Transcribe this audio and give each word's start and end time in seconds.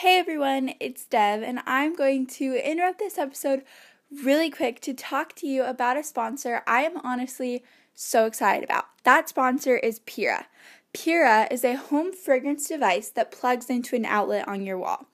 Hey 0.00 0.18
everyone, 0.18 0.72
it's 0.80 1.04
Dev, 1.04 1.42
and 1.42 1.60
I'm 1.66 1.94
going 1.94 2.26
to 2.28 2.54
interrupt 2.54 3.00
this 3.00 3.18
episode 3.18 3.64
really 4.10 4.48
quick 4.48 4.80
to 4.80 4.94
talk 4.94 5.34
to 5.36 5.46
you 5.46 5.62
about 5.62 5.98
a 5.98 6.02
sponsor 6.02 6.62
I 6.66 6.84
am 6.84 6.96
honestly 7.04 7.62
so 7.94 8.24
excited 8.24 8.64
about. 8.64 8.86
That 9.04 9.28
sponsor 9.28 9.76
is 9.76 9.98
Pura. 9.98 10.46
Pura 10.94 11.48
is 11.50 11.66
a 11.66 11.76
home 11.76 12.14
fragrance 12.14 12.66
device 12.66 13.10
that 13.10 13.30
plugs 13.30 13.68
into 13.68 13.94
an 13.94 14.06
outlet 14.06 14.48
on 14.48 14.64
your 14.64 14.78
wall. 14.78 15.06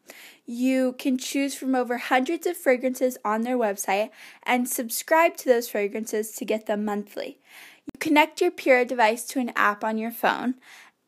You 0.46 0.94
can 0.96 1.18
choose 1.18 1.56
from 1.56 1.74
over 1.74 1.98
hundreds 1.98 2.46
of 2.46 2.56
fragrances 2.56 3.18
on 3.24 3.42
their 3.42 3.58
website 3.58 4.10
and 4.44 4.68
subscribe 4.68 5.36
to 5.38 5.48
those 5.48 5.68
fragrances 5.68 6.30
to 6.36 6.44
get 6.44 6.66
them 6.66 6.84
monthly. 6.84 7.40
You 7.86 7.98
connect 7.98 8.40
your 8.40 8.52
Pura 8.52 8.84
device 8.84 9.24
to 9.26 9.40
an 9.40 9.50
app 9.56 9.82
on 9.82 9.98
your 9.98 10.12
phone, 10.12 10.54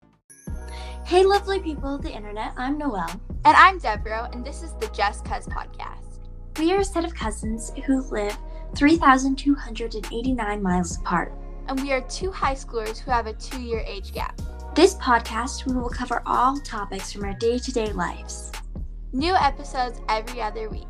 Hey, 1.06 1.26
lovely 1.26 1.60
people 1.60 1.94
of 1.94 2.04
the 2.04 2.10
internet, 2.10 2.54
I'm 2.56 2.78
Noelle. 2.78 3.20
And 3.44 3.58
I'm 3.58 3.80
Devereaux, 3.80 4.30
and 4.32 4.46
this 4.46 4.64
is 4.64 4.72
the 4.80 4.88
Just 4.94 5.26
Cuz 5.26 5.46
podcast. 5.48 6.20
We 6.58 6.72
are 6.72 6.80
a 6.80 6.86
set 6.86 7.04
of 7.04 7.14
cousins 7.14 7.74
who 7.86 8.02
live 8.12 8.38
3,289 8.78 10.64
miles 10.64 10.98
apart. 11.00 11.34
And 11.68 11.82
we 11.82 11.92
are 11.92 12.02
two 12.02 12.32
high 12.32 12.56
schoolers 12.56 12.98
who 12.98 13.12
have 13.12 13.28
a 13.28 13.34
two 13.34 13.62
year 13.62 13.84
age 13.86 14.14
gap. 14.14 14.40
This 14.74 14.96
podcast, 14.96 15.66
we 15.66 15.74
will 15.74 15.90
cover 15.90 16.24
all 16.26 16.58
topics 16.62 17.12
from 17.12 17.26
our 17.26 17.34
day 17.34 17.60
to 17.60 17.72
day 17.74 17.92
lives. 17.92 18.54
New 19.14 19.36
episodes 19.36 20.00
every 20.08 20.42
other 20.42 20.70
week. 20.70 20.88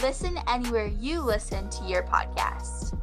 Listen 0.00 0.38
anywhere 0.46 0.86
you 0.86 1.20
listen 1.20 1.68
to 1.70 1.84
your 1.86 2.04
podcast. 2.04 2.94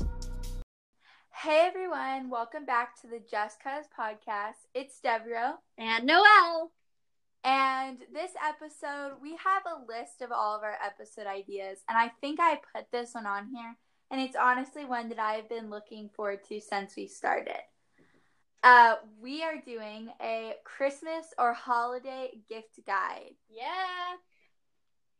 Hey 1.29 1.65
everyone, 1.67 2.29
welcome 2.29 2.65
back 2.65 2.95
to 3.01 3.07
the 3.07 3.19
Just 3.29 3.61
Cuz 3.61 3.87
podcast. 3.99 4.63
It's 4.73 5.01
Devereaux 5.01 5.55
and 5.77 6.05
Noelle. 6.05 6.71
And 7.43 7.97
this 8.13 8.31
episode, 8.41 9.17
we 9.21 9.35
have 9.43 9.63
a 9.65 9.83
list 9.91 10.21
of 10.21 10.31
all 10.31 10.55
of 10.55 10.63
our 10.63 10.77
episode 10.81 11.27
ideas, 11.27 11.79
and 11.89 11.97
I 11.97 12.07
think 12.21 12.39
I 12.39 12.61
put 12.73 12.89
this 12.93 13.13
one 13.13 13.25
on 13.25 13.49
here, 13.53 13.75
and 14.09 14.21
it's 14.21 14.37
honestly 14.37 14.85
one 14.85 15.09
that 15.09 15.19
I've 15.19 15.49
been 15.49 15.69
looking 15.69 16.07
forward 16.15 16.45
to 16.45 16.61
since 16.61 16.95
we 16.95 17.07
started. 17.07 17.59
Uh, 18.63 18.95
we 19.19 19.43
are 19.43 19.59
doing 19.65 20.13
a 20.21 20.53
Christmas 20.63 21.33
or 21.37 21.51
holiday 21.51 22.31
gift 22.47 22.79
guide. 22.87 23.35
Yeah. 23.49 24.15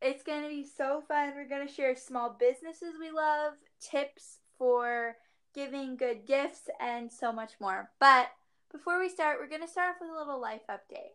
It's 0.02 0.23
going 0.23 0.41
to 0.41 0.49
be 0.49 0.66
so 0.66 1.03
fun. 1.07 1.33
We're 1.35 1.47
going 1.47 1.67
to 1.67 1.73
share 1.73 1.95
small 1.95 2.35
businesses 2.39 2.95
we 2.99 3.11
love, 3.11 3.53
tips 3.80 4.39
for 4.57 5.16
giving 5.53 5.95
good 5.95 6.25
gifts, 6.25 6.69
and 6.80 7.11
so 7.11 7.31
much 7.31 7.52
more. 7.59 7.91
But 7.99 8.27
before 8.72 8.99
we 8.99 9.09
start, 9.09 9.38
we're 9.39 9.49
going 9.49 9.61
to 9.61 9.67
start 9.67 9.89
off 9.89 10.02
with 10.02 10.09
a 10.09 10.17
little 10.17 10.41
life 10.41 10.61
update. 10.69 11.13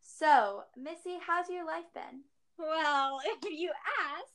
So, 0.00 0.62
Missy, 0.76 1.18
how's 1.26 1.48
your 1.48 1.66
life 1.66 1.92
been? 1.92 2.22
Well, 2.58 3.20
if 3.24 3.50
you 3.50 3.70
ask, 4.12 4.32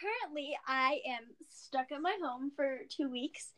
currently 0.00 0.56
I 0.66 1.00
am 1.06 1.22
stuck 1.48 1.92
at 1.92 2.02
my 2.02 2.16
home 2.22 2.52
for 2.54 2.80
two 2.88 3.10
weeks 3.10 3.52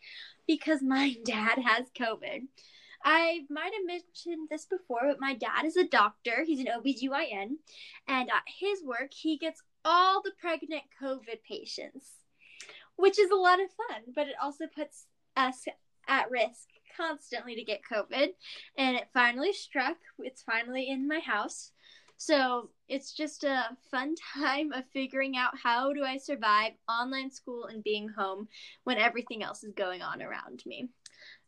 because 0.46 0.82
my 0.82 1.14
dad 1.24 1.58
has 1.58 1.86
COVID. 1.98 2.42
I 3.04 3.44
might 3.50 3.72
have 3.72 3.86
mentioned 3.86 4.48
this 4.50 4.66
before, 4.66 5.00
but 5.08 5.20
my 5.20 5.34
dad 5.34 5.64
is 5.64 5.76
a 5.76 5.86
doctor. 5.86 6.44
He's 6.44 6.60
an 6.60 6.66
OBGYN. 6.66 7.56
And 8.08 8.30
at 8.30 8.44
his 8.58 8.82
work, 8.84 9.12
he 9.12 9.36
gets 9.36 9.62
all 9.84 10.22
the 10.22 10.32
pregnant 10.40 10.82
COVID 11.02 11.42
patients, 11.48 12.10
which 12.96 13.18
is 13.18 13.30
a 13.30 13.36
lot 13.36 13.60
of 13.60 13.68
fun, 13.70 14.02
but 14.14 14.26
it 14.26 14.34
also 14.42 14.66
puts 14.66 15.06
us 15.36 15.64
at 16.08 16.30
risk 16.30 16.68
constantly 16.96 17.54
to 17.54 17.64
get 17.64 17.80
COVID. 17.90 18.28
And 18.76 18.96
it 18.96 19.08
finally 19.12 19.52
struck. 19.52 19.96
It's 20.18 20.42
finally 20.42 20.88
in 20.88 21.08
my 21.08 21.20
house. 21.20 21.72
So 22.18 22.70
it's 22.88 23.12
just 23.12 23.44
a 23.44 23.76
fun 23.90 24.14
time 24.34 24.72
of 24.72 24.84
figuring 24.92 25.36
out 25.36 25.52
how 25.62 25.92
do 25.92 26.02
I 26.02 26.16
survive 26.16 26.72
online 26.88 27.30
school 27.30 27.66
and 27.66 27.84
being 27.84 28.08
home 28.08 28.48
when 28.84 28.98
everything 28.98 29.42
else 29.42 29.62
is 29.64 29.72
going 29.74 30.02
on 30.02 30.22
around 30.22 30.62
me. 30.66 30.88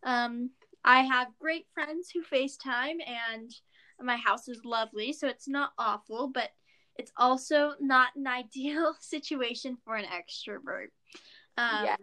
Um, 0.02 0.50
I 0.88 1.02
have 1.02 1.38
great 1.38 1.66
friends 1.74 2.10
who 2.10 2.22
FaceTime, 2.22 2.96
and 3.06 3.54
my 4.00 4.16
house 4.16 4.48
is 4.48 4.64
lovely, 4.64 5.12
so 5.12 5.28
it's 5.28 5.46
not 5.46 5.72
awful, 5.76 6.28
but 6.28 6.48
it's 6.96 7.12
also 7.18 7.74
not 7.78 8.16
an 8.16 8.26
ideal 8.26 8.94
situation 8.98 9.76
for 9.84 9.96
an 9.96 10.06
extrovert. 10.06 10.86
Um, 11.58 11.84
yeah. 11.84 11.96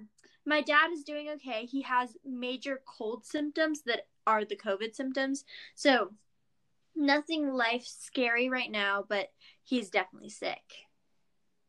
My 0.46 0.62
dad 0.62 0.92
is 0.94 1.04
doing 1.04 1.30
okay. 1.32 1.66
He 1.66 1.82
has 1.82 2.16
major 2.24 2.80
cold 2.86 3.26
symptoms 3.26 3.82
that 3.88 4.06
are 4.28 4.46
the 4.46 4.56
COVID 4.56 4.94
symptoms. 4.94 5.46
So, 5.74 6.12
nothing 6.96 7.52
life 7.52 7.88
scary 7.88 8.50
right 8.50 8.70
now, 8.70 9.04
but 9.10 9.30
he's 9.64 9.90
definitely 9.90 10.30
sick. 10.30 10.62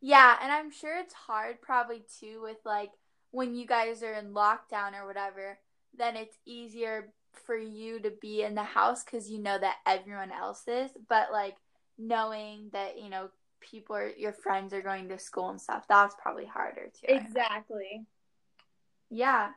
Yeah, 0.03 0.37
and 0.43 0.53
I'm 0.53 0.71
sure 0.71 0.99
it's 0.99 1.15
hard 1.15 1.63
probably 1.63 2.05
too 2.21 2.43
with 2.43 2.59
like 2.67 2.91
when 3.31 3.55
you 3.55 3.67
guys 3.67 4.03
are 4.03 4.13
in 4.13 4.35
lockdown 4.35 4.93
or 4.93 5.07
whatever 5.07 5.59
then 5.99 6.17
it's 6.17 6.37
easier 6.45 7.13
for 7.45 7.57
you 7.57 8.01
to 8.01 8.11
be 8.21 8.43
in 8.43 8.55
the 8.55 8.63
house 8.63 9.05
because 9.05 9.31
you 9.31 9.39
know 9.39 9.59
that 9.59 9.77
everyone 9.87 10.33
else 10.33 10.63
is. 10.67 10.91
But 11.09 11.33
like 11.33 11.57
knowing 11.99 12.71
that, 12.73 13.01
you 13.01 13.09
know, 13.09 13.29
people 13.61 13.97
are 13.97 14.11
your 14.11 14.33
friends 14.33 14.73
are 14.73 14.83
going 14.83 15.09
to 15.09 15.19
school 15.19 15.51
and 15.51 15.61
stuff, 15.61 15.87
that's 15.89 16.15
probably 16.21 16.47
harder 16.47 16.91
too. 16.93 17.07
Exactly. 17.15 18.07
Yeah. 19.11 19.51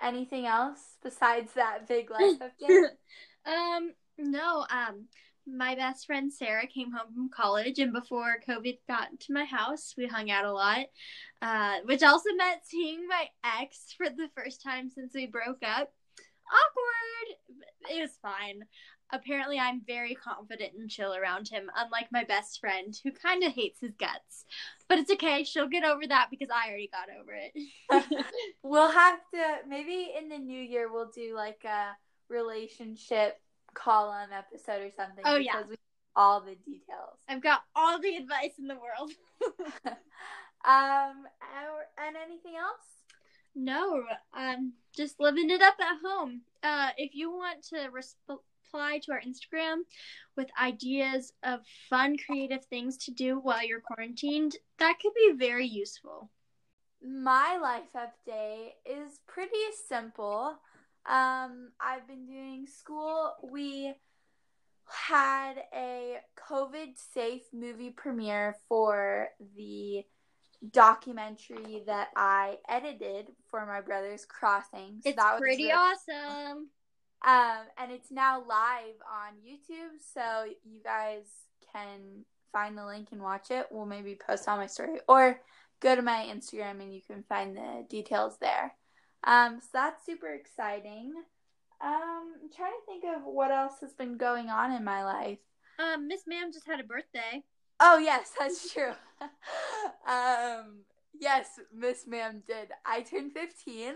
Anything 0.00 0.46
else 0.46 0.80
besides 1.02 1.52
that 1.54 1.86
big 1.88 2.10
life 2.10 2.38
update? 2.40 2.86
um, 3.46 3.92
no, 4.18 4.66
um, 4.70 5.06
my 5.46 5.74
best 5.74 6.06
friend 6.06 6.32
Sarah 6.32 6.66
came 6.66 6.92
home 6.92 7.12
from 7.14 7.28
college, 7.28 7.78
and 7.78 7.92
before 7.92 8.36
COVID 8.48 8.78
got 8.88 9.08
to 9.20 9.32
my 9.32 9.44
house, 9.44 9.94
we 9.96 10.06
hung 10.06 10.30
out 10.30 10.44
a 10.44 10.52
lot, 10.52 10.86
uh, 11.40 11.78
which 11.84 12.02
also 12.02 12.30
meant 12.36 12.60
seeing 12.64 13.06
my 13.08 13.28
ex 13.60 13.94
for 13.96 14.08
the 14.08 14.28
first 14.36 14.62
time 14.62 14.90
since 14.90 15.12
we 15.14 15.26
broke 15.26 15.62
up. 15.62 15.92
Awkward. 16.48 17.58
It 17.90 18.00
was 18.00 18.18
fine. 18.20 18.64
Apparently, 19.14 19.58
I'm 19.58 19.82
very 19.86 20.14
confident 20.14 20.72
and 20.78 20.88
chill 20.88 21.14
around 21.14 21.48
him, 21.48 21.70
unlike 21.76 22.08
my 22.10 22.24
best 22.24 22.60
friend, 22.60 22.98
who 23.04 23.12
kind 23.12 23.42
of 23.42 23.52
hates 23.52 23.80
his 23.80 23.92
guts. 23.98 24.46
But 24.88 24.98
it's 25.00 25.12
okay. 25.12 25.44
She'll 25.44 25.68
get 25.68 25.84
over 25.84 26.06
that 26.06 26.28
because 26.30 26.48
I 26.50 26.68
already 26.68 26.90
got 26.90 27.08
over 27.20 27.32
it. 27.34 28.24
we'll 28.62 28.90
have 28.90 29.18
to, 29.34 29.68
maybe 29.68 30.12
in 30.18 30.30
the 30.30 30.38
new 30.38 30.60
year, 30.60 30.90
we'll 30.90 31.10
do 31.14 31.34
like 31.36 31.62
a 31.64 31.90
relationship 32.30 33.38
column 33.74 34.30
episode 34.32 34.82
or 34.82 34.90
something. 34.96 35.24
Oh 35.24 35.36
yeah, 35.36 35.62
we 35.68 35.76
all 36.14 36.40
the 36.40 36.54
details. 36.54 37.18
I've 37.28 37.42
got 37.42 37.62
all 37.74 38.00
the 38.00 38.16
advice 38.16 38.52
in 38.58 38.66
the 38.66 38.74
world. 38.74 39.12
um, 40.64 41.26
and 41.98 42.16
anything 42.16 42.54
else? 42.56 42.92
No, 43.54 44.04
um, 44.36 44.72
just 44.96 45.20
living 45.20 45.50
it 45.50 45.62
up 45.62 45.76
at 45.80 45.98
home. 46.04 46.42
Uh, 46.62 46.90
if 46.96 47.14
you 47.14 47.30
want 47.30 47.62
to 47.64 47.90
reply 47.90 48.98
to 49.02 49.12
our 49.12 49.20
Instagram 49.20 49.82
with 50.36 50.48
ideas 50.60 51.32
of 51.42 51.60
fun, 51.90 52.16
creative 52.16 52.64
things 52.66 52.96
to 52.98 53.10
do 53.10 53.38
while 53.38 53.64
you're 53.64 53.80
quarantined, 53.80 54.56
that 54.78 54.98
could 55.02 55.12
be 55.14 55.32
very 55.36 55.66
useful. 55.66 56.30
My 57.04 57.58
life 57.60 57.92
update 57.96 58.72
is 58.86 59.18
pretty 59.26 59.56
simple. 59.88 60.56
Um, 61.08 61.70
I've 61.80 62.06
been 62.06 62.26
doing 62.26 62.66
school. 62.66 63.34
We 63.42 63.94
had 64.88 65.54
a 65.74 66.18
COVID 66.48 66.98
safe 67.14 67.42
movie 67.52 67.90
premiere 67.90 68.56
for 68.68 69.28
the 69.56 70.04
documentary 70.70 71.82
that 71.86 72.08
I 72.14 72.58
edited 72.68 73.28
for 73.50 73.66
my 73.66 73.80
brother's 73.80 74.24
crossing. 74.24 75.00
So 75.02 75.10
it's 75.10 75.16
that 75.16 75.32
was 75.32 75.40
pretty 75.40 75.64
really 75.64 75.72
awesome. 75.72 76.68
Um, 77.24 77.66
and 77.78 77.92
it's 77.92 78.10
now 78.10 78.40
live 78.48 78.96
on 79.10 79.34
YouTube, 79.46 79.98
so 80.14 80.44
you 80.64 80.80
guys 80.82 81.24
can 81.72 82.24
find 82.52 82.76
the 82.76 82.84
link 82.84 83.08
and 83.12 83.22
watch 83.22 83.50
it. 83.50 83.66
We'll 83.70 83.86
maybe 83.86 84.18
post 84.26 84.48
on 84.48 84.58
my 84.58 84.66
story 84.66 84.98
or 85.08 85.40
go 85.80 85.96
to 85.96 86.02
my 86.02 86.28
Instagram 86.32 86.80
and 86.82 86.94
you 86.94 87.00
can 87.00 87.24
find 87.28 87.56
the 87.56 87.86
details 87.88 88.36
there. 88.40 88.74
Um, 89.24 89.60
so 89.60 89.68
that's 89.72 90.04
super 90.04 90.28
exciting. 90.28 91.12
Um, 91.82 92.34
I'm 92.42 92.50
trying 92.54 92.72
to 92.72 92.86
think 92.86 93.04
of 93.04 93.22
what 93.24 93.50
else 93.50 93.74
has 93.80 93.92
been 93.92 94.16
going 94.16 94.48
on 94.48 94.72
in 94.72 94.84
my 94.84 95.04
life. 95.04 95.38
Um, 95.78 96.08
Miss 96.08 96.22
Ma'am 96.26 96.52
just 96.52 96.66
had 96.66 96.80
a 96.80 96.84
birthday. 96.84 97.42
Oh 97.80 97.98
yes, 97.98 98.32
that's 98.38 98.72
true. 98.72 98.92
um, 100.06 100.84
yes, 101.18 101.48
Miss 101.74 102.06
Ma'am 102.06 102.42
did. 102.46 102.68
I 102.86 103.02
turned 103.02 103.32
15. 103.32 103.94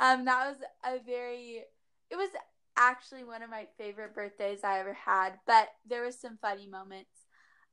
Um, 0.00 0.24
that 0.24 0.48
was 0.48 0.56
a 0.84 1.04
very. 1.04 1.64
It 2.10 2.16
was 2.16 2.30
actually 2.76 3.24
one 3.24 3.42
of 3.42 3.50
my 3.50 3.66
favorite 3.76 4.14
birthdays 4.14 4.64
I 4.64 4.80
ever 4.80 4.94
had, 4.94 5.34
but 5.46 5.68
there 5.86 6.02
was 6.02 6.18
some 6.18 6.38
funny 6.40 6.66
moments. 6.66 7.10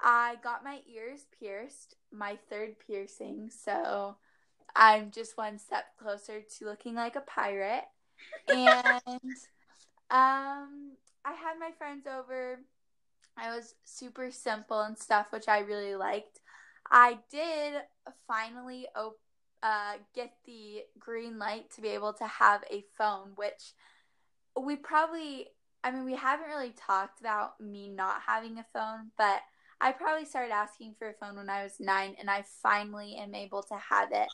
I 0.01 0.35
got 0.43 0.63
my 0.63 0.81
ears 0.93 1.25
pierced, 1.39 1.95
my 2.11 2.37
third 2.49 2.75
piercing, 2.85 3.49
so 3.49 4.17
I'm 4.77 5.09
just 5.09 5.37
one 5.37 5.57
step 5.57 5.85
closer 5.97 6.41
to 6.41 6.65
looking 6.65 6.93
like 6.93 7.15
a 7.15 7.21
pirate. 7.21 7.85
And 8.47 9.01
um 10.11 10.91
I 11.25 11.33
had 11.33 11.59
my 11.59 11.71
friends 11.77 12.05
over. 12.07 12.59
I 13.35 13.55
was 13.55 13.75
super 13.83 14.31
simple 14.31 14.81
and 14.81 14.97
stuff, 14.97 15.27
which 15.31 15.47
I 15.47 15.59
really 15.59 15.95
liked. 15.95 16.39
I 16.89 17.17
did 17.29 17.73
finally 18.27 18.87
op- 18.95 19.19
uh, 19.61 19.95
get 20.15 20.33
the 20.45 20.83
green 20.97 21.37
light 21.37 21.69
to 21.71 21.81
be 21.81 21.89
able 21.89 22.13
to 22.13 22.25
have 22.25 22.63
a 22.71 22.85
phone, 22.97 23.33
which 23.35 23.73
we 24.59 24.75
probably, 24.75 25.47
I 25.83 25.91
mean, 25.91 26.05
we 26.05 26.15
haven't 26.15 26.47
really 26.47 26.71
talked 26.71 27.19
about 27.19 27.59
me 27.59 27.89
not 27.89 28.21
having 28.25 28.57
a 28.57 28.65
phone, 28.73 29.11
but 29.17 29.41
I 29.79 29.91
probably 29.91 30.25
started 30.25 30.51
asking 30.51 30.95
for 30.97 31.09
a 31.09 31.13
phone 31.13 31.35
when 31.35 31.49
I 31.49 31.63
was 31.63 31.79
nine, 31.79 32.15
and 32.19 32.29
I 32.29 32.45
finally 32.63 33.17
am 33.17 33.35
able 33.35 33.61
to 33.63 33.75
have 33.75 34.09
it 34.11 34.29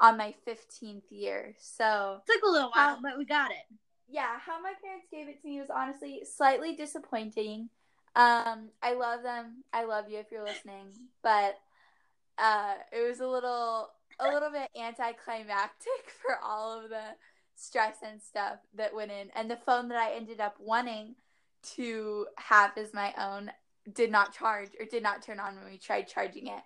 on 0.00 0.16
my 0.16 0.34
15th 0.48 1.02
year. 1.10 1.54
So, 1.58 2.20
Took 2.26 2.42
a 2.42 2.50
little 2.50 2.70
while, 2.74 2.98
but 3.02 3.18
we 3.18 3.24
got 3.24 3.50
it. 3.50 3.76
yeah, 4.08 4.38
how 4.38 4.60
my 4.60 4.72
parents 4.82 5.06
gave 5.10 5.28
it 5.28 5.40
to 5.42 5.48
me 5.48 5.60
was 5.60 5.70
honestly 5.70 6.22
slightly 6.24 6.74
disappointing. 6.74 7.68
Um, 8.16 8.70
I 8.82 8.94
love 8.94 9.22
them. 9.22 9.62
I 9.72 9.84
love 9.84 10.06
you 10.10 10.18
if 10.18 10.26
you're 10.32 10.44
listening, 10.44 10.86
but 11.22 11.58
uh, 12.38 12.74
it 12.92 13.06
was 13.06 13.20
a 13.20 13.26
little 13.28 13.90
a 14.18 14.32
little 14.32 14.50
bit 14.50 14.68
anticlimactic 14.78 16.10
for 16.22 16.38
all 16.42 16.82
of 16.82 16.90
the 16.90 17.02
stress 17.54 17.96
and 18.04 18.20
stuff 18.20 18.58
that 18.74 18.94
went 18.94 19.10
in. 19.10 19.28
And 19.34 19.50
the 19.50 19.56
phone 19.56 19.88
that 19.88 19.98
I 19.98 20.14
ended 20.14 20.40
up 20.40 20.56
wanting 20.58 21.14
to 21.76 22.26
have 22.36 22.72
as 22.76 22.92
my 22.94 23.12
own 23.18 23.50
did 23.94 24.10
not 24.10 24.34
charge 24.34 24.70
or 24.78 24.86
did 24.86 25.02
not 25.02 25.22
turn 25.22 25.38
on 25.40 25.56
when 25.56 25.70
we 25.70 25.78
tried 25.78 26.08
charging 26.08 26.46
it. 26.48 26.62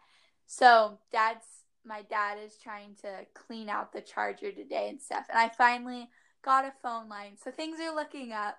So 0.47 0.99
dad's 1.13 1.45
my 1.85 2.03
dad 2.03 2.39
is 2.45 2.57
trying 2.57 2.95
to 3.03 3.27
clean 3.35 3.69
out 3.69 3.93
the 3.93 4.01
charger 4.01 4.53
today 4.53 4.89
and 4.89 5.01
stuff. 5.01 5.27
And 5.29 5.39
I 5.39 5.49
finally 5.49 6.09
got 6.45 6.65
a 6.65 6.73
phone 6.83 7.09
line. 7.09 7.37
So 7.43 7.51
things 7.51 7.79
are 7.81 7.95
looking 7.95 8.33
up. 8.33 8.59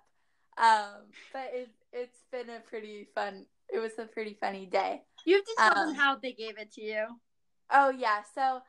Um, 0.57 1.11
but 1.33 1.51
it 1.53 1.69
it's 1.91 2.23
been 2.31 2.49
a 2.49 2.59
pretty 2.59 3.07
fun 3.13 3.45
it 3.73 3.79
was 3.79 3.91
a 3.97 4.05
pretty 4.05 4.37
funny 4.39 4.65
day. 4.65 5.01
You 5.25 5.35
have 5.35 5.45
to 5.45 5.55
tell 5.57 5.77
Um, 5.77 5.87
them 5.87 5.95
how 5.95 6.15
they 6.15 6.33
gave 6.33 6.57
it 6.57 6.71
to 6.73 6.81
you. 6.81 7.05
Oh 7.71 7.89
yeah, 7.89 8.21
so 8.33 8.61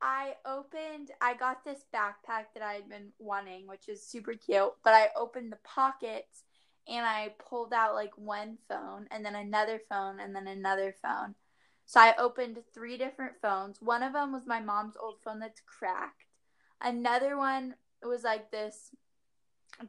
I 0.00 0.34
opened 0.44 1.10
I 1.20 1.34
got 1.34 1.64
this 1.64 1.84
backpack 1.94 2.46
that 2.54 2.62
I 2.62 2.74
had 2.74 2.88
been 2.88 3.12
wanting, 3.18 3.66
which 3.66 3.88
is 3.88 4.06
super 4.06 4.34
cute, 4.34 4.72
but 4.84 4.94
I 4.94 5.08
opened 5.16 5.52
the 5.52 5.58
pockets 5.64 6.44
and 6.88 7.04
I 7.04 7.34
pulled 7.38 7.72
out 7.72 7.94
like 7.94 8.16
one 8.16 8.58
phone 8.68 9.08
and 9.10 9.24
then 9.24 9.34
another 9.34 9.80
phone 9.88 10.20
and 10.20 10.34
then 10.34 10.46
another 10.46 10.94
phone. 11.02 11.34
So 11.86 12.00
I 12.00 12.14
opened 12.18 12.58
three 12.74 12.98
different 12.98 13.34
phones. 13.40 13.80
One 13.80 14.02
of 14.02 14.12
them 14.12 14.32
was 14.32 14.46
my 14.46 14.60
mom's 14.60 14.96
old 15.00 15.20
phone 15.24 15.38
that's 15.38 15.62
cracked. 15.64 16.24
Another 16.80 17.38
one 17.38 17.74
was 18.02 18.24
like 18.24 18.50
this 18.50 18.90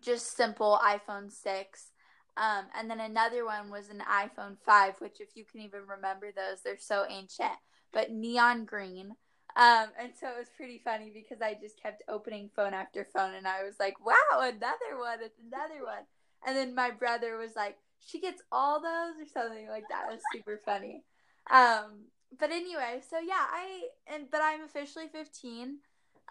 just 0.02 0.36
simple 0.36 0.80
iPhone 0.84 1.32
6. 1.32 1.92
Um, 2.38 2.66
and 2.78 2.90
then 2.90 3.00
another 3.00 3.46
one 3.46 3.72
was 3.72 3.90
an 3.90 4.04
iPhone 4.08 4.58
5, 4.64 4.96
which, 5.00 5.20
if 5.20 5.30
you 5.36 5.44
can 5.44 5.62
even 5.62 5.88
remember 5.88 6.28
those, 6.32 6.62
they're 6.64 6.78
so 6.78 7.06
ancient, 7.10 7.58
but 7.92 8.12
neon 8.12 8.66
green. 8.66 9.16
Um, 9.56 9.88
and 10.00 10.12
so 10.20 10.28
it 10.28 10.38
was 10.38 10.50
pretty 10.56 10.80
funny 10.84 11.12
because 11.12 11.42
I 11.42 11.56
just 11.60 11.82
kept 11.82 12.04
opening 12.08 12.52
phone 12.56 12.76
after 12.76 13.08
phone, 13.12 13.34
and 13.34 13.48
I 13.48 13.64
was 13.64 13.74
like, 13.80 13.96
wow, 14.06 14.14
another 14.42 15.00
one, 15.00 15.18
it's 15.24 15.40
another 15.40 15.84
one. 15.84 16.04
And 16.46 16.56
then 16.56 16.76
my 16.76 16.92
brother 16.92 17.38
was 17.38 17.56
like, 17.56 17.78
she 18.06 18.22
gets 18.22 18.44
all 18.52 18.80
those 18.80 19.16
or 19.20 19.26
something 19.26 19.68
like 19.68 19.86
that. 19.90 20.06
It 20.08 20.14
was 20.14 20.22
super 20.32 20.62
funny. 20.64 21.04
Um, 21.52 22.06
but 22.38 22.52
anyway, 22.52 23.02
so 23.10 23.20
yeah, 23.20 23.46
I 23.50 23.84
and 24.08 24.30
but 24.32 24.42
I'm 24.44 24.64
officially 24.64 25.08
15, 25.12 25.80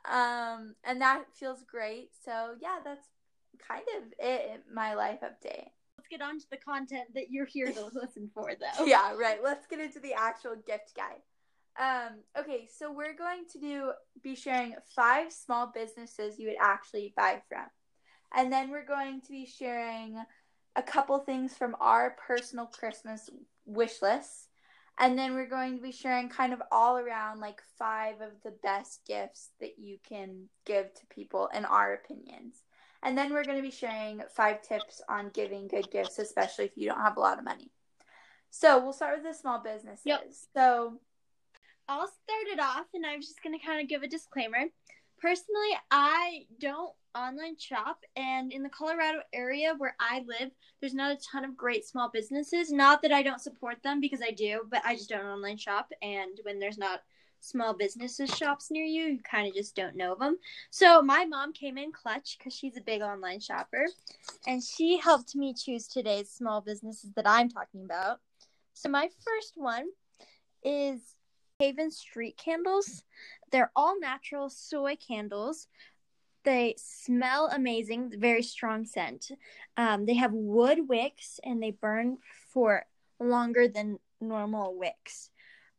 um, 0.04 0.74
and 0.84 1.00
that 1.00 1.24
feels 1.34 1.62
great. 1.62 2.10
So 2.24 2.54
yeah, 2.60 2.78
that's 2.84 3.08
kind 3.66 3.84
of 3.96 4.12
it. 4.18 4.62
My 4.72 4.94
life 4.94 5.20
update. 5.22 5.68
Let's 5.98 6.08
get 6.10 6.22
on 6.22 6.38
to 6.38 6.46
the 6.50 6.58
content 6.58 7.14
that 7.14 7.30
you're 7.30 7.46
here 7.46 7.72
to 7.72 7.84
listen 7.94 8.30
for, 8.34 8.50
though. 8.54 8.84
Yeah, 8.84 9.14
right. 9.14 9.42
Let's 9.42 9.66
get 9.66 9.80
into 9.80 10.00
the 10.00 10.14
actual 10.14 10.56
gift 10.66 10.94
guide. 10.94 11.22
Um, 11.78 12.20
okay, 12.38 12.68
so 12.78 12.90
we're 12.90 13.16
going 13.16 13.44
to 13.52 13.58
do 13.58 13.92
be 14.22 14.34
sharing 14.34 14.74
five 14.94 15.32
small 15.32 15.70
businesses 15.74 16.38
you 16.38 16.48
would 16.48 16.56
actually 16.60 17.12
buy 17.16 17.42
from. 17.48 17.66
And 18.34 18.52
then 18.52 18.70
we're 18.70 18.86
going 18.86 19.20
to 19.22 19.28
be 19.28 19.46
sharing 19.46 20.16
a 20.74 20.82
couple 20.82 21.18
things 21.18 21.54
from 21.54 21.76
our 21.80 22.16
personal 22.26 22.66
Christmas 22.66 23.28
wish 23.66 24.00
lists. 24.02 24.48
And 24.98 25.18
then 25.18 25.34
we're 25.34 25.48
going 25.48 25.76
to 25.76 25.82
be 25.82 25.92
sharing 25.92 26.28
kind 26.28 26.52
of 26.52 26.62
all 26.72 26.96
around 26.96 27.40
like 27.40 27.60
five 27.78 28.20
of 28.22 28.30
the 28.42 28.54
best 28.62 29.02
gifts 29.06 29.50
that 29.60 29.78
you 29.78 29.98
can 30.08 30.48
give 30.64 30.92
to 30.94 31.06
people 31.10 31.48
in 31.54 31.64
our 31.66 31.92
opinions. 31.92 32.62
And 33.02 33.16
then 33.16 33.32
we're 33.32 33.44
going 33.44 33.58
to 33.58 33.62
be 33.62 33.70
sharing 33.70 34.22
five 34.34 34.62
tips 34.62 35.02
on 35.08 35.30
giving 35.30 35.68
good 35.68 35.90
gifts, 35.90 36.18
especially 36.18 36.64
if 36.64 36.72
you 36.76 36.88
don't 36.88 37.00
have 37.00 37.18
a 37.18 37.20
lot 37.20 37.38
of 37.38 37.44
money. 37.44 37.70
So 38.50 38.82
we'll 38.82 38.94
start 38.94 39.18
with 39.18 39.26
the 39.26 39.38
small 39.38 39.62
businesses. 39.62 40.00
Yep. 40.06 40.24
So 40.54 40.98
I'll 41.88 42.08
start 42.08 42.46
it 42.52 42.58
off, 42.58 42.86
and 42.94 43.04
I'm 43.04 43.20
just 43.20 43.42
going 43.42 43.56
to 43.58 43.64
kind 43.64 43.82
of 43.82 43.88
give 43.88 44.02
a 44.02 44.08
disclaimer. 44.08 44.64
Personally, 45.20 45.70
I 45.90 46.46
don't 46.60 46.92
online 47.14 47.56
shop, 47.58 48.00
and 48.16 48.52
in 48.52 48.62
the 48.62 48.68
Colorado 48.68 49.20
area 49.32 49.74
where 49.78 49.96
I 49.98 50.22
live, 50.26 50.50
there's 50.80 50.94
not 50.94 51.12
a 51.12 51.20
ton 51.32 51.44
of 51.44 51.56
great 51.56 51.86
small 51.86 52.10
businesses. 52.12 52.70
Not 52.70 53.00
that 53.02 53.12
I 53.12 53.22
don't 53.22 53.40
support 53.40 53.82
them 53.82 54.00
because 54.00 54.20
I 54.22 54.32
do, 54.32 54.60
but 54.70 54.82
I 54.84 54.94
just 54.94 55.08
don't 55.08 55.24
online 55.24 55.56
shop, 55.56 55.90
and 56.02 56.38
when 56.42 56.58
there's 56.58 56.78
not 56.78 57.00
small 57.40 57.72
businesses 57.72 58.28
shops 58.36 58.70
near 58.70 58.84
you, 58.84 59.04
you 59.04 59.20
kind 59.22 59.48
of 59.48 59.54
just 59.54 59.74
don't 59.74 59.96
know 59.96 60.14
them. 60.14 60.36
So 60.70 61.00
my 61.00 61.24
mom 61.24 61.52
came 61.52 61.78
in 61.78 61.92
clutch 61.92 62.36
because 62.38 62.54
she's 62.54 62.76
a 62.76 62.82
big 62.82 63.00
online 63.00 63.40
shopper, 63.40 63.86
and 64.46 64.62
she 64.62 64.98
helped 64.98 65.34
me 65.34 65.54
choose 65.54 65.88
today's 65.88 66.30
small 66.30 66.60
businesses 66.60 67.10
that 67.16 67.26
I'm 67.26 67.48
talking 67.48 67.84
about. 67.84 68.20
So 68.74 68.90
my 68.90 69.08
first 69.24 69.52
one 69.56 69.86
is 70.62 71.00
Haven 71.58 71.90
Street 71.90 72.36
Candles. 72.36 73.02
They're 73.50 73.72
all 73.76 73.98
natural 73.98 74.48
soy 74.50 74.96
candles. 74.96 75.68
They 76.44 76.74
smell 76.78 77.48
amazing, 77.52 78.12
very 78.18 78.42
strong 78.42 78.84
scent. 78.84 79.30
Um, 79.76 80.06
they 80.06 80.14
have 80.14 80.32
wood 80.32 80.88
wicks 80.88 81.40
and 81.42 81.62
they 81.62 81.72
burn 81.72 82.18
for 82.52 82.86
longer 83.18 83.66
than 83.66 83.98
normal 84.20 84.78
wicks. 84.78 85.30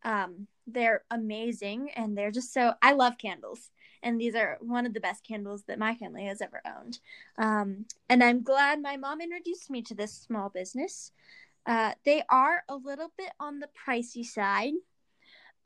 Um, 0.03 0.47
they're 0.67 1.03
amazing 1.09 1.91
and 1.95 2.17
they're 2.17 2.31
just 2.31 2.53
so. 2.53 2.73
I 2.81 2.91
love 2.93 3.17
candles, 3.17 3.71
and 4.03 4.19
these 4.19 4.35
are 4.35 4.57
one 4.61 4.85
of 4.85 4.93
the 4.93 4.99
best 4.99 5.23
candles 5.23 5.63
that 5.63 5.79
my 5.79 5.95
family 5.95 6.25
has 6.25 6.41
ever 6.41 6.61
owned. 6.65 6.99
Um, 7.37 7.85
and 8.09 8.23
I'm 8.23 8.43
glad 8.43 8.81
my 8.81 8.97
mom 8.97 9.21
introduced 9.21 9.69
me 9.69 9.81
to 9.83 9.95
this 9.95 10.13
small 10.13 10.49
business. 10.49 11.11
Uh, 11.65 11.93
they 12.05 12.23
are 12.29 12.63
a 12.69 12.75
little 12.75 13.11
bit 13.17 13.31
on 13.39 13.59
the 13.59 13.69
pricey 13.87 14.25
side 14.25 14.73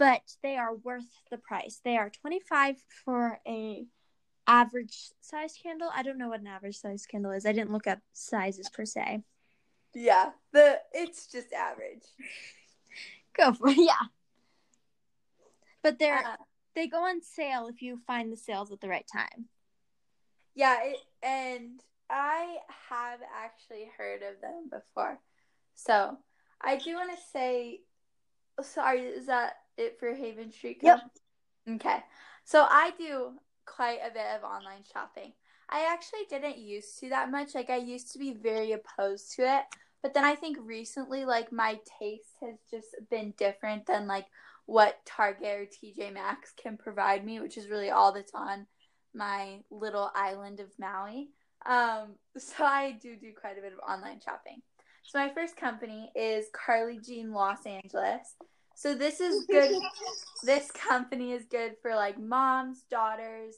but 0.02 0.24
they 0.42 0.58
are 0.58 0.74
worth 0.74 1.06
the 1.30 1.38
price. 1.38 1.80
They 1.86 1.96
are 1.96 2.10
25 2.10 2.78
for 3.06 3.40
a 3.48 3.86
average 4.48 5.12
size 5.22 5.54
candle. 5.62 5.92
I 5.94 6.02
don't 6.02 6.18
know 6.18 6.30
what 6.30 6.40
an 6.40 6.48
average 6.48 6.78
size 6.78 7.06
candle 7.06 7.32
is. 7.34 7.46
I 7.46 7.52
didn't 7.52 7.72
look 7.72 7.86
up 7.86 8.00
sizes 8.12 8.68
per 8.68 8.84
se. 8.84 9.22
yeah, 9.94 10.32
the 10.54 10.80
it's 10.92 11.28
just 11.28 11.54
average. 11.54 12.02
Go 13.38 13.54
for 13.54 13.70
it. 13.70 13.78
Yeah. 13.78 14.08
But 15.84 16.00
they're 16.00 16.26
Uh, 16.26 16.38
they 16.74 16.88
go 16.88 17.04
on 17.06 17.22
sale 17.22 17.68
if 17.68 17.84
you 17.84 18.00
find 18.08 18.32
the 18.32 18.38
sales 18.38 18.72
at 18.72 18.80
the 18.82 18.90
right 18.90 19.06
time. 19.12 19.50
yeah, 20.56 20.78
it, 20.84 20.98
and 21.22 21.80
I 22.10 22.58
have 22.90 23.20
actually 23.36 23.88
heard 23.98 24.24
of 24.24 24.42
them 24.42 24.70
before. 24.72 25.20
So 25.76 26.18
I 26.60 26.78
do 26.78 26.96
want 26.96 27.12
to 27.12 27.22
say, 27.32 27.82
sorry, 28.64 29.02
is 29.02 29.28
that 29.28 29.58
it 29.82 30.00
for 30.00 30.14
Haven 30.14 30.52
Street? 30.52 30.80
Yep. 30.82 31.00
Okay. 31.70 31.98
So 32.46 32.66
I 32.70 32.92
do 32.98 33.34
quite 33.66 34.00
a 34.06 34.14
bit 34.14 34.26
of 34.36 34.44
online 34.44 34.84
shopping. 34.92 35.34
I 35.70 35.88
actually 35.92 36.26
didn't 36.30 36.58
used 36.58 37.00
to 37.00 37.10
that 37.10 37.32
much. 37.32 37.56
Like 37.56 37.70
I 37.70 37.78
used 37.78 38.12
to 38.14 38.20
be 38.20 38.34
very 38.34 38.74
opposed 38.74 39.36
to 39.36 39.44
it, 39.44 39.64
but 40.04 40.14
then 40.14 40.26
I 40.26 40.36
think 40.36 40.58
recently 40.62 41.26
like 41.26 41.52
my 41.52 41.80
taste 42.00 42.36
has 42.42 42.56
just 42.70 42.88
been 43.10 43.34
different 43.38 43.86
than 43.86 44.08
like 44.08 44.26
what 44.66 45.00
Target 45.06 45.48
or 45.48 45.66
TJ 45.66 46.14
Maxx 46.14 46.54
can 46.62 46.78
provide 46.78 47.26
me, 47.26 47.40
which 47.40 47.58
is 47.58 47.70
really 47.70 47.90
all 47.90 48.12
that's 48.12 48.34
on 48.34 48.68
my 49.14 49.60
little 49.70 50.12
island 50.16 50.60
of 50.60 50.68
Maui. 50.80 51.30
Um, 51.66 52.16
so 52.38 52.64
I 52.64 52.98
do 53.02 53.16
do 53.16 53.32
quite 53.40 53.58
a 53.58 53.62
bit 53.62 53.74
of 53.74 53.80
online 53.80 54.20
shopping. 54.24 54.62
So 55.04 55.20
my 55.20 55.34
first 55.34 55.58
company 55.58 56.12
is 56.16 56.46
Carly 56.54 57.00
Jean 57.00 57.32
Los 57.32 57.66
Angeles. 57.66 58.36
So 58.76 58.96
this 58.96 59.20
is 59.20 59.46
good. 59.46 59.80
this 60.44 60.72
company 60.72 61.34
is 61.34 61.46
good 61.46 61.76
for 61.82 61.96
like 61.96 62.20
moms, 62.20 62.84
daughters, 62.90 63.56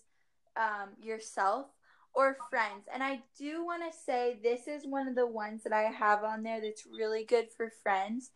um, 0.58 0.90
yourself, 1.02 1.68
or 2.14 2.38
friends. 2.50 2.88
And 2.94 3.02
I 3.02 3.22
do 3.38 3.66
want 3.66 3.84
to 3.90 3.98
say 3.98 4.38
this 4.42 4.68
is 4.68 4.86
one 4.86 5.08
of 5.08 5.16
the 5.16 5.28
ones 5.28 5.64
that 5.64 5.74
I 5.74 5.84
have 5.84 6.24
on 6.24 6.44
there 6.44 6.62
that's 6.62 6.86
really 6.86 7.24
good 7.24 7.48
for 7.56 7.72
friends. 7.82 8.32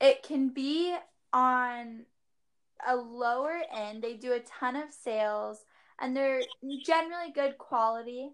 It 0.00 0.22
can 0.22 0.48
be 0.48 0.96
on 1.32 2.04
a 2.86 2.96
lower 2.96 3.60
end. 3.72 4.02
They 4.02 4.14
do 4.14 4.32
a 4.32 4.40
ton 4.40 4.76
of 4.76 4.92
sales 4.92 5.64
and 6.00 6.16
they're 6.16 6.42
generally 6.84 7.30
good 7.32 7.58
quality. 7.58 8.30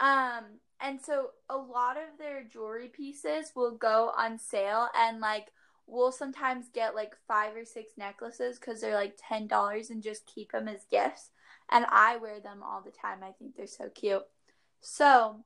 Um, 0.00 0.44
and 0.80 1.00
so 1.00 1.30
a 1.48 1.56
lot 1.56 1.96
of 1.96 2.18
their 2.18 2.44
jewelry 2.44 2.88
pieces 2.88 3.52
will 3.54 3.76
go 3.76 4.12
on 4.16 4.38
sale 4.38 4.88
and 4.96 5.20
like 5.20 5.48
we'll 5.88 6.12
sometimes 6.12 6.66
get 6.72 6.94
like 6.94 7.14
five 7.26 7.56
or 7.56 7.64
six 7.64 7.92
necklaces 7.96 8.58
because 8.58 8.80
they're 8.80 8.94
like 8.94 9.18
ten 9.18 9.46
dollars 9.46 9.90
and 9.90 10.02
just 10.02 10.26
keep 10.26 10.52
them 10.52 10.68
as 10.68 10.84
gifts. 10.90 11.30
And 11.70 11.84
i 11.90 12.16
wear 12.16 12.40
them 12.40 12.62
all 12.62 12.82
the 12.82 12.90
time. 12.90 13.18
I 13.22 13.32
think 13.32 13.56
they're 13.56 13.66
so 13.66 13.88
cute. 13.88 14.24
So 14.80 15.44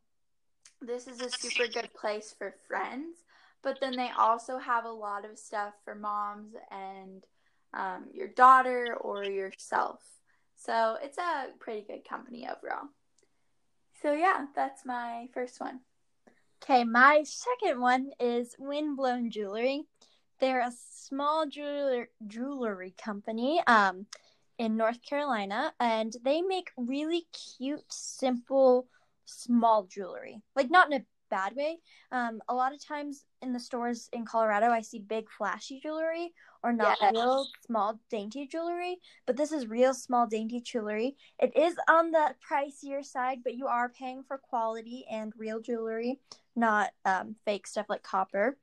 this 0.80 1.06
is 1.06 1.20
a 1.20 1.30
super 1.30 1.66
good 1.66 1.92
place 1.94 2.34
for 2.36 2.54
friends 2.68 3.22
but 3.62 3.78
then 3.80 3.96
they 3.96 4.10
also 4.18 4.58
have 4.58 4.84
a 4.84 4.90
lot 4.90 5.24
of 5.24 5.38
stuff 5.38 5.74
for 5.84 5.94
moms 5.94 6.54
and 6.70 7.24
um, 7.72 8.06
your 8.12 8.28
daughter 8.28 8.96
or 9.00 9.24
yourself. 9.24 10.00
So 10.56 10.96
it's 11.02 11.18
a 11.18 11.46
pretty 11.58 11.82
good 11.82 12.06
company 12.08 12.46
overall. 12.46 12.88
So 14.02 14.12
yeah, 14.12 14.46
that's 14.54 14.84
my 14.84 15.28
first 15.32 15.60
one. 15.60 15.80
Okay, 16.62 16.84
my 16.84 17.24
second 17.24 17.80
one 17.80 18.10
is 18.20 18.54
Windblown 18.58 19.30
Jewelry. 19.30 19.84
They're 20.42 20.60
a 20.60 20.72
small 20.90 21.46
jeweler, 21.46 22.08
jewelry 22.26 22.94
company 23.00 23.62
um, 23.68 24.06
in 24.58 24.76
North 24.76 25.00
Carolina, 25.08 25.72
and 25.78 26.12
they 26.24 26.42
make 26.42 26.72
really 26.76 27.26
cute, 27.56 27.84
simple, 27.88 28.88
small 29.24 29.84
jewelry. 29.84 30.42
Like, 30.56 30.68
not 30.68 30.92
in 30.92 31.00
a 31.00 31.04
bad 31.30 31.54
way. 31.54 31.78
Um, 32.10 32.42
a 32.48 32.54
lot 32.54 32.74
of 32.74 32.84
times 32.84 33.24
in 33.40 33.52
the 33.52 33.60
stores 33.60 34.08
in 34.12 34.24
Colorado, 34.24 34.66
I 34.70 34.80
see 34.80 34.98
big, 34.98 35.30
flashy 35.30 35.78
jewelry 35.80 36.32
or 36.64 36.72
not 36.72 36.98
yes. 37.00 37.12
real 37.12 37.46
small 37.66 38.00
dainty 38.10 38.46
jewelry, 38.46 38.98
but 39.26 39.36
this 39.36 39.52
is 39.52 39.66
real 39.66 39.94
small 39.94 40.26
dainty 40.26 40.60
jewelry. 40.60 41.16
It 41.38 41.56
is 41.56 41.74
on 41.88 42.10
the 42.10 42.34
pricier 42.48 43.04
side, 43.04 43.38
but 43.44 43.54
you 43.54 43.66
are 43.66 43.88
paying 43.88 44.22
for 44.26 44.38
quality 44.38 45.04
and 45.10 45.32
real 45.36 45.60
jewelry, 45.60 46.20
not 46.54 46.90
um, 47.04 47.36
fake 47.44 47.66
stuff 47.66 47.86
like 47.88 48.02
copper. 48.02 48.58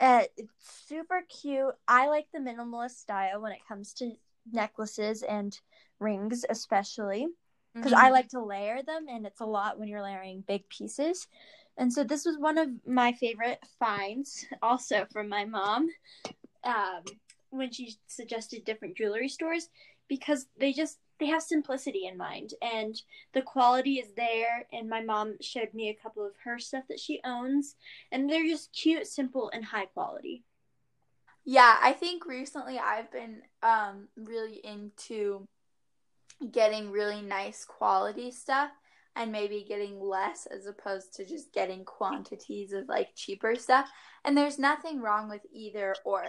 Uh, 0.00 0.24
it's 0.36 0.52
super 0.86 1.22
cute. 1.28 1.74
I 1.86 2.08
like 2.08 2.26
the 2.32 2.40
minimalist 2.40 2.98
style 2.98 3.40
when 3.40 3.52
it 3.52 3.66
comes 3.66 3.92
to 3.94 4.12
necklaces 4.50 5.22
and 5.22 5.58
rings, 6.00 6.44
especially 6.48 7.28
because 7.74 7.92
mm-hmm. 7.92 8.04
I 8.04 8.10
like 8.10 8.28
to 8.30 8.44
layer 8.44 8.82
them, 8.82 9.06
and 9.08 9.26
it's 9.26 9.40
a 9.40 9.46
lot 9.46 9.78
when 9.78 9.88
you're 9.88 10.02
layering 10.02 10.44
big 10.46 10.68
pieces. 10.68 11.26
And 11.76 11.92
so 11.92 12.04
this 12.04 12.24
was 12.24 12.38
one 12.38 12.58
of 12.58 12.68
my 12.86 13.12
favorite 13.12 13.58
finds, 13.78 14.46
also 14.62 15.06
from 15.12 15.28
my 15.28 15.44
mom 15.44 15.88
um, 16.62 17.02
when 17.50 17.72
she 17.72 17.96
suggested 18.06 18.64
different 18.64 18.96
jewelry 18.96 19.28
stores 19.28 19.68
because 20.08 20.46
they 20.58 20.72
just 20.72 20.98
they 21.18 21.26
have 21.26 21.42
simplicity 21.42 22.06
in 22.06 22.16
mind 22.16 22.54
and 22.60 23.00
the 23.32 23.42
quality 23.42 23.94
is 23.94 24.08
there 24.16 24.66
and 24.72 24.88
my 24.88 25.02
mom 25.02 25.36
showed 25.40 25.72
me 25.72 25.88
a 25.88 26.02
couple 26.02 26.24
of 26.24 26.32
her 26.44 26.58
stuff 26.58 26.84
that 26.88 27.00
she 27.00 27.20
owns 27.24 27.76
and 28.12 28.28
they're 28.28 28.46
just 28.46 28.72
cute 28.72 29.06
simple 29.06 29.50
and 29.52 29.64
high 29.64 29.86
quality. 29.86 30.44
Yeah 31.44 31.76
i 31.82 31.92
think 31.92 32.24
recently 32.26 32.78
i've 32.78 33.12
been 33.12 33.42
um 33.62 34.08
really 34.16 34.60
into 34.64 35.46
getting 36.50 36.90
really 36.90 37.22
nice 37.22 37.64
quality 37.64 38.30
stuff 38.30 38.70
and 39.16 39.30
maybe 39.30 39.64
getting 39.66 40.00
less 40.00 40.46
as 40.46 40.66
opposed 40.66 41.14
to 41.14 41.24
just 41.24 41.52
getting 41.52 41.84
quantities 41.84 42.72
of 42.72 42.88
like 42.88 43.14
cheaper 43.14 43.54
stuff. 43.54 43.88
And 44.24 44.36
there's 44.36 44.58
nothing 44.58 45.00
wrong 45.00 45.28
with 45.28 45.42
either 45.52 45.94
or 46.04 46.26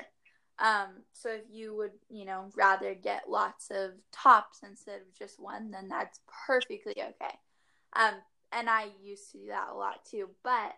um, 0.59 1.03
so 1.13 1.29
if 1.29 1.43
you 1.51 1.75
would, 1.75 1.91
you 2.09 2.25
know, 2.25 2.49
rather 2.55 2.93
get 2.93 3.29
lots 3.29 3.69
of 3.71 3.91
tops 4.11 4.59
instead 4.63 5.01
of 5.01 5.17
just 5.17 5.39
one, 5.39 5.71
then 5.71 5.89
that's 5.89 6.19
perfectly 6.47 6.93
okay. 6.97 7.35
Um, 7.93 8.13
and 8.51 8.69
I 8.69 8.87
used 9.03 9.31
to 9.31 9.39
do 9.39 9.47
that 9.47 9.69
a 9.71 9.75
lot 9.75 10.05
too, 10.09 10.29
but 10.43 10.73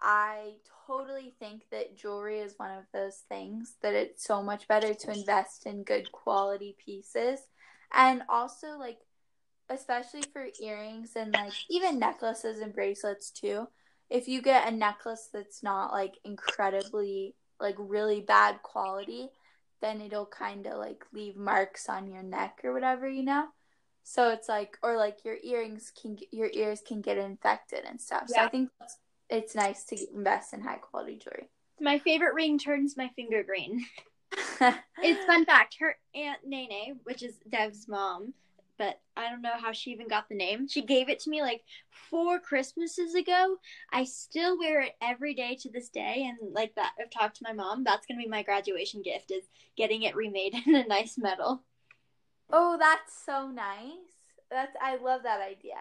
I 0.00 0.54
totally 0.86 1.34
think 1.38 1.62
that 1.70 1.96
jewelry 1.96 2.38
is 2.38 2.54
one 2.56 2.76
of 2.76 2.84
those 2.92 3.22
things 3.28 3.74
that 3.82 3.94
it's 3.94 4.24
so 4.24 4.42
much 4.42 4.66
better 4.68 4.94
to 4.94 5.12
invest 5.12 5.66
in 5.66 5.82
good 5.82 6.10
quality 6.12 6.76
pieces. 6.84 7.40
And 7.92 8.22
also 8.28 8.78
like 8.78 8.98
especially 9.70 10.22
for 10.32 10.46
earrings 10.60 11.12
and 11.16 11.32
like 11.32 11.52
even 11.70 11.98
necklaces 11.98 12.60
and 12.60 12.74
bracelets 12.74 13.30
too. 13.30 13.68
If 14.10 14.26
you 14.26 14.42
get 14.42 14.68
a 14.68 14.72
necklace 14.72 15.28
that's 15.32 15.62
not 15.62 15.92
like 15.92 16.14
incredibly 16.24 17.34
like 17.60 17.76
really 17.78 18.20
bad 18.20 18.62
quality, 18.62 19.30
then 19.80 20.00
it'll 20.00 20.26
kind 20.26 20.66
of 20.66 20.78
like 20.78 21.04
leave 21.12 21.36
marks 21.36 21.88
on 21.88 22.10
your 22.10 22.22
neck 22.22 22.60
or 22.64 22.72
whatever, 22.72 23.08
you 23.08 23.22
know? 23.22 23.46
So 24.02 24.30
it's 24.30 24.48
like, 24.48 24.78
or 24.82 24.96
like 24.96 25.24
your 25.24 25.36
earrings 25.42 25.92
can, 26.00 26.18
your 26.32 26.50
ears 26.52 26.82
can 26.86 27.00
get 27.00 27.18
infected 27.18 27.84
and 27.84 28.00
stuff. 28.00 28.24
Yeah. 28.28 28.36
So 28.36 28.44
I 28.44 28.48
think 28.48 28.70
it's 29.28 29.54
nice 29.54 29.84
to 29.84 29.96
invest 30.14 30.52
in 30.52 30.60
high 30.60 30.76
quality 30.76 31.16
jewelry. 31.16 31.48
My 31.80 31.98
favorite 31.98 32.34
ring 32.34 32.58
turns 32.58 32.96
my 32.96 33.08
finger 33.16 33.42
green. 33.42 33.86
it's 35.02 35.24
fun 35.24 35.44
fact. 35.44 35.76
Her 35.80 35.96
aunt 36.14 36.40
Nene, 36.46 37.00
which 37.04 37.22
is 37.22 37.34
Dev's 37.48 37.88
mom, 37.88 38.34
but 38.80 38.98
I 39.14 39.28
don't 39.28 39.42
know 39.42 39.58
how 39.60 39.72
she 39.72 39.90
even 39.90 40.08
got 40.08 40.30
the 40.30 40.34
name. 40.34 40.66
She 40.66 40.80
gave 40.80 41.10
it 41.10 41.20
to 41.20 41.30
me 41.30 41.42
like 41.42 41.60
four 41.90 42.40
Christmases 42.40 43.14
ago. 43.14 43.58
I 43.92 44.04
still 44.04 44.58
wear 44.58 44.80
it 44.80 44.92
every 45.02 45.34
day 45.34 45.54
to 45.60 45.70
this 45.70 45.90
day, 45.90 46.26
and 46.26 46.54
like 46.54 46.74
that, 46.76 46.94
I've 46.98 47.10
talked 47.10 47.36
to 47.36 47.44
my 47.44 47.52
mom. 47.52 47.84
That's 47.84 48.06
gonna 48.06 48.22
be 48.22 48.26
my 48.26 48.42
graduation 48.42 49.02
gift 49.02 49.30
is 49.30 49.44
getting 49.76 50.04
it 50.04 50.16
remade 50.16 50.54
in 50.66 50.74
a 50.74 50.86
nice 50.86 51.18
metal. 51.18 51.62
Oh, 52.50 52.78
that's 52.80 53.12
so 53.24 53.48
nice. 53.48 54.16
That's 54.50 54.74
I 54.80 54.96
love 54.96 55.24
that 55.24 55.42
idea. 55.42 55.76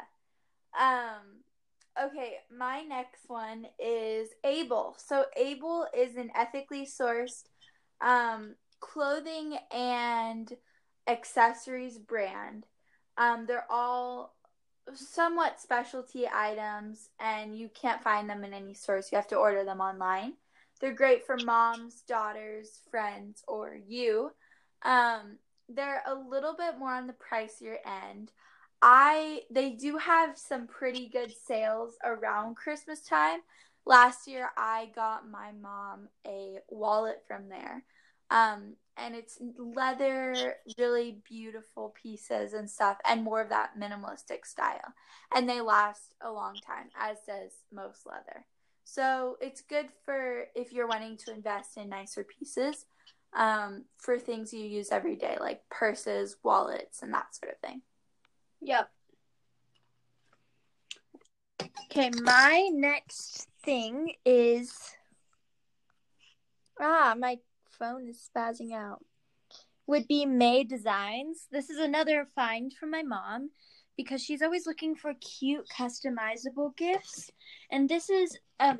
Um, 0.77 1.45
okay, 2.03 2.39
my 2.55 2.81
next 2.81 3.29
one 3.29 3.65
is 3.79 4.27
Able. 4.43 4.97
So 4.97 5.23
Able 5.37 5.87
is 5.97 6.17
an 6.17 6.31
ethically 6.35 6.85
sourced 6.85 7.43
um, 8.01 8.55
clothing 8.81 9.57
and 9.71 10.51
accessories 11.07 11.97
brand. 11.97 12.65
Um, 13.19 13.45
they're 13.45 13.69
all 13.69 14.33
somewhat 14.95 15.59
specialty 15.59 16.25
items, 16.27 17.09
and 17.19 17.55
you 17.55 17.69
can't 17.69 18.01
find 18.01 18.29
them 18.29 18.43
in 18.43 18.53
any 18.53 18.73
stores. 18.73 19.09
You 19.11 19.17
have 19.17 19.27
to 19.27 19.35
order 19.35 19.63
them 19.63 19.81
online. 19.81 20.33
They're 20.79 20.93
great 20.93 21.25
for 21.25 21.37
moms, 21.43 22.01
daughters, 22.07 22.79
friends, 22.89 23.43
or 23.47 23.77
you. 23.87 24.31
Um, 24.83 25.37
they're 25.67 26.01
a 26.07 26.15
little 26.15 26.55
bit 26.57 26.79
more 26.79 26.93
on 26.93 27.07
the 27.07 27.13
pricier 27.13 27.75
end. 27.85 28.31
I 28.81 29.41
they 29.51 29.71
do 29.71 29.97
have 29.97 30.37
some 30.37 30.65
pretty 30.65 31.09
good 31.09 31.33
sales 31.45 31.95
around 32.03 32.55
Christmas 32.55 33.01
time. 33.01 33.39
Last 33.85 34.27
year 34.27 34.49
I 34.57 34.89
got 34.95 35.29
my 35.29 35.51
mom 35.61 36.07
a 36.25 36.59
wallet 36.69 37.21
from 37.27 37.49
there. 37.49 37.83
Um, 38.31 38.75
and 39.03 39.15
it's 39.15 39.39
leather, 39.57 40.55
really 40.77 41.21
beautiful 41.27 41.93
pieces 42.01 42.53
and 42.53 42.69
stuff, 42.69 42.97
and 43.05 43.23
more 43.23 43.41
of 43.41 43.49
that 43.49 43.79
minimalistic 43.79 44.45
style. 44.45 44.93
And 45.33 45.47
they 45.47 45.61
last 45.61 46.15
a 46.21 46.31
long 46.31 46.55
time, 46.55 46.89
as 46.99 47.17
does 47.27 47.51
most 47.71 48.05
leather. 48.05 48.45
So 48.83 49.37
it's 49.39 49.61
good 49.61 49.87
for 50.03 50.45
if 50.55 50.73
you're 50.73 50.87
wanting 50.87 51.17
to 51.17 51.33
invest 51.33 51.77
in 51.77 51.89
nicer 51.89 52.23
pieces 52.23 52.85
um, 53.33 53.85
for 53.97 54.17
things 54.17 54.53
you 54.53 54.65
use 54.65 54.91
every 54.91 55.15
day, 55.15 55.37
like 55.39 55.61
purses, 55.69 56.37
wallets, 56.43 57.03
and 57.03 57.13
that 57.13 57.35
sort 57.35 57.53
of 57.53 57.59
thing. 57.59 57.81
Yep. 58.61 58.89
Okay, 61.85 62.11
my 62.21 62.69
next 62.71 63.47
thing 63.63 64.13
is 64.25 64.73
ah, 66.79 67.15
my 67.17 67.37
phone 67.79 68.07
is 68.07 68.29
spazzing 68.29 68.73
out. 68.73 69.03
Would 69.87 70.07
be 70.07 70.25
May 70.25 70.63
Designs. 70.63 71.47
This 71.51 71.69
is 71.69 71.79
another 71.79 72.27
find 72.35 72.71
from 72.73 72.91
my 72.91 73.01
mom 73.01 73.49
because 73.97 74.23
she's 74.23 74.41
always 74.41 74.67
looking 74.67 74.95
for 74.95 75.13
cute 75.15 75.65
customizable 75.75 76.75
gifts. 76.77 77.31
And 77.71 77.89
this 77.89 78.09
is 78.09 78.37
um 78.59 78.77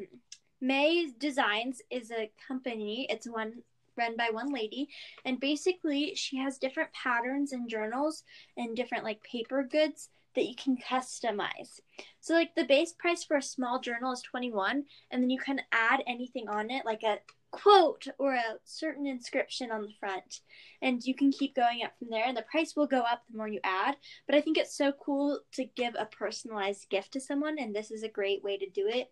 May 0.62 1.10
Designs 1.18 1.82
is 1.90 2.12
a 2.12 2.30
company. 2.48 3.08
It's 3.10 3.28
one 3.28 3.64
run 3.98 4.16
by 4.16 4.30
one 4.32 4.54
lady 4.54 4.88
and 5.26 5.42
basically 5.42 6.16
she 6.16 6.38
has 6.38 6.58
different 6.58 6.90
patterns 6.94 7.52
and 7.52 7.70
journals 7.70 8.24
and 8.56 8.76
different 8.76 9.04
like 9.04 9.22
paper 9.24 9.68
goods 9.70 10.08
that 10.36 10.46
you 10.46 10.56
can 10.56 10.78
customize. 10.78 11.82
So 12.22 12.34
like 12.34 12.56
the 12.56 12.64
base 12.64 12.94
price 12.94 13.24
for 13.24 13.38
a 13.38 13.42
small 13.42 13.82
journal 13.82 14.14
is 14.14 14.22
21 14.22 14.86
and 15.12 15.24
then 15.24 15.30
you 15.30 15.40
can 15.40 15.60
add 15.72 16.02
anything 16.08 16.48
on 16.48 16.72
it 16.72 16.86
like 16.86 17.04
a 17.04 17.18
quote 17.52 18.06
or 18.18 18.36
a 18.36 18.58
certain 18.64 19.06
inscription 19.06 19.72
on 19.72 19.82
the 19.82 19.94
front 20.00 20.42
and 20.82 21.04
you 21.04 21.16
can 21.16 21.32
keep 21.32 21.56
going 21.56 21.82
up 21.84 21.92
from 21.98 22.10
there 22.10 22.26
and 22.26 22.38
the 22.38 22.44
price 22.44 22.76
will 22.76 22.88
go 22.88 23.02
up 23.02 23.24
the 23.30 23.38
more 23.38 23.48
you 23.48 23.60
add 23.64 23.96
but 24.28 24.36
i 24.36 24.42
think 24.42 24.58
it's 24.58 24.78
so 24.78 24.92
cool 25.04 25.40
to 25.52 25.66
give 25.76 25.96
a 25.98 26.06
personalized 26.06 26.90
gift 26.90 27.12
to 27.12 27.20
someone 27.20 27.58
and 27.58 27.76
this 27.76 27.92
is 27.92 28.04
a 28.04 28.10
great 28.10 28.44
way 28.44 28.58
to 28.58 28.70
do 28.70 28.88
it 28.88 29.12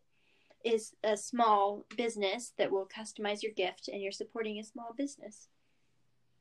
is 0.63 0.93
a 1.03 1.15
small 1.15 1.85
business 1.95 2.53
that 2.57 2.71
will 2.71 2.87
customize 2.87 3.41
your 3.41 3.53
gift 3.53 3.87
and 3.87 4.01
you're 4.01 4.11
supporting 4.11 4.59
a 4.59 4.63
small 4.63 4.93
business 4.97 5.47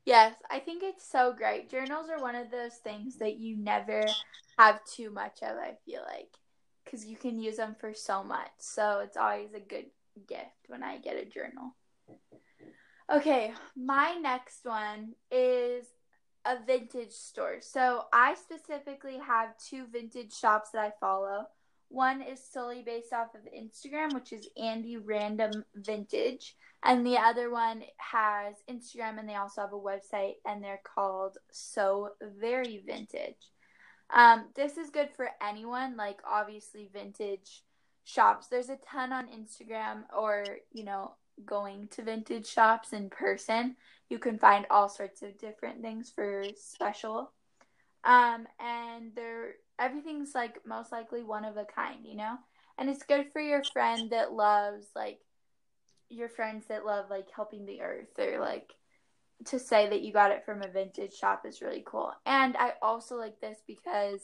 Yes, 0.07 0.35
I 0.49 0.59
think 0.59 0.83
it's 0.83 1.05
so 1.05 1.33
great. 1.37 1.69
Journals 1.69 2.09
are 2.09 2.21
one 2.21 2.35
of 2.35 2.49
those 2.49 2.75
things 2.75 3.17
that 3.17 3.39
you 3.39 3.57
never 3.57 4.05
have 4.57 4.79
too 4.85 5.09
much 5.09 5.39
of, 5.41 5.57
I 5.57 5.73
feel 5.85 6.01
like, 6.01 6.29
because 6.85 7.05
you 7.05 7.17
can 7.17 7.37
use 7.37 7.57
them 7.57 7.75
for 7.77 7.93
so 7.93 8.23
much. 8.23 8.51
So 8.57 9.01
it's 9.03 9.17
always 9.17 9.53
a 9.53 9.59
good 9.59 9.87
gift 10.25 10.67
when 10.67 10.81
I 10.81 10.99
get 10.99 11.17
a 11.17 11.25
journal. 11.25 11.75
Okay, 13.09 13.53
my 13.75 14.15
next 14.15 14.65
one 14.65 15.13
is 15.31 15.85
a 16.45 16.57
vintage 16.65 17.11
store. 17.11 17.57
So 17.61 18.03
I 18.11 18.35
specifically 18.35 19.17
have 19.17 19.57
two 19.57 19.85
vintage 19.91 20.33
shops 20.33 20.71
that 20.71 20.81
I 20.81 20.91
follow. 20.99 21.45
One 21.89 22.21
is 22.21 22.43
solely 22.43 22.81
based 22.81 23.13
off 23.13 23.33
of 23.33 23.41
Instagram, 23.53 24.13
which 24.13 24.33
is 24.33 24.49
Andy 24.61 24.97
Random 24.97 25.63
Vintage, 25.75 26.55
and 26.83 27.05
the 27.05 27.17
other 27.17 27.49
one 27.49 27.83
has 27.97 28.55
Instagram 28.69 29.19
and 29.19 29.27
they 29.27 29.35
also 29.35 29.61
have 29.61 29.73
a 29.73 29.77
website 29.77 30.35
and 30.45 30.61
they're 30.61 30.81
called 30.83 31.37
So 31.51 32.09
Very 32.21 32.83
Vintage. 32.85 33.51
Um, 34.13 34.47
this 34.55 34.77
is 34.77 34.89
good 34.89 35.09
for 35.15 35.29
anyone, 35.41 35.95
like 35.95 36.19
obviously 36.29 36.89
vintage 36.91 37.63
shops. 38.03 38.47
There's 38.47 38.69
a 38.69 38.77
ton 38.89 39.11
on 39.11 39.27
Instagram 39.27 40.03
or, 40.17 40.45
you 40.71 40.83
know, 40.83 41.15
going 41.45 41.87
to 41.89 42.03
vintage 42.03 42.47
shops 42.47 42.93
in 42.93 43.09
person. 43.09 43.75
You 44.09 44.19
can 44.19 44.37
find 44.37 44.65
all 44.69 44.89
sorts 44.89 45.21
of 45.21 45.37
different 45.37 45.81
things 45.81 46.11
for 46.13 46.45
special. 46.55 47.31
Um, 48.03 48.47
and 48.59 49.11
they're 49.15 49.55
everything's 49.79 50.33
like 50.33 50.65
most 50.65 50.91
likely 50.91 51.23
one 51.23 51.45
of 51.45 51.57
a 51.57 51.65
kind, 51.65 52.05
you 52.05 52.15
know? 52.15 52.35
And 52.77 52.89
it's 52.89 53.03
good 53.03 53.31
for 53.31 53.41
your 53.41 53.63
friend 53.63 54.11
that 54.11 54.33
loves 54.33 54.87
like 54.95 55.19
your 56.09 56.29
friends 56.29 56.65
that 56.69 56.85
love 56.85 57.05
like 57.09 57.27
helping 57.35 57.65
the 57.65 57.81
earth 57.81 58.17
or 58.17 58.39
like 58.39 58.71
to 59.45 59.59
say 59.59 59.89
that 59.89 60.01
you 60.01 60.13
got 60.13 60.31
it 60.31 60.45
from 60.45 60.63
a 60.63 60.67
vintage 60.67 61.13
shop 61.13 61.43
is 61.45 61.61
really 61.61 61.83
cool. 61.85 62.11
And 62.25 62.55
I 62.57 62.73
also 62.81 63.17
like 63.17 63.39
this 63.39 63.59
because 63.67 64.21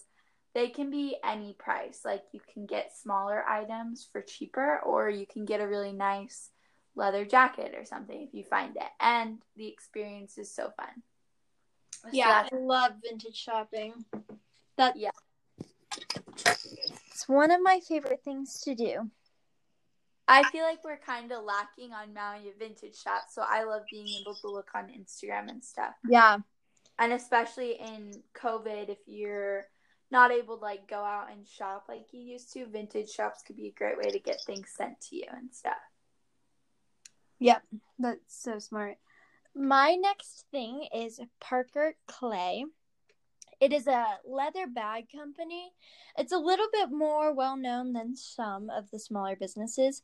they 0.54 0.70
can 0.70 0.90
be 0.90 1.18
any 1.24 1.54
price. 1.54 2.02
Like 2.06 2.24
you 2.32 2.40
can 2.54 2.66
get 2.66 2.96
smaller 2.96 3.44
items 3.44 4.08
for 4.12 4.22
cheaper 4.22 4.80
or 4.80 5.10
you 5.10 5.26
can 5.26 5.46
get 5.46 5.62
a 5.62 5.68
really 5.68 5.94
nice 5.94 6.50
leather 6.96 7.26
jacket 7.26 7.74
or 7.78 7.86
something 7.86 8.22
if 8.22 8.34
you 8.34 8.44
find 8.44 8.76
it. 8.76 8.90
And 9.00 9.40
the 9.56 9.68
experience 9.68 10.38
is 10.38 10.54
so 10.54 10.72
fun. 10.78 11.04
yeah, 12.12 12.48
I 12.52 12.56
love 12.56 12.94
vintage 13.04 13.38
shopping. 13.38 13.94
That 14.78 14.96
yeah. 14.98 15.12
It's 17.08 17.28
one 17.28 17.52
of 17.52 17.62
my 17.62 17.80
favorite 17.88 18.22
things 18.24 18.62
to 18.62 18.76
do. 18.76 19.10
I 20.28 20.44
feel 20.50 20.64
like 20.64 20.84
we're 20.84 20.98
kind 20.98 21.32
of 21.32 21.44
lacking 21.44 21.92
on 21.92 22.14
Maui 22.14 22.54
vintage 22.58 22.96
shops, 22.96 23.36
so 23.36 23.44
I 23.48 23.64
love 23.64 23.84
being 23.92 24.08
able 24.22 24.36
to 24.36 24.50
look 24.50 24.70
on 24.74 24.86
Instagram 24.86 25.50
and 25.50 25.64
stuff. 25.64 25.94
Yeah. 26.10 26.38
And 26.98 27.12
especially 27.12 27.74
in 27.80 28.12
COVID, 28.34 28.90
if 28.90 29.00
you're 29.06 29.66
not 30.12 30.32
able 30.32 30.58
to 30.58 30.64
like 30.64 30.88
go 30.88 31.04
out 31.04 31.32
and 31.32 31.48
shop 31.48 31.86
like 31.90 32.06
you 32.12 32.22
used 32.22 32.54
to, 32.54 32.66
vintage 32.68 33.10
shops 33.10 33.44
could 33.46 33.58
be 33.58 33.68
a 33.68 33.72
great 33.72 33.98
way 33.98 34.12
to 34.12 34.20
get 34.20 34.42
things 34.46 34.70
sent 34.76 35.02
to 35.02 35.16
you 35.16 35.26
and 35.36 35.54
stuff. 35.54 35.74
Yep, 37.44 37.64
that's 38.00 38.42
so 38.42 38.58
smart. 38.58 38.96
My 39.54 39.96
next 39.96 40.46
thing 40.50 40.88
is 40.96 41.20
Parker 41.42 41.96
Clay. 42.08 42.64
It 43.60 43.74
is 43.74 43.86
a 43.86 44.06
leather 44.26 44.66
bag 44.66 45.08
company. 45.14 45.74
It's 46.18 46.32
a 46.32 46.38
little 46.38 46.68
bit 46.72 46.90
more 46.90 47.34
well 47.34 47.58
known 47.58 47.92
than 47.92 48.16
some 48.16 48.70
of 48.70 48.90
the 48.92 48.98
smaller 49.00 49.36
businesses, 49.36 50.04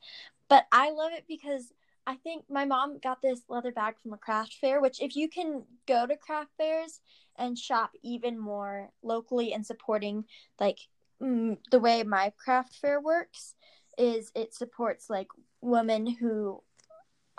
but 0.49 0.65
I 0.73 0.91
love 0.91 1.13
it 1.13 1.23
because 1.29 1.71
I 2.05 2.15
think 2.15 2.43
my 2.49 2.65
mom 2.65 2.97
got 2.99 3.21
this 3.21 3.43
leather 3.47 3.71
bag 3.71 3.95
from 4.03 4.11
a 4.11 4.17
craft 4.17 4.55
fair, 4.59 4.81
which, 4.81 5.01
if 5.01 5.15
you 5.15 5.29
can 5.29 5.63
go 5.87 6.05
to 6.05 6.17
craft 6.17 6.51
fairs 6.57 6.99
and 7.37 7.57
shop 7.57 7.91
even 8.03 8.37
more 8.37 8.89
locally 9.01 9.53
and 9.53 9.65
supporting, 9.65 10.25
like 10.59 10.79
mm, 11.23 11.57
the 11.71 11.79
way 11.79 12.03
my 12.03 12.33
craft 12.37 12.75
fair 12.75 12.99
works, 12.99 13.55
is 13.97 14.29
it 14.35 14.53
supports 14.53 15.09
like 15.09 15.27
women 15.61 16.05
who 16.05 16.61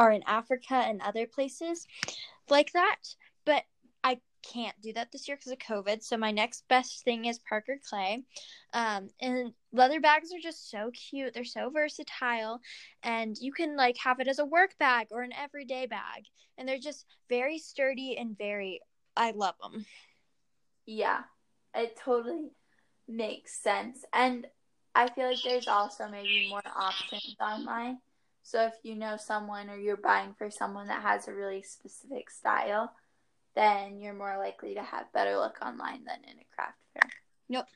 are 0.00 0.10
in 0.10 0.22
Africa 0.26 0.74
and 0.74 1.02
other 1.02 1.26
places 1.26 1.86
like 2.48 2.72
that. 2.72 2.96
But 3.44 3.64
I 4.02 4.18
can't 4.42 4.80
do 4.80 4.94
that 4.94 5.12
this 5.12 5.28
year 5.28 5.36
because 5.36 5.52
of 5.52 5.58
COVID. 5.58 6.02
So 6.02 6.16
my 6.16 6.30
next 6.30 6.64
best 6.68 7.04
thing 7.04 7.26
is 7.26 7.38
Parker 7.46 7.78
Clay. 7.88 8.24
Um, 8.72 9.10
and 9.20 9.52
leather 9.72 10.00
bags 10.00 10.32
are 10.32 10.40
just 10.42 10.70
so 10.70 10.90
cute. 10.90 11.34
They're 11.34 11.44
so 11.44 11.68
versatile, 11.68 12.60
and 13.02 13.36
you 13.38 13.52
can 13.52 13.76
like 13.76 13.98
have 13.98 14.20
it 14.20 14.28
as 14.28 14.38
a 14.38 14.44
work 14.44 14.76
bag 14.78 15.08
or 15.10 15.20
an 15.20 15.34
everyday 15.34 15.86
bag. 15.86 16.24
And 16.56 16.66
they're 16.66 16.78
just 16.78 17.04
very 17.28 17.58
sturdy 17.58 18.16
and 18.16 18.36
very. 18.36 18.80
I 19.16 19.32
love 19.32 19.56
them. 19.60 19.84
Yeah, 20.86 21.20
it 21.74 21.98
totally 22.02 22.52
makes 23.06 23.62
sense, 23.62 24.04
and 24.14 24.46
I 24.94 25.08
feel 25.10 25.26
like 25.26 25.42
there's 25.44 25.68
also 25.68 26.08
maybe 26.08 26.48
more 26.48 26.62
options 26.74 27.36
online. 27.38 27.98
So 28.42 28.64
if 28.66 28.74
you 28.82 28.94
know 28.96 29.16
someone 29.16 29.68
or 29.68 29.76
you're 29.76 29.96
buying 29.96 30.34
for 30.36 30.50
someone 30.50 30.88
that 30.88 31.02
has 31.02 31.28
a 31.28 31.34
really 31.34 31.62
specific 31.62 32.30
style, 32.30 32.92
then 33.54 34.00
you're 34.00 34.14
more 34.14 34.38
likely 34.38 34.74
to 34.74 34.82
have 34.82 35.12
better 35.12 35.36
luck 35.36 35.58
online 35.64 36.04
than 36.04 36.18
in 36.24 36.38
a 36.38 36.54
craft 36.54 36.78
fair. 36.94 37.10
Yep. 37.48 37.68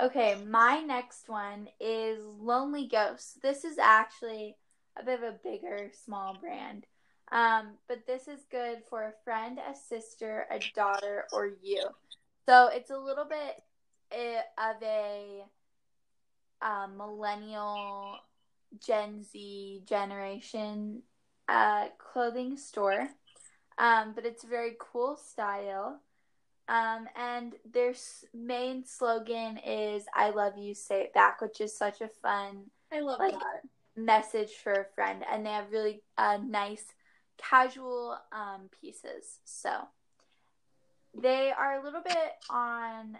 Okay, 0.00 0.36
my 0.46 0.80
next 0.80 1.28
one 1.28 1.68
is 1.78 2.18
Lonely 2.24 2.88
Ghost. 2.88 3.42
This 3.42 3.64
is 3.64 3.78
actually 3.78 4.56
a 4.98 5.04
bit 5.04 5.22
of 5.22 5.34
a 5.34 5.38
bigger, 5.44 5.90
small 6.04 6.36
brand. 6.40 6.86
Um, 7.30 7.74
but 7.88 8.06
this 8.06 8.28
is 8.28 8.40
good 8.50 8.78
for 8.90 9.04
a 9.04 9.14
friend, 9.24 9.58
a 9.58 9.74
sister, 9.74 10.46
a 10.50 10.58
daughter, 10.74 11.24
or 11.32 11.50
you. 11.62 11.82
So 12.46 12.68
it's 12.72 12.90
a 12.90 12.98
little 12.98 13.24
bit 13.24 13.62
eh, 14.10 14.40
of 14.58 14.82
a 14.82 15.44
um, 16.60 16.96
millennial 16.96 18.18
Gen 18.80 19.24
Z 19.24 19.82
generation 19.86 21.02
uh, 21.48 21.88
clothing 21.98 22.56
store. 22.56 23.08
Um, 23.78 24.12
but 24.14 24.26
it's 24.26 24.44
a 24.44 24.48
very 24.48 24.76
cool 24.78 25.16
style. 25.16 26.00
Um, 26.68 27.08
and 27.16 27.54
their 27.70 27.92
main 28.32 28.84
slogan 28.84 29.58
is 29.58 30.04
"I 30.14 30.30
love 30.30 30.56
you, 30.56 30.74
say 30.74 31.02
it 31.02 31.14
back," 31.14 31.40
which 31.40 31.60
is 31.60 31.76
such 31.76 32.00
a 32.00 32.08
fun, 32.08 32.70
I 32.92 33.00
love 33.00 33.18
like, 33.18 33.32
that 33.32 33.62
message 33.96 34.52
for 34.62 34.72
a 34.72 34.94
friend. 34.94 35.24
And 35.30 35.44
they 35.44 35.50
have 35.50 35.72
really 35.72 36.02
uh, 36.16 36.38
nice, 36.44 36.84
casual 37.36 38.16
um, 38.30 38.70
pieces. 38.80 39.40
So 39.44 39.70
they 41.20 41.50
are 41.50 41.80
a 41.80 41.84
little 41.84 42.02
bit 42.02 42.32
on 42.48 43.18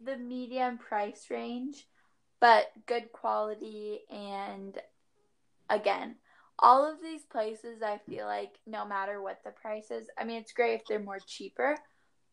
the 0.00 0.16
medium 0.16 0.78
price 0.78 1.26
range, 1.30 1.86
but 2.40 2.66
good 2.86 3.12
quality. 3.12 4.00
And 4.10 4.78
again, 5.68 6.16
all 6.58 6.90
of 6.90 7.02
these 7.02 7.22
places 7.22 7.82
I 7.82 7.98
feel 8.08 8.26
like 8.26 8.58
no 8.66 8.86
matter 8.86 9.20
what 9.20 9.40
the 9.44 9.50
price 9.50 9.90
is, 9.90 10.08
I 10.18 10.24
mean 10.24 10.38
it's 10.38 10.52
great 10.52 10.74
if 10.74 10.86
they're 10.86 10.98
more 10.98 11.20
cheaper, 11.26 11.76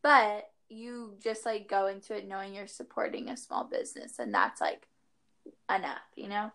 but 0.01 0.49
you 0.69 1.15
just 1.21 1.45
like 1.45 1.69
go 1.69 1.87
into 1.87 2.15
it 2.15 2.27
knowing 2.27 2.53
you're 2.53 2.67
supporting 2.67 3.29
a 3.29 3.37
small 3.37 3.65
business 3.65 4.19
and 4.19 4.33
that's 4.33 4.61
like 4.61 4.87
enough, 5.69 6.01
you 6.15 6.27
know? 6.27 6.51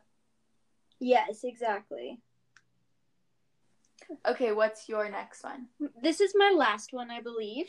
Yes, 1.00 1.44
exactly. 1.44 2.20
Okay, 4.26 4.52
what's 4.52 4.88
your 4.88 5.08
next 5.10 5.44
one? 5.44 5.66
This 6.02 6.20
is 6.20 6.32
my 6.36 6.52
last 6.56 6.92
one, 6.92 7.10
I 7.10 7.20
believe. 7.20 7.66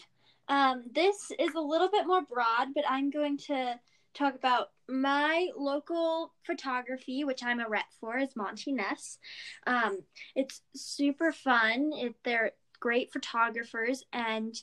Um, 0.48 0.84
this 0.92 1.32
is 1.38 1.54
a 1.54 1.60
little 1.60 1.90
bit 1.90 2.08
more 2.08 2.22
broad, 2.22 2.70
but 2.74 2.86
I'm 2.90 3.10
going 3.10 3.38
to 3.48 3.80
talk 4.14 4.36
about 4.36 4.70
my 4.90 5.48
local 5.56 6.34
photography, 6.46 7.24
which 7.24 7.44
I'm 7.44 7.60
a 7.60 7.70
rep 7.70 7.86
for, 8.00 8.18
is 8.18 8.36
Monty 8.36 8.72
Ness. 8.72 9.20
Um, 9.68 10.00
it's 10.36 10.62
super 10.76 11.32
fun. 11.32 11.92
It, 11.94 12.16
they're 12.24 12.52
great 12.80 13.12
photographers, 13.12 14.04
and 14.12 14.56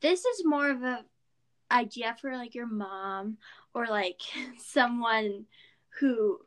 this 0.00 0.24
is 0.24 0.44
more 0.44 0.70
of 0.70 0.82
a 0.82 1.04
idea 1.70 2.14
for 2.20 2.36
like 2.36 2.54
your 2.54 2.66
mom 2.66 3.38
or 3.74 3.86
like 3.86 4.20
someone 4.58 5.46
who 6.00 6.38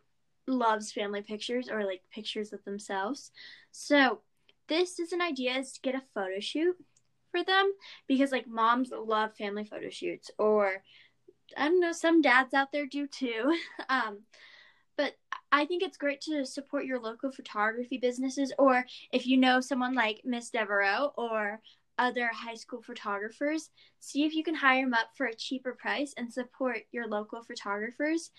loves 0.47 0.91
family 0.91 1.21
pictures 1.21 1.69
or 1.69 1.85
like 1.85 2.01
pictures 2.11 2.53
of 2.53 2.63
themselves. 2.63 3.31
So 3.71 4.21
this 4.67 4.99
is 4.99 5.11
an 5.11 5.21
idea 5.21 5.57
is 5.57 5.73
to 5.73 5.81
get 5.81 5.95
a 5.95 6.03
photo 6.13 6.39
shoot 6.39 6.75
for 7.31 7.43
them 7.43 7.71
because 8.07 8.31
like 8.31 8.47
moms 8.47 8.91
love 8.91 9.35
family 9.35 9.65
photo 9.65 9.89
shoots 9.89 10.31
or 10.37 10.83
I 11.55 11.65
don't 11.65 11.79
know, 11.79 11.91
some 11.91 12.21
dads 12.21 12.53
out 12.53 12.71
there 12.71 12.85
do 12.85 13.07
too. 13.07 13.55
Um, 13.89 14.19
but 14.97 15.13
I 15.51 15.65
think 15.65 15.83
it's 15.83 15.97
great 15.97 16.21
to 16.21 16.43
support 16.45 16.85
your 16.85 16.99
local 16.99 17.31
photography 17.31 17.97
businesses, 17.99 18.51
or 18.57 18.85
if 19.13 19.27
you 19.27 19.37
know 19.37 19.61
someone 19.61 19.93
like 19.93 20.21
Miss 20.25 20.49
Devereaux 20.49 21.13
or 21.15 21.61
other 21.97 22.29
high 22.33 22.55
school 22.55 22.81
photographers, 22.81 23.69
see 23.99 24.25
if 24.25 24.33
you 24.33 24.43
can 24.43 24.55
hire 24.55 24.83
them 24.83 24.93
up 24.93 25.09
for 25.15 25.27
a 25.27 25.35
cheaper 25.35 25.73
price 25.73 26.13
and 26.17 26.31
support 26.31 26.79
your 26.91 27.07
local 27.07 27.43
photographers 27.43 28.31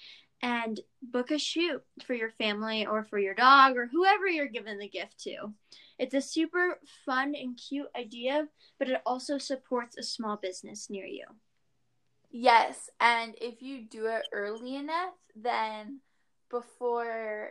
and 0.42 0.80
book 1.02 1.30
a 1.30 1.38
shoot 1.38 1.82
for 2.04 2.14
your 2.14 2.30
family 2.30 2.86
or 2.86 3.04
for 3.04 3.18
your 3.18 3.34
dog 3.34 3.76
or 3.76 3.86
whoever 3.86 4.28
you're 4.28 4.46
giving 4.46 4.78
the 4.78 4.88
gift 4.88 5.18
to. 5.20 5.52
It's 5.98 6.14
a 6.14 6.20
super 6.20 6.78
fun 7.04 7.34
and 7.34 7.58
cute 7.58 7.88
idea, 7.96 8.46
but 8.78 8.88
it 8.88 9.02
also 9.04 9.38
supports 9.38 9.96
a 9.96 10.02
small 10.02 10.36
business 10.36 10.88
near 10.88 11.06
you. 11.06 11.24
Yes, 12.30 12.90
and 13.00 13.34
if 13.40 13.62
you 13.62 13.82
do 13.82 14.06
it 14.06 14.22
early 14.32 14.76
enough, 14.76 15.14
then 15.34 16.00
before 16.50 17.50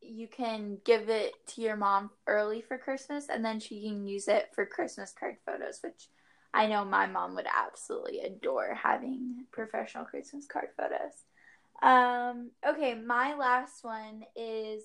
you 0.00 0.28
can 0.28 0.78
give 0.84 1.08
it 1.08 1.32
to 1.48 1.60
your 1.60 1.76
mom 1.76 2.10
early 2.26 2.60
for 2.60 2.78
Christmas 2.78 3.28
and 3.28 3.44
then 3.44 3.60
she 3.60 3.82
can 3.82 4.06
use 4.06 4.28
it 4.28 4.48
for 4.54 4.66
Christmas 4.66 5.12
card 5.18 5.36
photos, 5.44 5.80
which 5.82 6.08
I 6.52 6.66
know 6.66 6.84
my 6.84 7.06
mom 7.06 7.34
would 7.34 7.46
absolutely 7.46 8.20
adore 8.20 8.74
having 8.74 9.46
professional 9.52 10.04
Christmas 10.04 10.46
card 10.46 10.68
photos. 10.76 11.24
Um, 11.82 12.50
okay, 12.66 12.94
my 12.94 13.34
last 13.34 13.84
one 13.84 14.24
is 14.34 14.82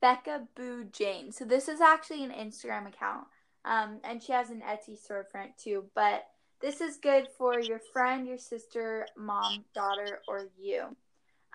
Becca 0.00 0.48
Boo 0.54 0.84
Jane. 0.92 1.32
So 1.32 1.44
this 1.44 1.68
is 1.68 1.80
actually 1.80 2.24
an 2.24 2.30
Instagram 2.30 2.88
account. 2.88 3.26
Um, 3.64 4.00
and 4.04 4.22
she 4.22 4.32
has 4.32 4.50
an 4.50 4.60
Etsy 4.60 4.98
storefront 4.98 5.56
too, 5.56 5.86
but 5.94 6.26
this 6.64 6.80
is 6.80 6.96
good 6.96 7.28
for 7.36 7.60
your 7.60 7.78
friend, 7.92 8.26
your 8.26 8.38
sister, 8.38 9.06
mom, 9.18 9.66
daughter, 9.74 10.20
or 10.26 10.46
you. 10.58 10.96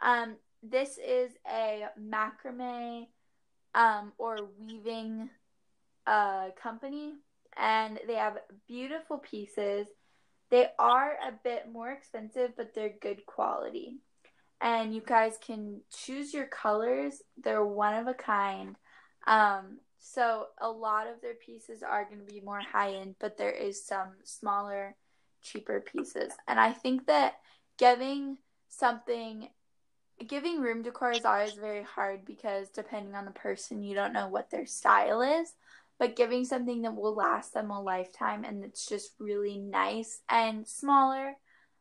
Um, 0.04 0.36
this 0.62 1.00
is 1.00 1.32
a 1.52 1.86
macrame 2.00 3.08
um, 3.74 4.14
or 4.20 4.38
weaving 4.60 5.32
uh, 6.06 6.50
company, 6.62 7.14
and 7.58 8.00
they 8.06 8.14
have 8.14 8.38
beautiful 8.68 9.18
pieces. 9.18 9.88
They 10.52 10.68
are 10.78 11.14
a 11.28 11.34
bit 11.44 11.72
more 11.74 11.90
expensive, 11.90 12.52
but 12.56 12.76
they're 12.76 12.94
good 13.02 13.26
quality. 13.26 13.96
And 14.62 14.94
you 14.94 15.02
guys 15.02 15.40
can 15.44 15.82
choose 15.92 16.36
your 16.36 16.46
colors. 16.46 17.24
They're 17.42 17.66
one 17.66 17.96
of 17.96 18.06
a 18.06 18.14
kind. 18.14 18.76
Um, 19.26 19.80
so 20.00 20.48
a 20.60 20.70
lot 20.70 21.08
of 21.08 21.22
their 21.22 21.36
pieces 21.36 21.84
are 21.84 22.06
going 22.06 22.26
to 22.26 22.32
be 22.32 22.42
more 22.42 22.62
high 22.62 22.94
end, 22.94 23.16
but 23.20 23.38
there 23.38 23.52
is 23.52 23.86
some 23.86 24.14
smaller, 24.24 24.96
cheaper 25.42 25.82
pieces. 25.82 26.32
And 26.48 26.60
I 26.60 26.72
think 26.72 27.08
that 27.08 27.36
giving 27.78 28.38
something 28.70 29.50
giving 30.28 30.60
room 30.60 30.82
decor 30.82 31.12
is 31.12 31.24
always 31.24 31.54
very 31.54 31.84
hard 31.84 32.26
because 32.26 32.70
depending 32.70 33.16
on 33.16 33.26
the 33.26 33.32
person, 33.32 33.84
you 33.84 33.96
don't 33.96 34.14
know 34.14 34.28
what 34.28 34.50
their 34.50 34.66
style 34.66 35.22
is. 35.22 35.54
But 35.98 36.16
giving 36.16 36.46
something 36.46 36.84
that 36.84 36.96
will 36.96 37.14
last 37.14 37.54
them 37.54 37.72
a 37.72 37.82
lifetime 37.82 38.46
and 38.46 38.64
it's 38.64 38.88
just 38.88 39.12
really 39.20 39.58
nice 39.58 40.22
and 40.30 40.66
smaller, 40.66 41.34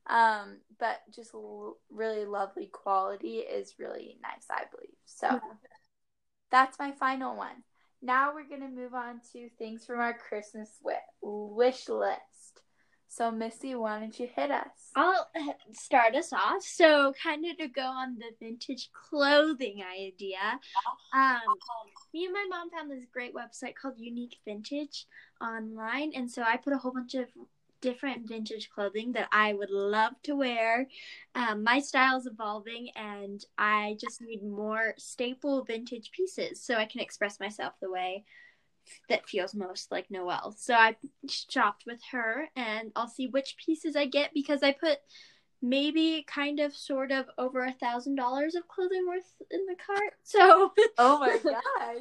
um, 0.08 0.58
but 0.80 0.98
just 1.14 1.34
l- 1.34 1.76
really 1.88 2.24
lovely 2.24 2.66
quality 2.66 3.36
is 3.36 3.76
really 3.78 4.18
nice, 4.20 4.46
I 4.50 4.64
believe. 4.72 4.96
So 5.04 5.28
yeah. 5.28 5.38
that's 6.50 6.80
my 6.80 6.90
final 6.92 7.36
one. 7.36 7.62
Now 8.00 8.32
we're 8.34 8.48
going 8.48 8.60
to 8.60 8.68
move 8.68 8.94
on 8.94 9.20
to 9.32 9.48
things 9.58 9.84
from 9.84 9.98
our 9.98 10.14
Christmas 10.14 10.70
wish 11.22 11.88
list. 11.88 12.62
So, 13.10 13.30
Missy, 13.30 13.74
why 13.74 13.98
don't 13.98 14.18
you 14.20 14.28
hit 14.36 14.50
us? 14.50 14.90
I'll 14.94 15.28
start 15.72 16.14
us 16.14 16.32
off. 16.32 16.62
So, 16.62 17.14
kind 17.20 17.44
of 17.46 17.56
to 17.56 17.66
go 17.68 17.82
on 17.82 18.18
the 18.18 18.30
vintage 18.38 18.90
clothing 18.92 19.82
idea. 19.82 20.60
Um, 21.14 21.40
me 22.12 22.26
and 22.26 22.34
my 22.34 22.46
mom 22.50 22.70
found 22.70 22.90
this 22.90 23.06
great 23.10 23.34
website 23.34 23.74
called 23.80 23.94
Unique 23.96 24.36
Vintage 24.44 25.06
online, 25.40 26.12
and 26.14 26.30
so 26.30 26.42
I 26.42 26.58
put 26.58 26.74
a 26.74 26.78
whole 26.78 26.92
bunch 26.92 27.14
of 27.14 27.28
different 27.80 28.28
vintage 28.28 28.70
clothing 28.70 29.12
that 29.12 29.28
I 29.32 29.52
would 29.52 29.70
love 29.70 30.12
to 30.24 30.34
wear. 30.34 30.88
Um, 31.34 31.62
my 31.62 31.80
style 31.80 32.18
is 32.18 32.26
evolving, 32.26 32.90
and 32.96 33.44
I 33.56 33.96
just 34.00 34.20
need 34.20 34.42
more 34.42 34.94
staple 34.98 35.64
vintage 35.64 36.10
pieces 36.10 36.62
so 36.62 36.74
I 36.74 36.86
can 36.86 37.00
express 37.00 37.40
myself 37.40 37.74
the 37.80 37.90
way 37.90 38.24
that 39.08 39.28
feels 39.28 39.54
most 39.54 39.90
like 39.90 40.10
Noelle. 40.10 40.54
So 40.56 40.74
I 40.74 40.96
shopped 41.28 41.84
with 41.86 42.00
her 42.12 42.48
and 42.56 42.90
I'll 42.96 43.08
see 43.08 43.26
which 43.26 43.56
pieces 43.64 43.96
I 43.96 44.06
get 44.06 44.32
because 44.34 44.62
I 44.62 44.72
put 44.72 44.98
maybe 45.60 46.24
kind 46.28 46.60
of 46.60 46.74
sort 46.76 47.10
of 47.10 47.26
over 47.38 47.64
a 47.64 47.72
thousand 47.72 48.14
dollars 48.14 48.54
of 48.54 48.68
clothing 48.68 49.06
worth 49.06 49.32
in 49.50 49.66
the 49.66 49.74
cart. 49.74 50.14
So 50.22 50.72
Oh 50.98 51.18
my 51.18 51.36
gosh. 51.42 52.00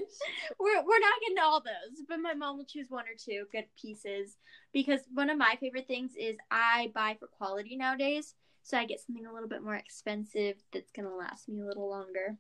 we're 0.60 0.84
we're 0.84 1.00
not 1.00 1.22
getting 1.22 1.40
all 1.40 1.62
those, 1.62 2.04
but 2.08 2.20
my 2.20 2.34
mom 2.34 2.58
will 2.58 2.66
choose 2.66 2.90
one 2.90 3.06
or 3.06 3.16
two 3.18 3.46
good 3.52 3.66
pieces 3.80 4.38
because 4.74 5.02
one 5.14 5.30
of 5.30 5.38
my 5.38 5.58
favorite 5.60 5.88
things 5.88 6.12
is 6.20 6.36
I 6.52 6.92
buy 6.94 7.16
for 7.20 7.28
quality 7.28 7.76
nowadays. 7.78 8.36
So 8.64 8.78
I 8.78 8.86
get 8.86 9.00
something 9.00 9.26
a 9.26 9.34
little 9.34 9.48
bit 9.48 9.64
more 9.64 9.76
expensive 9.76 10.58
that's 10.74 10.92
gonna 10.92 11.16
last 11.16 11.48
me 11.48 11.62
a 11.62 11.66
little 11.66 11.90
longer. 11.90 12.38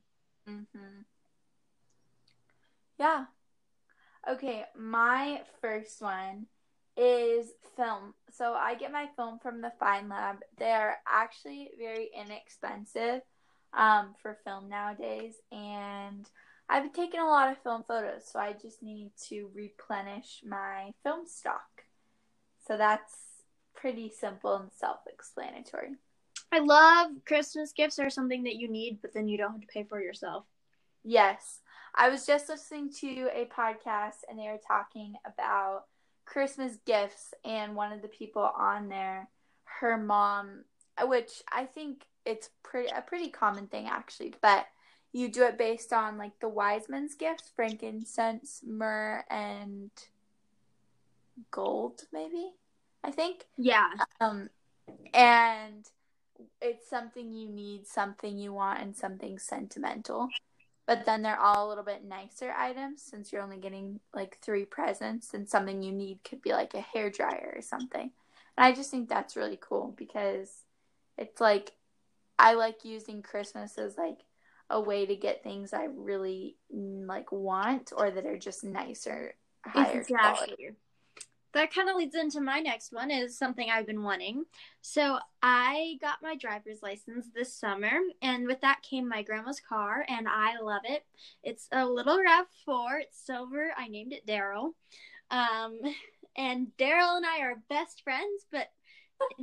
Mhm. 0.47 1.05
Yeah, 2.99 3.25
Okay, 4.27 4.65
my 4.77 5.41
first 5.61 6.01
one 6.01 6.47
is 6.97 7.47
film. 7.75 8.13
So 8.31 8.53
I 8.53 8.75
get 8.75 8.91
my 8.91 9.07
film 9.15 9.39
from 9.39 9.61
the 9.61 9.71
Find 9.79 10.09
Lab. 10.09 10.37
They're 10.57 10.97
actually 11.07 11.69
very 11.79 12.09
inexpensive 12.15 13.21
um, 13.73 14.15
for 14.21 14.37
film 14.43 14.69
nowadays, 14.69 15.35
and 15.51 16.27
I've 16.69 16.83
been 16.83 16.93
taking 16.93 17.19
a 17.19 17.27
lot 17.27 17.51
of 17.51 17.61
film 17.63 17.83
photos, 17.87 18.23
so 18.31 18.39
I 18.39 18.53
just 18.53 18.83
need 18.83 19.11
to 19.29 19.49
replenish 19.53 20.41
my 20.45 20.91
film 21.03 21.25
stock. 21.25 21.83
So 22.67 22.77
that's 22.77 23.15
pretty 23.75 24.09
simple 24.09 24.55
and 24.55 24.71
self 24.73 24.99
explanatory. 25.07 25.91
I 26.51 26.59
love 26.59 27.11
Christmas 27.25 27.71
gifts 27.71 27.99
are 27.99 28.09
something 28.09 28.43
that 28.43 28.55
you 28.55 28.69
need, 28.69 28.99
but 29.01 29.13
then 29.13 29.27
you 29.27 29.37
don't 29.37 29.53
have 29.53 29.61
to 29.61 29.67
pay 29.67 29.83
for 29.83 30.01
yourself. 30.01 30.45
Yes. 31.03 31.59
I 31.95 32.09
was 32.09 32.25
just 32.25 32.49
listening 32.49 32.91
to 32.99 33.29
a 33.33 33.45
podcast 33.45 34.23
and 34.29 34.37
they 34.37 34.43
were 34.43 34.59
talking 34.65 35.15
about 35.25 35.85
Christmas 36.27 36.77
gifts, 36.85 37.33
and 37.45 37.75
one 37.75 37.93
of 37.93 38.01
the 38.01 38.07
people 38.09 38.51
on 38.55 38.89
there, 38.89 39.29
her 39.63 39.97
mom, 39.97 40.65
which 41.01 41.41
I 41.51 41.65
think 41.65 42.03
it's 42.25 42.49
pretty 42.63 42.89
a 42.89 43.01
pretty 43.01 43.29
common 43.29 43.67
thing 43.67 43.87
actually, 43.87 44.33
but 44.41 44.65
you 45.13 45.29
do 45.29 45.43
it 45.43 45.57
based 45.57 45.93
on 45.93 46.17
like 46.17 46.37
the 46.41 46.49
wise 46.49 46.89
men's 46.89 47.15
gifts, 47.15 47.51
frankincense, 47.55 48.61
myrrh, 48.67 49.23
and 49.29 49.89
gold, 51.49 52.01
maybe. 52.11 52.51
I 53.03 53.11
think. 53.11 53.45
Yeah. 53.57 53.89
Um, 54.19 54.49
and 55.13 55.85
it's 56.61 56.89
something 56.89 57.31
you 57.31 57.47
need, 57.47 57.87
something 57.87 58.37
you 58.37 58.51
want, 58.51 58.81
and 58.81 58.95
something 58.95 59.39
sentimental 59.39 60.27
but 60.87 61.05
then 61.05 61.21
they're 61.21 61.39
all 61.39 61.67
a 61.67 61.69
little 61.69 61.83
bit 61.83 62.05
nicer 62.05 62.51
items 62.57 63.01
since 63.01 63.31
you're 63.31 63.43
only 63.43 63.57
getting 63.57 63.99
like 64.13 64.37
three 64.41 64.63
presents 64.63 65.33
and 65.33 65.47
something 65.47 65.83
you 65.83 65.91
need 65.91 66.19
could 66.23 66.41
be 66.41 66.53
like 66.53 66.73
a 66.73 66.81
hair 66.81 67.09
dryer 67.09 67.53
or 67.55 67.61
something. 67.61 68.09
And 68.57 68.65
I 68.65 68.71
just 68.71 68.89
think 68.89 69.09
that's 69.09 69.35
really 69.35 69.59
cool 69.61 69.93
because 69.97 70.49
it's 71.17 71.41
like 71.41 71.73
I 72.39 72.53
like 72.53 72.85
using 72.85 73.21
Christmas 73.21 73.77
as 73.77 73.97
like 73.97 74.19
a 74.69 74.79
way 74.79 75.05
to 75.05 75.15
get 75.15 75.43
things 75.43 75.73
I 75.73 75.87
really 75.93 76.55
like 76.71 77.33
want 77.33 77.91
or 77.95 78.09
that 78.09 78.25
are 78.25 78.37
just 78.37 78.63
nicer, 78.63 79.35
higher 79.65 79.99
exactly. 79.99 80.55
quality 80.55 80.69
that 81.53 81.73
kind 81.73 81.89
of 81.89 81.95
leads 81.95 82.15
into 82.15 82.41
my 82.41 82.59
next 82.59 82.91
one 82.91 83.09
is 83.09 83.37
something 83.37 83.69
I've 83.69 83.87
been 83.87 84.03
wanting. 84.03 84.45
So 84.81 85.19
I 85.41 85.97
got 86.01 86.21
my 86.21 86.35
driver's 86.35 86.83
license 86.83 87.27
this 87.33 87.53
summer, 87.53 87.99
and 88.21 88.47
with 88.47 88.61
that 88.61 88.81
came 88.83 89.07
my 89.07 89.23
grandma's 89.23 89.59
car, 89.59 90.05
and 90.07 90.27
I 90.27 90.59
love 90.59 90.81
it. 90.85 91.05
It's 91.43 91.67
a 91.71 91.85
little 91.85 92.17
RAV4. 92.17 93.01
It's 93.01 93.25
silver. 93.25 93.71
I 93.77 93.87
named 93.87 94.13
it 94.13 94.25
Daryl. 94.27 94.73
Um, 95.31 95.79
and 96.37 96.67
Daryl 96.77 97.17
and 97.17 97.25
I 97.25 97.39
are 97.41 97.63
best 97.69 98.03
friends, 98.03 98.45
but 98.51 98.67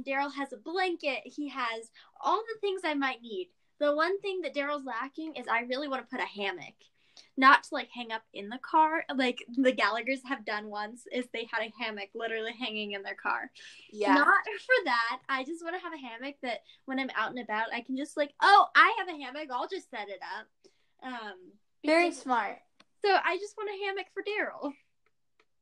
Daryl 0.06 0.32
has 0.34 0.52
a 0.52 0.58
blanket. 0.58 1.20
He 1.24 1.48
has 1.48 1.90
all 2.20 2.42
the 2.42 2.60
things 2.60 2.82
I 2.84 2.94
might 2.94 3.22
need. 3.22 3.50
The 3.80 3.94
one 3.94 4.20
thing 4.20 4.42
that 4.42 4.54
Daryl's 4.54 4.86
lacking 4.86 5.34
is 5.34 5.48
I 5.48 5.62
really 5.62 5.88
want 5.88 6.08
to 6.08 6.16
put 6.16 6.24
a 6.24 6.28
hammock 6.28 6.74
not 7.36 7.64
to 7.64 7.74
like 7.74 7.88
hang 7.92 8.12
up 8.12 8.22
in 8.32 8.48
the 8.48 8.58
car 8.58 9.04
like 9.16 9.44
the 9.56 9.72
Gallagher's 9.72 10.20
have 10.24 10.44
done 10.44 10.68
once 10.68 11.02
is 11.12 11.24
they 11.32 11.48
had 11.50 11.66
a 11.66 11.72
hammock 11.82 12.10
literally 12.14 12.52
hanging 12.58 12.92
in 12.92 13.02
their 13.02 13.16
car. 13.16 13.50
Yeah. 13.90 14.14
Not 14.14 14.44
for 14.44 14.84
that. 14.84 15.20
I 15.28 15.44
just 15.44 15.64
want 15.64 15.76
to 15.76 15.82
have 15.82 15.92
a 15.92 15.98
hammock 15.98 16.36
that 16.42 16.60
when 16.86 16.98
I'm 16.98 17.10
out 17.16 17.30
and 17.30 17.40
about 17.40 17.72
I 17.72 17.80
can 17.80 17.96
just 17.96 18.16
like, 18.16 18.32
"Oh, 18.40 18.66
I 18.74 18.94
have 18.98 19.08
a 19.08 19.22
hammock. 19.22 19.48
I'll 19.50 19.68
just 19.68 19.90
set 19.90 20.08
it 20.08 20.20
up." 20.38 21.12
Um 21.12 21.38
very 21.84 22.12
smart. 22.12 22.58
So 23.04 23.10
I 23.10 23.36
just 23.36 23.56
want 23.56 23.70
a 23.70 23.84
hammock 23.84 24.06
for 24.14 24.22
Daryl. 24.22 24.72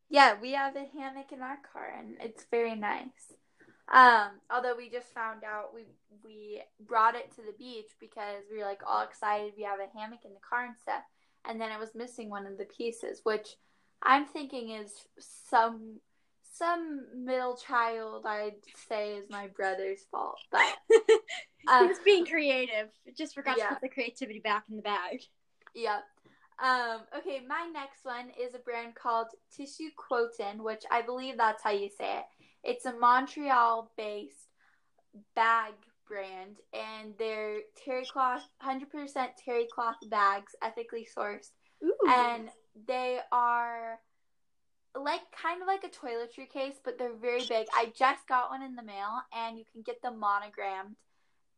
Yeah, 0.09 0.35
we 0.41 0.53
have 0.53 0.77
a 0.77 0.87
hammock 0.97 1.33
in 1.33 1.41
our 1.41 1.59
car, 1.73 1.93
and 1.99 2.17
it's 2.21 2.45
very 2.51 2.77
nice. 2.77 3.33
Um, 3.91 4.41
although 4.51 4.77
we 4.77 4.89
just 4.89 5.13
found 5.13 5.43
out 5.43 5.75
we 5.75 5.85
we 6.25 6.63
brought 6.87 7.15
it 7.15 7.31
to 7.37 7.43
the 7.43 7.57
beach 7.59 7.91
because 7.99 8.45
we 8.51 8.59
were 8.59 8.65
like 8.65 8.83
all 8.87 9.03
excited 9.03 9.55
we 9.57 9.65
have 9.65 9.81
a 9.81 9.99
hammock 9.99 10.21
in 10.25 10.33
the 10.33 10.41
car 10.49 10.65
and 10.65 10.77
stuff, 10.81 11.03
and 11.47 11.61
then 11.61 11.71
I 11.71 11.79
was 11.79 11.95
missing 11.95 12.31
one 12.31 12.47
of 12.47 12.59
the 12.59 12.65
pieces, 12.65 13.21
which 13.25 13.57
I'm 14.03 14.27
thinking 14.27 14.71
is 14.71 14.93
some 15.19 16.01
some 16.55 17.07
middle 17.17 17.57
child 17.57 18.27
I'd 18.27 18.57
say 18.89 19.15
is 19.15 19.31
my 19.31 19.49
brother's 19.49 20.03
fault, 20.11 20.39
but 20.51 20.61
he 20.91 21.87
was 21.87 21.99
being 22.05 22.27
creative. 22.27 22.89
Just 23.17 23.35
forgot 23.35 23.57
yeah. 23.57 23.69
to 23.69 23.75
put 23.75 23.83
the 23.83 23.89
creativity 23.89 24.41
back 24.41 24.65
in 24.69 24.77
the 24.77 24.83
bag. 24.83 25.23
Yep. 25.75 26.03
Um, 26.63 27.01
okay, 27.19 27.41
my 27.49 27.69
next 27.73 28.05
one 28.05 28.31
is 28.41 28.55
a 28.55 28.59
brand 28.59 28.95
called 28.95 29.29
Tissue 29.57 29.91
Quotin, 29.97 30.63
which 30.63 30.85
I 30.91 31.03
believe 31.03 31.37
that's 31.37 31.63
how 31.63 31.71
you 31.71 31.89
say 31.89 32.19
it. 32.19 32.25
It's 32.63 32.85
a 32.85 32.93
Montreal 32.93 33.91
based 33.97 34.49
bag 35.35 35.73
brand, 36.13 36.57
and 36.75 37.15
they're 37.19 37.61
terry 37.85 38.05
cloth, 38.05 38.43
100% 38.63 39.29
terry 39.43 39.67
cloth 39.73 39.97
bags, 40.11 40.55
ethically 40.63 41.07
sourced. 41.17 41.51
Ooh. 41.83 41.97
And 42.07 42.51
they 42.87 43.21
are 43.33 43.99
like 44.95 45.23
kind 45.43 45.63
of 45.63 45.67
like 45.67 45.85
a 45.85 45.89
toiletry 45.89 46.51
case, 46.51 46.75
but 46.85 46.99
they're 46.99 47.17
very 47.17 47.45
big. 47.49 47.67
I 47.75 47.93
just 47.97 48.29
got 48.29 48.51
one 48.51 48.63
in 48.63 48.77
the 48.77 48.83
mail, 48.83 49.23
and 49.35 49.59
you 49.59 49.65
can 49.73 49.83
get 49.83 50.03
them 50.03 50.21
monogrammed. 50.21 50.97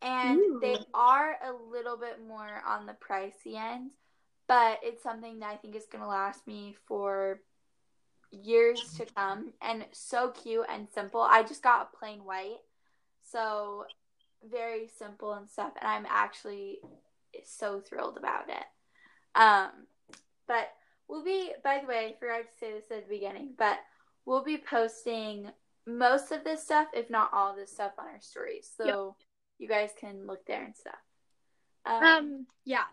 And 0.00 0.38
Ooh. 0.38 0.58
they 0.60 0.78
are 0.92 1.36
a 1.44 1.52
little 1.70 1.96
bit 1.96 2.20
more 2.26 2.62
on 2.66 2.86
the 2.86 2.92
pricey 2.94 3.56
end, 3.56 3.92
but 4.46 4.78
it's 4.82 5.02
something 5.02 5.40
that 5.40 5.50
I 5.50 5.56
think 5.56 5.74
is 5.74 5.86
going 5.90 6.02
to 6.02 6.08
last 6.08 6.46
me 6.46 6.76
for 6.86 7.40
years 8.30 8.80
to 8.98 9.06
come. 9.16 9.52
And 9.60 9.84
so 9.92 10.30
cute 10.30 10.66
and 10.70 10.88
simple. 10.94 11.22
I 11.22 11.42
just 11.42 11.62
got 11.62 11.90
a 11.92 11.96
plain 11.96 12.24
white, 12.24 12.60
so 13.24 13.86
very 14.50 14.88
simple 14.98 15.32
and 15.32 15.48
stuff. 15.48 15.72
And 15.80 15.88
I'm 15.88 16.06
actually 16.08 16.78
so 17.44 17.80
thrilled 17.80 18.16
about 18.16 18.48
it. 18.48 18.64
Um, 19.34 19.70
but 20.46 20.70
we'll 21.08 21.24
be, 21.24 21.52
by 21.62 21.80
the 21.80 21.86
way, 21.86 22.14
I 22.14 22.18
forgot 22.18 22.42
to 22.42 22.58
say 22.58 22.72
this 22.72 22.90
at 22.90 23.08
the 23.08 23.14
beginning, 23.14 23.50
but 23.58 23.78
we'll 24.24 24.44
be 24.44 24.58
posting 24.58 25.50
most 25.86 26.32
of 26.32 26.44
this 26.44 26.62
stuff, 26.62 26.88
if 26.94 27.10
not 27.10 27.30
all 27.32 27.50
of 27.50 27.56
this 27.56 27.72
stuff, 27.72 27.92
on 27.98 28.06
our 28.06 28.20
stories. 28.20 28.70
So 28.76 29.16
you 29.58 29.68
guys 29.68 29.90
can 29.98 30.26
look 30.26 30.46
there 30.46 30.64
and 30.64 30.76
stuff. 30.76 30.94
Um, 31.86 32.46
yeah. 32.64 32.84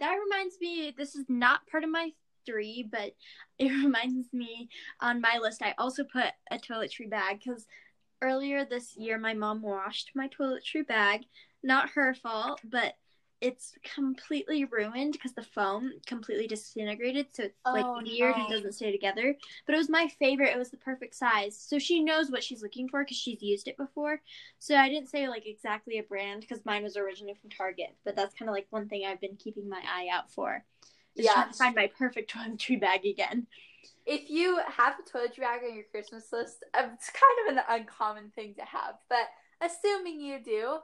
That 0.00 0.14
reminds 0.14 0.56
me, 0.60 0.94
this 0.96 1.16
is 1.16 1.24
not 1.28 1.66
part 1.66 1.84
of 1.84 1.90
my 1.90 2.12
three, 2.46 2.88
but 2.90 3.12
it 3.58 3.70
reminds 3.70 4.32
me 4.32 4.68
on 5.00 5.20
my 5.20 5.38
list, 5.40 5.62
I 5.62 5.74
also 5.78 6.04
put 6.04 6.32
a 6.50 6.58
toiletry 6.58 7.10
bag 7.10 7.40
because 7.44 7.66
earlier 8.22 8.64
this 8.64 8.96
year, 8.96 9.18
my 9.18 9.34
mom 9.34 9.62
washed 9.62 10.12
my 10.14 10.28
toiletry 10.28 10.86
bag. 10.86 11.22
Not 11.62 11.90
her 11.90 12.14
fault, 12.14 12.60
but 12.64 12.94
it's 13.40 13.74
completely 13.94 14.64
ruined 14.64 15.12
because 15.12 15.32
the 15.32 15.42
foam 15.42 15.92
completely 16.06 16.48
disintegrated, 16.48 17.26
so 17.32 17.44
it's 17.44 17.72
like 17.72 17.86
Oh, 17.86 18.00
weird 18.04 18.36
and 18.36 18.48
doesn't 18.48 18.72
stay 18.72 18.90
together. 18.90 19.36
But 19.66 19.74
it 19.74 19.78
was 19.78 19.88
my 19.88 20.08
favorite. 20.18 20.50
It 20.50 20.58
was 20.58 20.70
the 20.70 20.76
perfect 20.76 21.14
size, 21.14 21.56
so 21.58 21.78
she 21.78 22.02
knows 22.02 22.30
what 22.30 22.42
she's 22.42 22.62
looking 22.62 22.88
for 22.88 23.04
because 23.04 23.16
she's 23.16 23.42
used 23.42 23.68
it 23.68 23.76
before. 23.76 24.20
So 24.58 24.74
I 24.76 24.88
didn't 24.88 25.08
say 25.08 25.28
like 25.28 25.46
exactly 25.46 25.98
a 25.98 26.02
brand 26.02 26.40
because 26.40 26.64
mine 26.64 26.82
was 26.82 26.96
originally 26.96 27.34
from 27.34 27.50
Target, 27.50 27.96
but 28.04 28.16
that's 28.16 28.34
kind 28.34 28.48
of 28.48 28.54
like 28.54 28.66
one 28.70 28.88
thing 28.88 29.04
I've 29.06 29.20
been 29.20 29.36
keeping 29.36 29.68
my 29.68 29.82
eye 29.86 30.08
out 30.12 30.30
for. 30.32 30.64
Is 31.18 31.24
Yeah. 31.26 31.32
trying 31.34 31.48
to 31.50 31.54
find 31.58 31.74
my 31.74 31.86
perfect 31.98 32.32
toiletry 32.32 32.80
bag 32.86 33.04
again. 33.04 33.46
if 34.06 34.30
you 34.30 34.58
have 34.66 34.94
a 34.98 35.02
toiletry 35.02 35.40
bag 35.40 35.60
on 35.68 35.74
your 35.74 35.84
Christmas 35.90 36.32
list, 36.32 36.64
um, 36.74 36.90
it's 36.94 37.10
kind 37.10 37.48
of 37.50 37.56
an 37.56 37.62
uncommon 37.80 38.30
thing 38.30 38.54
to 38.54 38.62
have. 38.64 38.94
But 39.08 39.28
assuming 39.60 40.20
you 40.20 40.38
do, 40.42 40.78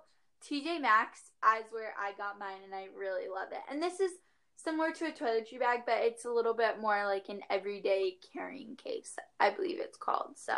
TJ 0.46 0.80
Maxx 0.80 1.20
is 1.58 1.64
where 1.72 1.94
I 1.98 2.12
got 2.18 2.38
mine, 2.38 2.58
and 2.64 2.74
I 2.74 2.88
really 2.98 3.28
love 3.28 3.48
it. 3.52 3.60
And 3.70 3.82
this 3.82 3.98
is 4.00 4.10
similar 4.56 4.90
to 4.92 5.06
a 5.06 5.12
toiletry 5.12 5.58
bag, 5.58 5.80
but 5.86 6.02
it's 6.02 6.24
a 6.26 6.30
little 6.30 6.52
bit 6.54 6.80
more 6.80 7.06
like 7.06 7.28
an 7.30 7.40
everyday 7.48 8.16
carrying 8.32 8.76
case, 8.76 9.16
I 9.40 9.50
believe 9.50 9.78
it's 9.80 9.96
called. 9.96 10.36
So, 10.36 10.56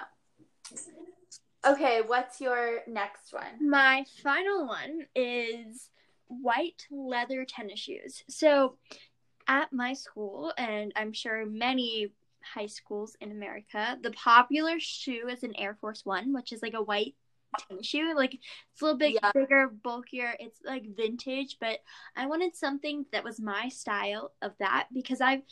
okay, 1.65 2.01
what's 2.05 2.41
your 2.41 2.81
next 2.89 3.33
one? 3.33 3.69
My 3.69 4.05
final 4.23 4.67
one 4.67 5.07
is 5.15 5.89
white 6.29 6.87
leather 6.91 7.45
tennis 7.45 7.79
shoes. 7.79 8.25
So 8.29 8.77
at 9.49 9.73
my 9.73 9.93
school, 9.95 10.53
and 10.59 10.93
I'm 10.97 11.13
sure 11.13 11.47
many 11.47 12.13
high 12.43 12.67
schools 12.67 13.17
in 13.21 13.33
America, 13.33 13.99
the 14.03 14.13
popular 14.13 14.79
shoe 14.79 15.29
is 15.29 15.43
an 15.43 15.57
Air 15.57 15.77
Force 15.81 16.05
One, 16.05 16.33
which 16.33 16.53
is 16.53 16.63
like 16.63 16.75
a 16.75 16.83
white 16.83 17.15
tennis 17.69 17.87
shoe. 17.87 18.15
Like 18.15 18.35
it's 18.35 18.83
a 18.83 18.85
little 18.85 18.99
bit 18.99 19.15
Yeah. 19.15 19.33
bigger, 19.35 19.69
bulkier. 19.69 20.35
It's 20.39 20.61
like 20.65 20.85
vintage, 20.97 21.57
but 21.61 21.81
I 22.17 22.27
wanted 22.27 22.57
something 22.57 23.07
that 23.13 23.25
was 23.25 23.41
my 23.41 23.69
style 23.69 24.33
of 24.43 24.53
that 24.59 24.89
because 24.93 25.21
I've 25.21 25.43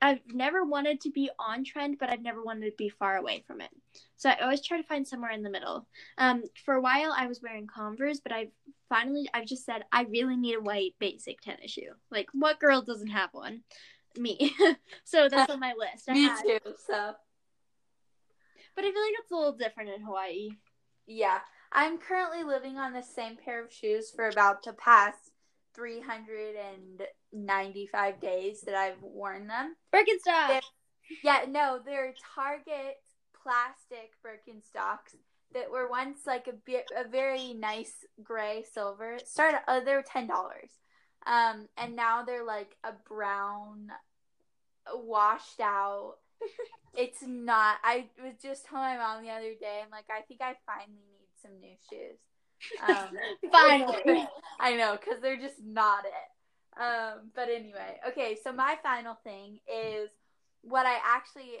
I've 0.00 0.20
never 0.26 0.64
wanted 0.64 1.00
to 1.02 1.10
be 1.10 1.30
on 1.38 1.62
trend, 1.64 1.98
but 2.00 2.10
I've 2.10 2.22
never 2.22 2.42
wanted 2.42 2.70
to 2.70 2.76
be 2.76 2.88
far 2.88 3.16
away 3.18 3.44
from 3.46 3.60
it. 3.60 3.70
So 4.16 4.30
I 4.30 4.36
always 4.42 4.60
try 4.60 4.76
to 4.80 4.86
find 4.86 5.06
somewhere 5.06 5.30
in 5.30 5.42
the 5.42 5.50
middle. 5.50 5.86
Um, 6.18 6.42
for 6.64 6.74
a 6.74 6.80
while 6.80 7.14
I 7.16 7.26
was 7.28 7.40
wearing 7.40 7.68
Converse, 7.68 8.18
but 8.20 8.32
I've 8.32 8.50
finally 8.94 9.28
I've 9.32 9.46
just 9.46 9.64
said 9.64 9.84
I 9.90 10.02
really 10.02 10.36
need 10.36 10.56
a 10.56 10.60
white 10.60 10.94
basic 10.98 11.40
tennis 11.40 11.70
shoe. 11.70 11.92
Like 12.10 12.28
what 12.32 12.60
girl 12.60 12.82
doesn't 12.82 13.08
have 13.08 13.30
one? 13.32 13.62
Me. 14.16 14.54
so 15.04 15.28
that's 15.28 15.50
on 15.50 15.60
my 15.60 15.72
list. 15.78 16.08
I 16.08 16.12
Me 16.14 16.22
had- 16.24 16.42
too. 16.42 16.58
So, 16.86 17.14
But 18.76 18.84
I 18.84 18.92
feel 18.92 19.02
like 19.02 19.14
it's 19.20 19.32
a 19.32 19.36
little 19.36 19.56
different 19.56 19.90
in 19.90 20.02
Hawaii. 20.02 20.50
yeah, 21.06 21.38
I'm 21.72 21.96
currently 21.98 22.44
living 22.44 22.76
on 22.76 22.92
the 22.92 23.02
same 23.02 23.36
pair 23.42 23.64
of 23.64 23.72
shoes 23.72 24.10
for 24.14 24.28
about 24.28 24.62
the 24.62 24.74
past 24.74 25.30
395 25.74 28.20
days 28.20 28.60
that 28.62 28.74
I've 28.74 29.00
worn 29.02 29.46
them. 29.46 29.76
Birkenstock. 29.92 30.60
Yeah, 31.24 31.44
no, 31.48 31.80
they're 31.84 32.14
Target 32.34 32.96
plastic 33.42 34.12
Birkenstocks 34.24 35.16
that 35.54 35.70
were 35.70 35.88
once 35.88 36.20
like 36.26 36.48
a 36.48 36.52
bit 36.52 36.90
a 36.96 37.08
very 37.08 37.54
nice 37.54 38.04
gray 38.22 38.64
silver. 38.72 39.14
It 39.14 39.28
started 39.28 39.60
uh, 39.68 39.80
they 39.80 39.94
were 39.94 40.04
ten 40.06 40.26
dollars, 40.26 40.70
um, 41.26 41.68
and 41.76 41.96
now 41.96 42.24
they're 42.24 42.44
like 42.44 42.76
a 42.84 42.92
brown, 43.08 43.90
washed 44.92 45.60
out. 45.60 46.14
it's 46.96 47.22
not. 47.22 47.76
I 47.82 48.06
was 48.22 48.34
just 48.42 48.66
telling 48.66 48.84
my 48.84 48.96
mom 48.98 49.22
the 49.22 49.30
other 49.30 49.54
day. 49.58 49.80
I'm 49.82 49.90
like, 49.90 50.06
I 50.10 50.22
think 50.22 50.40
I 50.40 50.54
finally 50.66 51.04
need 51.10 51.28
some 51.40 51.58
new 51.60 51.76
shoes. 51.90 52.18
Um, 52.88 53.16
Finally. 53.52 54.26
I 54.60 54.76
know, 54.76 54.96
because 54.98 55.20
they're 55.20 55.36
just 55.36 55.62
not 55.64 56.04
it. 56.04 56.80
Um, 56.80 57.30
but 57.34 57.48
anyway, 57.48 57.98
okay, 58.08 58.38
so 58.42 58.52
my 58.52 58.76
final 58.82 59.16
thing 59.24 59.58
is 59.68 60.08
what 60.62 60.86
I 60.86 60.96
actually. 61.04 61.58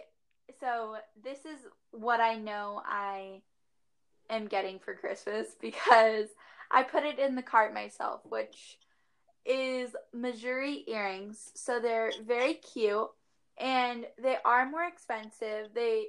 So 0.60 0.96
this 1.22 1.38
is 1.40 1.58
what 1.90 2.20
I 2.20 2.34
know 2.36 2.82
I 2.84 3.42
am 4.36 4.46
getting 4.46 4.78
for 4.78 4.94
Christmas 4.94 5.48
because 5.60 6.28
I 6.70 6.82
put 6.82 7.04
it 7.04 7.18
in 7.18 7.34
the 7.34 7.42
cart 7.42 7.74
myself, 7.74 8.20
which 8.28 8.78
is 9.44 9.90
Mejuri 10.14 10.88
earrings. 10.88 11.50
So 11.54 11.80
they're 11.80 12.12
very 12.24 12.54
cute 12.54 13.08
and 13.58 14.06
they 14.22 14.36
are 14.44 14.68
more 14.68 14.84
expensive. 14.84 15.68
They, 15.74 16.06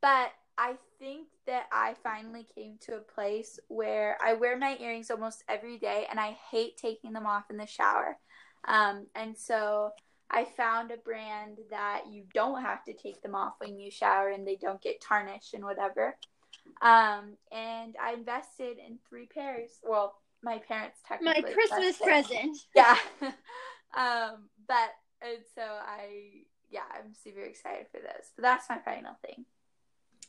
but 0.00 0.32
I 0.58 0.74
think 0.98 1.28
that 1.46 1.66
I 1.72 1.94
finally 2.02 2.46
came 2.54 2.76
to 2.82 2.96
a 2.96 3.00
place 3.00 3.58
where 3.68 4.18
I 4.22 4.34
wear 4.34 4.58
my 4.58 4.76
earrings 4.80 5.10
almost 5.10 5.44
every 5.48 5.78
day 5.78 6.06
and 6.10 6.18
I 6.18 6.36
hate 6.50 6.76
taking 6.76 7.12
them 7.12 7.26
off 7.26 7.50
in 7.50 7.56
the 7.56 7.66
shower. 7.66 8.18
Um, 8.66 9.06
and 9.14 9.36
so 9.36 9.90
I 10.30 10.44
found 10.44 10.90
a 10.90 10.96
brand 10.96 11.58
that 11.70 12.02
you 12.10 12.24
don't 12.34 12.62
have 12.62 12.84
to 12.84 12.92
take 12.92 13.22
them 13.22 13.34
off 13.34 13.54
when 13.58 13.78
you 13.78 13.90
shower 13.90 14.28
and 14.28 14.46
they 14.46 14.56
don't 14.56 14.82
get 14.82 15.00
tarnished 15.00 15.54
and 15.54 15.64
whatever. 15.64 16.16
Um, 16.82 17.36
and 17.52 17.96
I 18.02 18.14
invested 18.14 18.78
in 18.78 18.98
three 19.08 19.26
pairs. 19.26 19.70
Well, 19.82 20.14
my 20.42 20.58
parents 20.58 20.98
technically. 21.06 21.42
My. 21.42 21.52
Christmas 21.52 21.98
present. 21.98 22.56
Yeah. 22.74 22.96
um, 23.96 24.48
but 24.66 24.90
and 25.22 25.38
so 25.54 25.62
I 25.62 26.44
yeah, 26.70 26.82
I'm 26.94 27.12
super 27.22 27.40
excited 27.40 27.86
for 27.90 28.00
this. 28.00 28.32
But 28.36 28.42
that's 28.42 28.68
my 28.68 28.78
final 28.78 29.16
thing. 29.22 29.44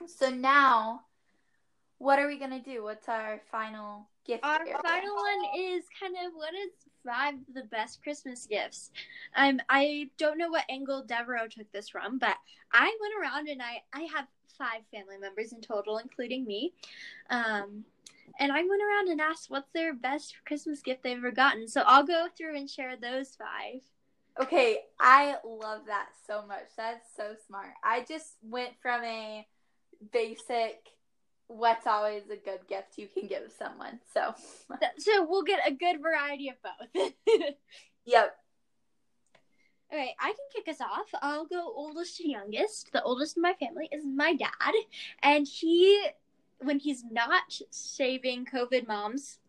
So 0.08 0.30
now 0.30 1.02
what 2.02 2.18
are 2.18 2.28
we 2.28 2.40
gonna 2.40 2.60
do? 2.60 2.84
What's 2.84 3.08
our 3.08 3.40
final 3.52 4.10
gift? 4.26 4.44
Our 4.44 4.62
area? 4.62 4.76
final 4.84 5.16
one 5.16 5.60
is 5.60 5.86
kind 6.00 6.16
of 6.26 6.34
what 6.34 6.54
is 6.56 6.72
five 7.06 7.36
of 7.36 7.54
the 7.54 7.64
best 7.66 8.02
Christmas 8.02 8.48
gifts. 8.48 8.90
Um, 9.36 9.62
I 9.70 10.10
don't 10.18 10.40
know 10.40 10.50
what 10.50 10.66
angle 10.68 11.04
Devereaux 11.04 11.48
took 11.48 11.72
this 11.72 11.90
from, 11.90 12.18
but 12.18 12.36
I 12.74 12.98
went 13.00 13.14
around 13.22 13.50
and 13.50 13.62
I 13.62 13.84
I 13.94 14.08
have 14.14 14.26
five 14.62 14.82
family 14.94 15.18
members 15.18 15.54
in 15.54 15.62
total, 15.62 15.98
including 15.98 16.46
me. 16.46 16.74
Um, 17.30 17.86
and 18.40 18.52
I 18.52 18.60
went 18.60 18.82
around 18.82 19.10
and 19.10 19.20
asked 19.20 19.50
what's 19.50 19.72
their 19.74 19.94
best 19.94 20.36
Christmas 20.46 20.82
gift 20.82 21.04
they've 21.04 21.18
ever 21.18 21.32
gotten. 21.32 21.68
So 21.68 21.84
I'll 21.86 22.06
go 22.06 22.28
through 22.38 22.56
and 22.56 22.70
share 22.70 22.96
those 22.96 23.36
five. 23.36 23.82
Okay, 24.40 24.80
I 25.00 25.36
love 25.46 25.82
that 25.88 26.10
so 26.26 26.46
much. 26.46 26.70
That's 26.78 27.06
so 27.18 27.36
smart. 27.48 27.72
I 27.84 28.06
just 28.08 28.36
went 28.42 28.72
from 28.82 29.04
a 29.04 29.46
basic 30.14 30.78
what's 31.48 31.86
always 31.86 32.24
a 32.32 32.38
good 32.38 32.66
gift 32.70 32.98
you 32.98 33.08
can 33.14 33.28
give 33.28 33.52
someone. 33.60 34.00
So 34.14 34.34
So 34.98 35.26
we'll 35.28 35.44
get 35.44 35.60
a 35.68 35.72
good 35.72 36.02
variety 36.02 36.50
of 36.50 36.56
both. 36.64 37.12
Yep. 38.06 38.36
Okay, 39.94 40.16
I 40.20 40.28
can 40.28 40.46
kick 40.56 40.70
us 40.70 40.80
off. 40.80 41.08
I'll 41.22 41.46
go 41.46 41.74
oldest 41.76 42.18
to 42.18 42.30
youngest. 42.30 42.94
The 42.94 43.04
oldest 43.04 43.36
in 43.36 43.42
my 43.42 43.54
family 43.54 43.90
is 43.92 44.06
my 44.06 44.34
dad, 44.34 44.74
and 45.22 45.46
he, 45.46 46.08
when 46.60 46.80
he's 46.80 47.04
not 47.12 47.60
saving 47.72 48.46
COVID 48.46 48.88
moms, 48.88 49.40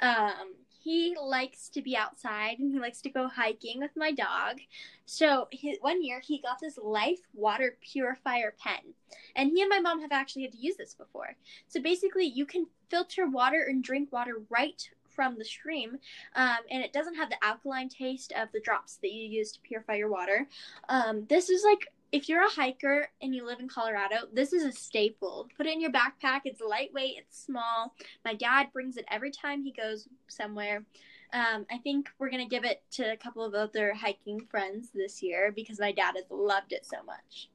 um, 0.00 0.54
he 0.82 1.14
likes 1.20 1.68
to 1.70 1.82
be 1.82 1.96
outside 1.96 2.58
and 2.58 2.72
he 2.72 2.78
likes 2.78 3.00
to 3.02 3.10
go 3.10 3.28
hiking 3.28 3.80
with 3.80 3.90
my 3.96 4.12
dog. 4.12 4.60
So 5.06 5.48
one 5.80 6.02
year 6.02 6.20
he 6.20 6.40
got 6.40 6.60
this 6.60 6.78
Life 6.82 7.20
water 7.34 7.76
purifier 7.82 8.54
pen, 8.58 8.94
and 9.36 9.50
he 9.50 9.60
and 9.60 9.68
my 9.68 9.80
mom 9.80 10.00
have 10.00 10.12
actually 10.12 10.42
had 10.42 10.52
to 10.52 10.58
use 10.58 10.76
this 10.76 10.94
before. 10.94 11.36
So 11.68 11.80
basically, 11.80 12.24
you 12.24 12.46
can 12.46 12.68
filter 12.88 13.26
water 13.26 13.66
and 13.68 13.84
drink 13.84 14.12
water 14.12 14.40
right 14.48 14.88
from 15.14 15.38
the 15.38 15.44
stream, 15.44 15.98
um, 16.34 16.58
and 16.70 16.82
it 16.82 16.92
doesn't 16.92 17.14
have 17.16 17.30
the 17.30 17.42
alkaline 17.44 17.88
taste 17.88 18.32
of 18.36 18.48
the 18.52 18.60
drops 18.60 18.96
that 18.96 19.12
you 19.12 19.28
use 19.28 19.52
to 19.52 19.60
purify 19.60 19.94
your 19.94 20.10
water. 20.10 20.46
Um, 20.88 21.26
this 21.28 21.50
is 21.50 21.64
like 21.64 21.88
if 22.12 22.28
you're 22.28 22.46
a 22.46 22.50
hiker 22.50 23.08
and 23.20 23.34
you 23.34 23.44
live 23.44 23.58
in 23.58 23.68
Colorado, 23.68 24.28
this 24.32 24.52
is 24.52 24.62
a 24.62 24.70
staple. 24.70 25.48
Put 25.56 25.66
it 25.66 25.72
in 25.72 25.80
your 25.80 25.90
backpack. 25.90 26.42
It's 26.44 26.60
lightweight, 26.60 27.16
it's 27.18 27.44
small. 27.44 27.92
My 28.24 28.34
dad 28.34 28.68
brings 28.72 28.96
it 28.96 29.04
every 29.10 29.32
time 29.32 29.64
he 29.64 29.72
goes 29.72 30.08
somewhere. 30.28 30.84
Um, 31.32 31.66
I 31.72 31.78
think 31.78 32.10
we're 32.20 32.30
gonna 32.30 32.48
give 32.48 32.64
it 32.64 32.84
to 32.92 33.12
a 33.12 33.16
couple 33.16 33.42
of 33.42 33.54
other 33.54 33.92
hiking 33.92 34.46
friends 34.48 34.90
this 34.94 35.24
year 35.24 35.50
because 35.50 35.80
my 35.80 35.90
dad 35.90 36.12
has 36.14 36.26
loved 36.30 36.72
it 36.72 36.86
so 36.86 37.02
much. 37.04 37.48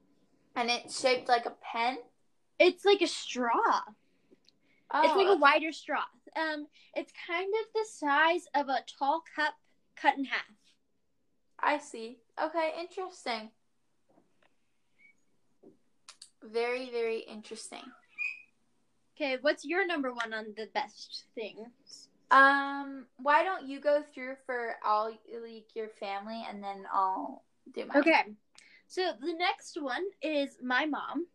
And 0.57 0.69
it's 0.69 0.99
shaped 0.99 1.29
like 1.29 1.45
a 1.45 1.55
pen. 1.61 1.99
It's 2.59 2.83
like 2.83 3.01
a 3.01 3.07
straw. 3.07 3.81
Oh, 4.91 5.01
It's 5.03 5.15
like 5.15 5.27
a 5.27 5.39
wider 5.39 5.71
straw. 5.71 6.03
Um, 6.35 6.67
it's 6.95 7.13
kind 7.27 7.51
of 7.61 7.65
the 7.73 7.85
size 7.91 8.45
of 8.55 8.69
a 8.69 8.83
tall 8.97 9.23
cup 9.35 9.53
cut 9.95 10.17
in 10.17 10.25
half. 10.25 10.41
I 11.59 11.77
see. 11.77 12.17
Okay, 12.41 12.71
interesting. 12.79 13.51
Very, 16.43 16.89
very 16.89 17.19
interesting. 17.19 17.83
Okay, 19.15 19.37
what's 19.41 19.65
your 19.65 19.85
number 19.85 20.13
one 20.13 20.33
on 20.33 20.53
the 20.55 20.67
best 20.73 21.25
things? 21.35 22.07
Um, 22.31 23.05
why 23.17 23.43
don't 23.43 23.67
you 23.67 23.81
go 23.81 24.01
through 24.13 24.35
for 24.45 24.75
all 24.85 25.07
like 25.09 25.75
your 25.75 25.89
family 25.99 26.45
and 26.49 26.63
then 26.63 26.85
I'll 26.93 27.43
do 27.73 27.85
mine. 27.85 27.97
Okay, 27.97 28.21
so 28.87 29.11
the 29.19 29.33
next 29.33 29.77
one 29.81 30.03
is 30.21 30.57
my 30.63 30.85
mom, 30.85 31.25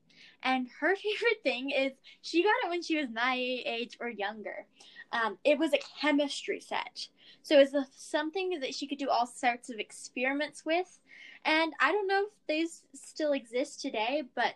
and 0.42 0.68
her 0.80 0.94
favorite 0.96 1.42
thing 1.42 1.70
is 1.70 1.92
she 2.22 2.42
got 2.42 2.54
it 2.64 2.70
when 2.70 2.82
she 2.82 2.96
was 2.96 3.08
my 3.12 3.34
age 3.36 3.96
or 4.00 4.08
younger. 4.08 4.66
Um, 5.12 5.38
it 5.44 5.58
was 5.58 5.72
a 5.72 5.80
chemistry 6.00 6.60
set, 6.60 7.08
so 7.42 7.58
it's 7.60 7.74
a, 7.74 7.86
something 7.96 8.58
that 8.60 8.74
she 8.74 8.86
could 8.86 8.98
do 8.98 9.08
all 9.08 9.26
sorts 9.26 9.70
of 9.70 9.78
experiments 9.78 10.64
with, 10.64 10.98
and 11.44 11.72
I 11.78 11.92
don't 11.92 12.08
know 12.08 12.24
if 12.26 12.46
these 12.48 12.82
still 12.94 13.32
exist 13.32 13.80
today, 13.80 14.24
but 14.34 14.54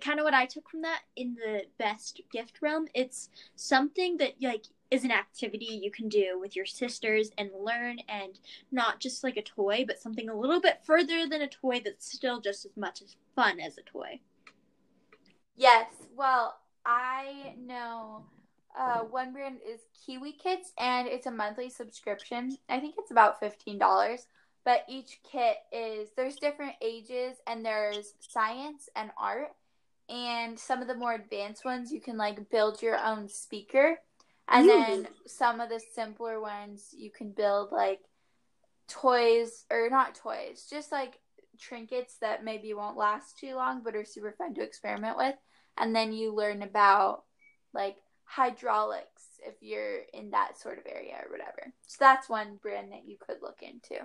kind 0.00 0.20
of 0.20 0.24
what 0.24 0.34
I 0.34 0.46
took 0.46 0.68
from 0.68 0.82
that 0.82 1.00
in 1.16 1.34
the 1.34 1.62
best 1.78 2.20
gift 2.32 2.60
realm, 2.62 2.86
it's 2.94 3.28
something 3.56 4.16
that 4.18 4.34
like 4.40 4.66
is 4.90 5.04
an 5.04 5.10
activity 5.10 5.66
you 5.82 5.90
can 5.90 6.08
do 6.08 6.38
with 6.40 6.56
your 6.56 6.64
sisters 6.64 7.30
and 7.36 7.50
learn 7.60 7.98
and 8.08 8.38
not 8.72 9.00
just 9.00 9.22
like 9.22 9.36
a 9.36 9.42
toy, 9.42 9.84
but 9.86 10.00
something 10.00 10.28
a 10.28 10.38
little 10.38 10.60
bit 10.60 10.80
further 10.82 11.28
than 11.28 11.42
a 11.42 11.48
toy 11.48 11.80
that's 11.84 12.10
still 12.10 12.40
just 12.40 12.64
as 12.64 12.76
much 12.76 13.02
as 13.02 13.16
fun 13.34 13.60
as 13.60 13.76
a 13.76 13.82
toy. 13.82 14.20
Yes. 15.58 15.88
Well, 16.16 16.56
I 16.86 17.54
know 17.58 18.24
uh, 18.78 19.00
one 19.00 19.32
brand 19.32 19.58
is 19.68 19.80
Kiwi 20.06 20.32
Kits, 20.32 20.72
and 20.78 21.08
it's 21.08 21.26
a 21.26 21.32
monthly 21.32 21.68
subscription. 21.68 22.56
I 22.68 22.78
think 22.78 22.94
it's 22.96 23.10
about 23.10 23.40
fifteen 23.40 23.76
dollars. 23.76 24.26
But 24.64 24.84
each 24.88 25.20
kit 25.30 25.56
is 25.72 26.10
there's 26.16 26.36
different 26.36 26.74
ages, 26.80 27.38
and 27.46 27.64
there's 27.64 28.14
science 28.20 28.88
and 28.94 29.10
art. 29.18 29.50
And 30.08 30.58
some 30.58 30.80
of 30.80 30.88
the 30.88 30.94
more 30.94 31.14
advanced 31.14 31.64
ones, 31.64 31.92
you 31.92 32.00
can 32.00 32.16
like 32.16 32.50
build 32.50 32.80
your 32.80 32.96
own 32.96 33.28
speaker, 33.28 33.98
and 34.48 34.64
Ooh. 34.64 34.68
then 34.68 35.08
some 35.26 35.60
of 35.60 35.70
the 35.70 35.80
simpler 35.94 36.40
ones, 36.40 36.94
you 36.96 37.10
can 37.10 37.32
build 37.32 37.72
like 37.72 38.00
toys 38.86 39.64
or 39.70 39.88
not 39.90 40.14
toys, 40.14 40.66
just 40.70 40.92
like 40.92 41.18
trinkets 41.58 42.16
that 42.20 42.44
maybe 42.44 42.72
won't 42.74 42.96
last 42.96 43.38
too 43.38 43.56
long, 43.56 43.82
but 43.82 43.96
are 43.96 44.04
super 44.04 44.34
fun 44.38 44.54
to 44.54 44.62
experiment 44.62 45.16
with 45.16 45.34
and 45.78 45.94
then 45.94 46.12
you 46.12 46.34
learn 46.34 46.62
about 46.62 47.24
like 47.72 47.96
hydraulics 48.24 49.22
if 49.46 49.54
you're 49.60 50.00
in 50.12 50.30
that 50.30 50.58
sort 50.58 50.78
of 50.78 50.84
area 50.86 51.14
or 51.24 51.30
whatever. 51.30 51.72
So 51.86 51.96
that's 52.00 52.28
one 52.28 52.58
brand 52.62 52.92
that 52.92 53.06
you 53.06 53.16
could 53.18 53.38
look 53.42 53.62
into. 53.62 54.04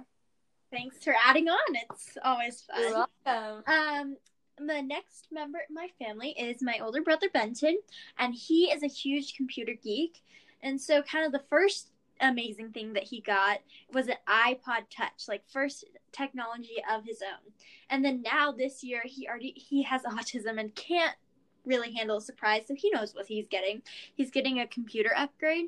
Thanks 0.71 1.03
for 1.03 1.13
adding 1.25 1.49
on. 1.49 1.75
It's 1.89 2.17
always 2.23 2.61
fun. 2.61 2.81
You're 2.81 3.07
welcome. 3.25 3.63
Um, 3.67 4.17
the 4.57 4.81
next 4.81 5.27
member 5.31 5.59
in 5.67 5.75
my 5.75 5.87
family 5.99 6.29
is 6.29 6.61
my 6.61 6.79
older 6.81 7.01
brother 7.01 7.27
Benton, 7.31 7.77
and 8.17 8.33
he 8.33 8.71
is 8.71 8.83
a 8.83 8.87
huge 8.87 9.35
computer 9.35 9.73
geek. 9.83 10.21
And 10.61 10.79
so, 10.79 11.01
kind 11.03 11.25
of 11.25 11.31
the 11.31 11.47
first 11.49 11.89
amazing 12.21 12.71
thing 12.71 12.93
that 12.93 13.03
he 13.03 13.21
got 13.21 13.59
was 13.91 14.07
an 14.07 14.15
iPod 14.27 14.85
Touch, 14.89 15.27
like 15.27 15.43
first 15.51 15.85
technology 16.11 16.77
of 16.91 17.03
his 17.03 17.21
own. 17.21 17.51
And 17.89 18.03
then 18.03 18.21
now 18.21 18.51
this 18.51 18.83
year, 18.83 19.01
he 19.03 19.27
already 19.27 19.53
he 19.55 19.83
has 19.83 20.03
autism 20.03 20.59
and 20.59 20.73
can't 20.75 21.15
really 21.65 21.93
handle 21.93 22.17
a 22.17 22.21
surprise, 22.21 22.63
so 22.67 22.75
he 22.75 22.89
knows 22.91 23.13
what 23.13 23.27
he's 23.27 23.47
getting. 23.47 23.81
He's 24.13 24.31
getting 24.31 24.59
a 24.59 24.67
computer 24.67 25.11
upgrade. 25.15 25.67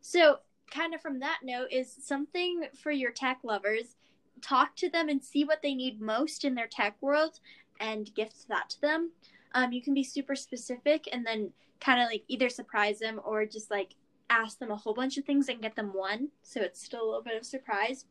So, 0.00 0.38
kind 0.70 0.94
of 0.94 1.00
from 1.00 1.20
that 1.20 1.40
note, 1.42 1.68
is 1.70 1.92
something 1.92 2.64
for 2.74 2.90
your 2.90 3.10
tech 3.10 3.40
lovers. 3.42 3.96
Talk 4.40 4.74
to 4.76 4.90
them 4.90 5.08
and 5.08 5.22
see 5.22 5.44
what 5.44 5.62
they 5.62 5.74
need 5.74 6.00
most 6.00 6.44
in 6.44 6.54
their 6.54 6.66
tech 6.66 6.96
world 7.00 7.40
and 7.80 8.14
gift 8.14 8.48
that 8.48 8.70
to 8.70 8.80
them. 8.80 9.12
Um, 9.54 9.72
you 9.72 9.82
can 9.82 9.94
be 9.94 10.04
super 10.04 10.34
specific 10.34 11.08
and 11.12 11.26
then 11.26 11.52
kind 11.80 12.00
of 12.00 12.08
like 12.08 12.24
either 12.28 12.48
surprise 12.48 12.98
them 13.00 13.20
or 13.24 13.44
just 13.44 13.70
like 13.70 13.94
ask 14.30 14.58
them 14.58 14.70
a 14.70 14.76
whole 14.76 14.94
bunch 14.94 15.18
of 15.18 15.24
things 15.24 15.48
and 15.48 15.60
get 15.60 15.76
them 15.76 15.92
one. 15.92 16.28
So 16.42 16.60
it's 16.60 16.82
still 16.82 17.02
a 17.02 17.06
little 17.06 17.22
bit 17.22 17.36
of 17.36 17.44
surprise. 17.44 18.06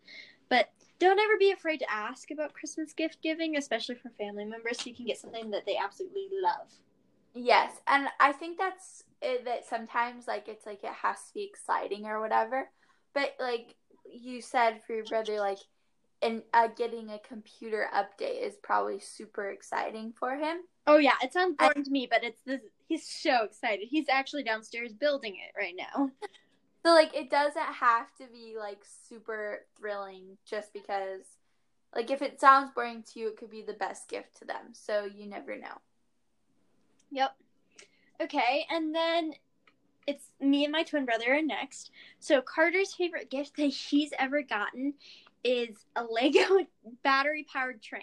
But 0.49 0.69
don't 0.99 1.19
ever 1.19 1.38
be 1.39 1.51
afraid 1.51 1.77
to 1.77 1.91
ask 1.91 2.29
about 2.29 2.53
Christmas 2.53 2.93
gift 2.93 3.17
giving, 3.23 3.57
especially 3.57 3.95
for 3.95 4.10
family 4.10 4.45
members, 4.45 4.79
so 4.79 4.89
you 4.89 4.95
can 4.95 5.05
get 5.05 5.17
something 5.17 5.49
that 5.51 5.65
they 5.65 5.77
absolutely 5.77 6.27
love. 6.43 6.69
Yes, 7.34 7.72
and 7.88 8.08
I 8.20 8.34
think 8.34 8.58
that's 8.58 9.04
it, 9.22 9.46
that 9.46 9.65
sometimes 9.65 10.28
like 10.28 10.48
it's 10.48 10.65
like 10.65 10.84
it 10.84 10.91
has 11.02 11.17
to 11.28 11.34
be 11.34 11.44
exciting 11.44 12.06
or 12.06 12.20
whatever. 12.20 12.70
But 13.13 13.36
like 13.39 13.76
you 14.12 14.41
said 14.41 14.82
for 14.86 14.94
your 14.94 15.06
brother, 15.06 15.39
like 15.39 15.60
and 16.22 16.44
uh, 16.54 16.67
getting 16.76 17.10
a 17.10 17.20
computer 17.20 17.88
update 17.94 18.46
is 18.46 18.56
probably 18.62 19.00
super 19.00 19.50
exciting 19.50 20.13
for 20.17 20.36
him. 20.36 20.58
Oh 20.88 20.98
yeah, 20.98 21.15
it 21.22 21.34
sounds 21.34 21.56
boring 21.58 21.84
to 21.84 21.91
me, 21.91 22.08
but 22.10 22.24
it's 22.24 22.41
this. 22.46 22.62
He's 22.88 23.08
so 23.08 23.44
excited. 23.44 23.88
He's 23.89 24.10
actually 24.10 24.44
downstairs 24.44 24.94
building 24.94 25.36
it 25.36 25.58
right 25.60 25.76
now. 25.78 26.12
So 26.84 26.94
like 26.94 27.15
it 27.15 27.30
doesn't 27.30 27.62
have 27.62 28.08
to 28.15 28.26
be 28.34 28.56
like 28.58 28.80
super 29.08 29.67
thrilling 29.78 30.38
just 30.50 30.74
because 30.74 31.22
like 31.96 32.10
if 32.10 32.24
it 32.24 32.39
sounds 32.39 32.72
boring 32.74 33.04
to 33.13 33.20
you, 33.20 33.28
it 33.28 33.38
could 33.38 33.52
be 33.52 33.62
the 33.62 33.74
best 33.74 34.10
gift 34.10 34.39
to 34.39 34.46
them. 34.46 34.74
So 34.74 35.06
you 35.06 35.28
never 35.28 35.56
know. 35.56 35.78
Yep. 37.12 37.36
Okay, 38.21 38.65
and 38.69 38.93
then 38.93 39.34
it's 40.08 40.26
me 40.39 40.63
and 40.63 40.71
my 40.71 40.84
twin 40.84 41.06
brother 41.06 41.34
are 41.36 41.41
next. 41.41 41.91
So 42.19 42.41
Carter's 42.41 42.93
favorite 42.93 43.30
gift 43.30 43.58
that 43.58 43.67
he's 43.67 44.13
ever 44.17 44.41
gotten 44.41 44.93
is 45.43 45.86
a 45.95 46.04
Lego 46.04 46.65
battery 47.04 47.45
powered 47.52 47.82
train. 47.82 48.02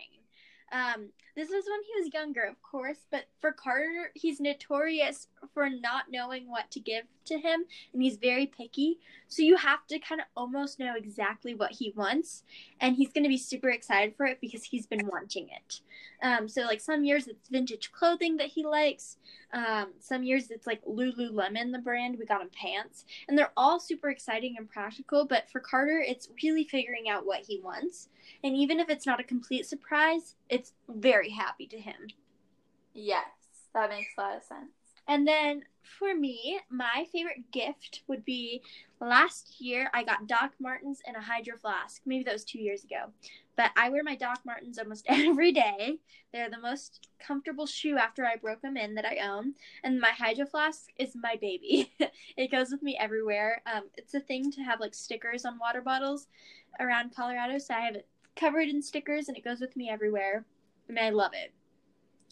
Um, 0.72 1.10
this 1.38 1.50
was 1.50 1.64
when 1.68 1.80
he 1.84 2.02
was 2.02 2.12
younger, 2.12 2.42
of 2.42 2.60
course, 2.62 3.06
but 3.12 3.26
for 3.40 3.52
Carter, 3.52 4.10
he's 4.14 4.40
notorious 4.40 5.28
for 5.54 5.70
not 5.70 6.06
knowing 6.10 6.50
what 6.50 6.68
to 6.72 6.80
give 6.80 7.04
to 7.26 7.38
him, 7.38 7.64
and 7.92 8.02
he's 8.02 8.16
very 8.16 8.46
picky. 8.46 8.98
So 9.28 9.42
you 9.42 9.56
have 9.56 9.86
to 9.86 10.00
kind 10.00 10.20
of 10.20 10.26
almost 10.36 10.80
know 10.80 10.94
exactly 10.96 11.54
what 11.54 11.70
he 11.70 11.92
wants, 11.94 12.42
and 12.80 12.96
he's 12.96 13.12
going 13.12 13.22
to 13.22 13.28
be 13.28 13.38
super 13.38 13.70
excited 13.70 14.16
for 14.16 14.26
it 14.26 14.40
because 14.40 14.64
he's 14.64 14.86
been 14.86 15.06
wanting 15.06 15.48
it. 15.48 15.80
Um, 16.22 16.48
so 16.48 16.62
like 16.62 16.80
some 16.80 17.04
years 17.04 17.28
it's 17.28 17.48
vintage 17.48 17.92
clothing 17.92 18.36
that 18.38 18.48
he 18.48 18.64
likes. 18.64 19.18
Um, 19.52 19.92
some 20.00 20.24
years 20.24 20.50
it's 20.50 20.66
like 20.66 20.84
Lululemon, 20.84 21.70
the 21.70 21.78
brand. 21.78 22.18
We 22.18 22.26
got 22.26 22.42
him 22.42 22.50
pants, 22.52 23.04
and 23.28 23.38
they're 23.38 23.52
all 23.56 23.78
super 23.78 24.10
exciting 24.10 24.56
and 24.58 24.68
practical. 24.68 25.24
But 25.24 25.48
for 25.50 25.60
Carter, 25.60 26.02
it's 26.04 26.28
really 26.42 26.64
figuring 26.64 27.08
out 27.08 27.26
what 27.26 27.42
he 27.46 27.60
wants, 27.60 28.08
and 28.42 28.56
even 28.56 28.80
if 28.80 28.88
it's 28.88 29.06
not 29.06 29.20
a 29.20 29.24
complete 29.24 29.66
surprise, 29.66 30.34
it's 30.48 30.72
very 30.88 31.30
happy 31.30 31.66
to 31.66 31.78
him. 31.78 32.08
Yes, 32.94 33.26
that 33.74 33.90
makes 33.90 34.12
a 34.16 34.20
lot 34.20 34.36
of 34.36 34.42
sense. 34.42 34.70
And 35.06 35.26
then 35.26 35.62
for 35.82 36.14
me, 36.14 36.60
my 36.70 37.06
favorite 37.10 37.50
gift 37.50 38.02
would 38.08 38.24
be 38.24 38.62
last 39.00 39.58
year 39.58 39.90
I 39.94 40.04
got 40.04 40.26
Doc 40.26 40.52
Martens 40.60 41.00
and 41.06 41.16
a 41.16 41.20
Hydro 41.20 41.56
Flask. 41.56 42.02
Maybe 42.04 42.24
that 42.24 42.34
was 42.34 42.44
two 42.44 42.60
years 42.60 42.84
ago. 42.84 43.06
But 43.56 43.70
I 43.74 43.88
wear 43.88 44.04
my 44.04 44.14
Doc 44.14 44.40
Martens 44.44 44.78
almost 44.78 45.06
every 45.08 45.50
day. 45.50 45.98
They're 46.32 46.50
the 46.50 46.60
most 46.60 47.08
comfortable 47.18 47.66
shoe 47.66 47.96
after 47.96 48.26
I 48.26 48.36
broke 48.36 48.60
them 48.60 48.76
in 48.76 48.94
that 48.96 49.06
I 49.06 49.26
own. 49.26 49.54
And 49.82 49.98
my 49.98 50.10
Hydro 50.10 50.44
Flask 50.44 50.90
is 50.98 51.16
my 51.16 51.36
baby. 51.40 51.92
it 52.36 52.50
goes 52.50 52.70
with 52.70 52.82
me 52.82 52.96
everywhere. 53.00 53.62
Um, 53.72 53.84
it's 53.96 54.14
a 54.14 54.20
thing 54.20 54.52
to 54.52 54.60
have 54.60 54.78
like 54.78 54.94
stickers 54.94 55.46
on 55.46 55.58
water 55.58 55.80
bottles 55.80 56.26
around 56.80 57.16
Colorado. 57.16 57.58
So 57.58 57.74
I 57.74 57.80
have 57.80 57.94
it 57.94 58.06
covered 58.36 58.68
in 58.68 58.82
stickers 58.82 59.28
and 59.28 59.36
it 59.38 59.44
goes 59.44 59.60
with 59.60 59.74
me 59.74 59.88
everywhere. 59.88 60.44
And 60.88 60.98
I 60.98 61.10
love 61.10 61.32
it. 61.34 61.52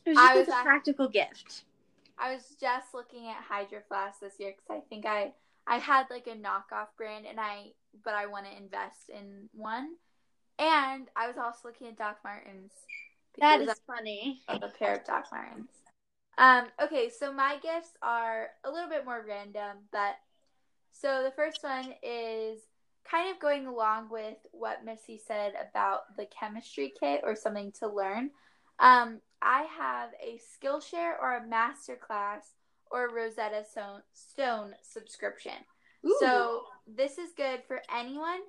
It 0.04 0.10
was 0.10 0.18
just 0.18 0.30
I 0.30 0.38
was 0.38 0.48
a 0.48 0.62
practical 0.62 1.08
gift. 1.08 1.64
I 2.18 2.32
was 2.32 2.56
just 2.60 2.94
looking 2.94 3.28
at 3.28 3.42
Hydro 3.46 3.80
Flask 3.88 4.20
this 4.20 4.34
year 4.38 4.52
because 4.56 4.82
I 4.82 4.88
think 4.88 5.04
I 5.04 5.32
I 5.66 5.78
had 5.78 6.06
like 6.10 6.26
a 6.26 6.30
knockoff 6.30 6.88
brand 6.96 7.26
and 7.26 7.38
I 7.40 7.72
but 8.04 8.14
I 8.14 8.26
want 8.26 8.46
to 8.46 8.56
invest 8.56 9.08
in 9.08 9.48
one, 9.52 9.94
and 10.58 11.08
I 11.16 11.28
was 11.28 11.36
also 11.36 11.68
looking 11.68 11.88
at 11.88 11.96
Doc 11.96 12.18
Martens 12.24 12.72
That 13.38 13.60
is 13.60 13.80
funny. 13.86 14.40
I 14.48 14.54
have 14.54 14.62
a 14.62 14.68
pair 14.68 14.96
of 14.96 15.04
Doc 15.04 15.26
Martens. 15.32 15.70
Um, 16.38 16.66
okay, 16.82 17.10
so 17.10 17.32
my 17.32 17.56
gifts 17.62 17.90
are 18.02 18.48
a 18.64 18.70
little 18.70 18.88
bit 18.88 19.04
more 19.04 19.24
random, 19.26 19.78
but 19.90 20.16
so 20.92 21.22
the 21.22 21.30
first 21.30 21.62
one 21.62 21.94
is 22.02 22.60
kind 23.10 23.30
of 23.30 23.40
going 23.40 23.66
along 23.66 24.08
with 24.10 24.36
what 24.52 24.84
Missy 24.84 25.20
said 25.26 25.52
about 25.70 26.16
the 26.16 26.26
chemistry 26.26 26.92
kit 26.98 27.20
or 27.24 27.34
something 27.34 27.72
to 27.80 27.88
learn. 27.88 28.30
Um, 28.78 29.20
I 29.42 29.66
have 29.78 30.10
a 30.22 30.38
Skillshare 30.38 31.14
or 31.20 31.36
a 31.36 31.46
master 31.46 31.96
class 31.96 32.52
or 32.90 33.06
a 33.06 33.12
Rosetta 33.12 33.64
Stone, 33.70 34.02
Stone 34.12 34.74
subscription. 34.82 35.52
So 36.20 36.62
this 36.86 37.18
is 37.18 37.32
good 37.36 37.62
for 37.66 37.82
anyone, 37.92 38.40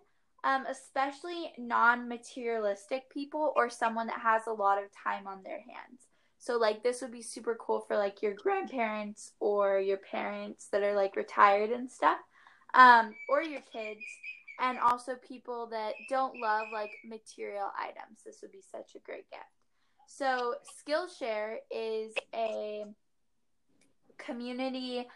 um, 0.44 0.66
especially 0.70 1.54
non-materialistic 1.58 3.10
people 3.10 3.52
or 3.56 3.70
someone 3.70 4.08
that 4.08 4.20
has 4.20 4.44
a 4.48 4.54
lot 4.54 4.78
of 4.78 4.90
time 4.92 5.26
on 5.26 5.42
their 5.44 5.60
hands. 5.60 6.02
So 6.38 6.58
like 6.58 6.84
this 6.84 7.02
would 7.02 7.12
be 7.12 7.24
super 7.24 7.58
cool 7.60 7.82
for 7.82 7.98
like 7.98 8.22
your 8.22 8.36
grandparents 8.36 9.32
or 9.40 9.80
your 9.80 9.98
parents 9.98 10.68
that 10.72 10.84
are 10.84 10.94
like 10.94 11.16
retired 11.16 11.72
and 11.72 11.90
stuff, 11.90 12.20
um, 12.76 13.16
or 13.28 13.42
your 13.42 13.62
kids, 13.74 14.02
and 14.60 14.78
also 14.78 15.16
people 15.16 15.68
that 15.72 15.94
don't 16.10 16.40
love 16.40 16.68
like 16.72 16.92
material 17.04 17.72
items. 17.80 18.20
This 18.24 18.40
would 18.44 18.52
be 18.52 18.64
such 18.72 18.96
a 18.96 19.00
great 19.00 19.30
gift. 19.32 19.44
So 20.08 20.56
Skillshare 20.82 21.58
is 21.70 22.14
a 22.34 22.86
community 24.18 25.08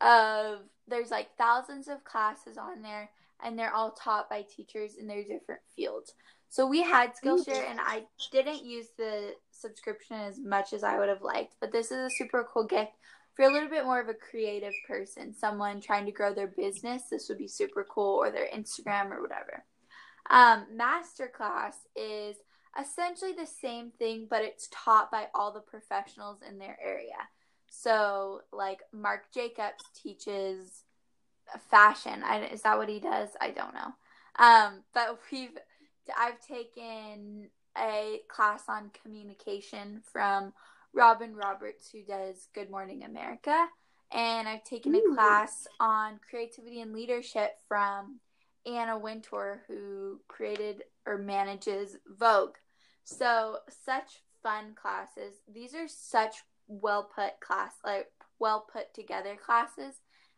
of 0.00 0.58
there's 0.88 1.10
like 1.10 1.28
thousands 1.38 1.88
of 1.88 2.04
classes 2.04 2.58
on 2.58 2.82
there 2.82 3.10
and 3.42 3.58
they're 3.58 3.72
all 3.72 3.92
taught 3.92 4.28
by 4.28 4.42
teachers 4.42 4.96
in 4.96 5.06
their 5.06 5.22
different 5.22 5.62
fields. 5.74 6.12
So 6.50 6.66
we 6.66 6.82
had 6.82 7.12
Skillshare 7.14 7.70
and 7.70 7.78
I 7.80 8.02
didn't 8.32 8.64
use 8.64 8.88
the 8.98 9.34
subscription 9.52 10.16
as 10.16 10.38
much 10.38 10.72
as 10.72 10.82
I 10.82 10.98
would 10.98 11.08
have 11.08 11.22
liked, 11.22 11.54
but 11.60 11.70
this 11.70 11.92
is 11.92 11.98
a 11.98 12.16
super 12.18 12.46
cool 12.52 12.66
gift 12.66 12.92
for 13.34 13.44
a 13.44 13.52
little 13.52 13.68
bit 13.68 13.84
more 13.84 14.00
of 14.00 14.08
a 14.08 14.14
creative 14.14 14.74
person, 14.86 15.32
someone 15.32 15.80
trying 15.80 16.06
to 16.06 16.12
grow 16.12 16.34
their 16.34 16.48
business. 16.48 17.04
This 17.08 17.28
would 17.28 17.38
be 17.38 17.46
super 17.46 17.86
cool 17.88 18.16
or 18.16 18.32
their 18.32 18.48
Instagram 18.48 19.12
or 19.12 19.22
whatever. 19.22 19.64
Um, 20.28 20.66
Masterclass 20.76 21.74
is 21.94 22.36
essentially 22.78 23.32
the 23.32 23.46
same 23.46 23.90
thing, 23.90 24.26
but 24.28 24.42
it's 24.42 24.68
taught 24.70 25.10
by 25.10 25.26
all 25.34 25.52
the 25.52 25.60
professionals 25.60 26.40
in 26.46 26.58
their 26.58 26.78
area. 26.82 27.28
So, 27.68 28.42
like 28.52 28.80
Marc 28.92 29.32
Jacobs 29.32 29.84
teaches 29.94 30.84
fashion. 31.70 32.22
I, 32.24 32.44
is 32.46 32.62
that 32.62 32.78
what 32.78 32.88
he 32.88 33.00
does? 33.00 33.30
I 33.40 33.50
don't 33.50 33.74
know. 33.74 33.94
Um, 34.38 34.82
but 34.94 35.18
we've 35.30 35.56
I've 36.16 36.40
taken 36.40 37.48
a 37.78 38.20
class 38.28 38.64
on 38.68 38.90
communication 39.02 40.02
from 40.12 40.52
Robin 40.92 41.34
Roberts, 41.34 41.90
who 41.90 42.02
does 42.02 42.48
Good 42.54 42.70
Morning 42.70 43.04
America, 43.04 43.66
and 44.12 44.48
I've 44.48 44.64
taken 44.64 44.94
a 44.94 45.14
class 45.14 45.66
on 45.78 46.18
creativity 46.28 46.80
and 46.80 46.92
leadership 46.92 47.58
from 47.68 48.18
Anna 48.66 48.98
Wintour, 48.98 49.62
who 49.66 50.20
created 50.28 50.84
or 51.06 51.18
manages 51.18 51.96
Vogue. 52.06 52.56
So 53.04 53.58
such 53.84 54.22
fun 54.42 54.74
classes. 54.74 55.36
These 55.52 55.74
are 55.74 55.88
such 55.88 56.36
well 56.68 57.10
put 57.14 57.40
class, 57.40 57.72
like 57.84 58.08
well 58.38 58.66
put 58.72 58.94
together 58.94 59.36
classes, 59.36 59.96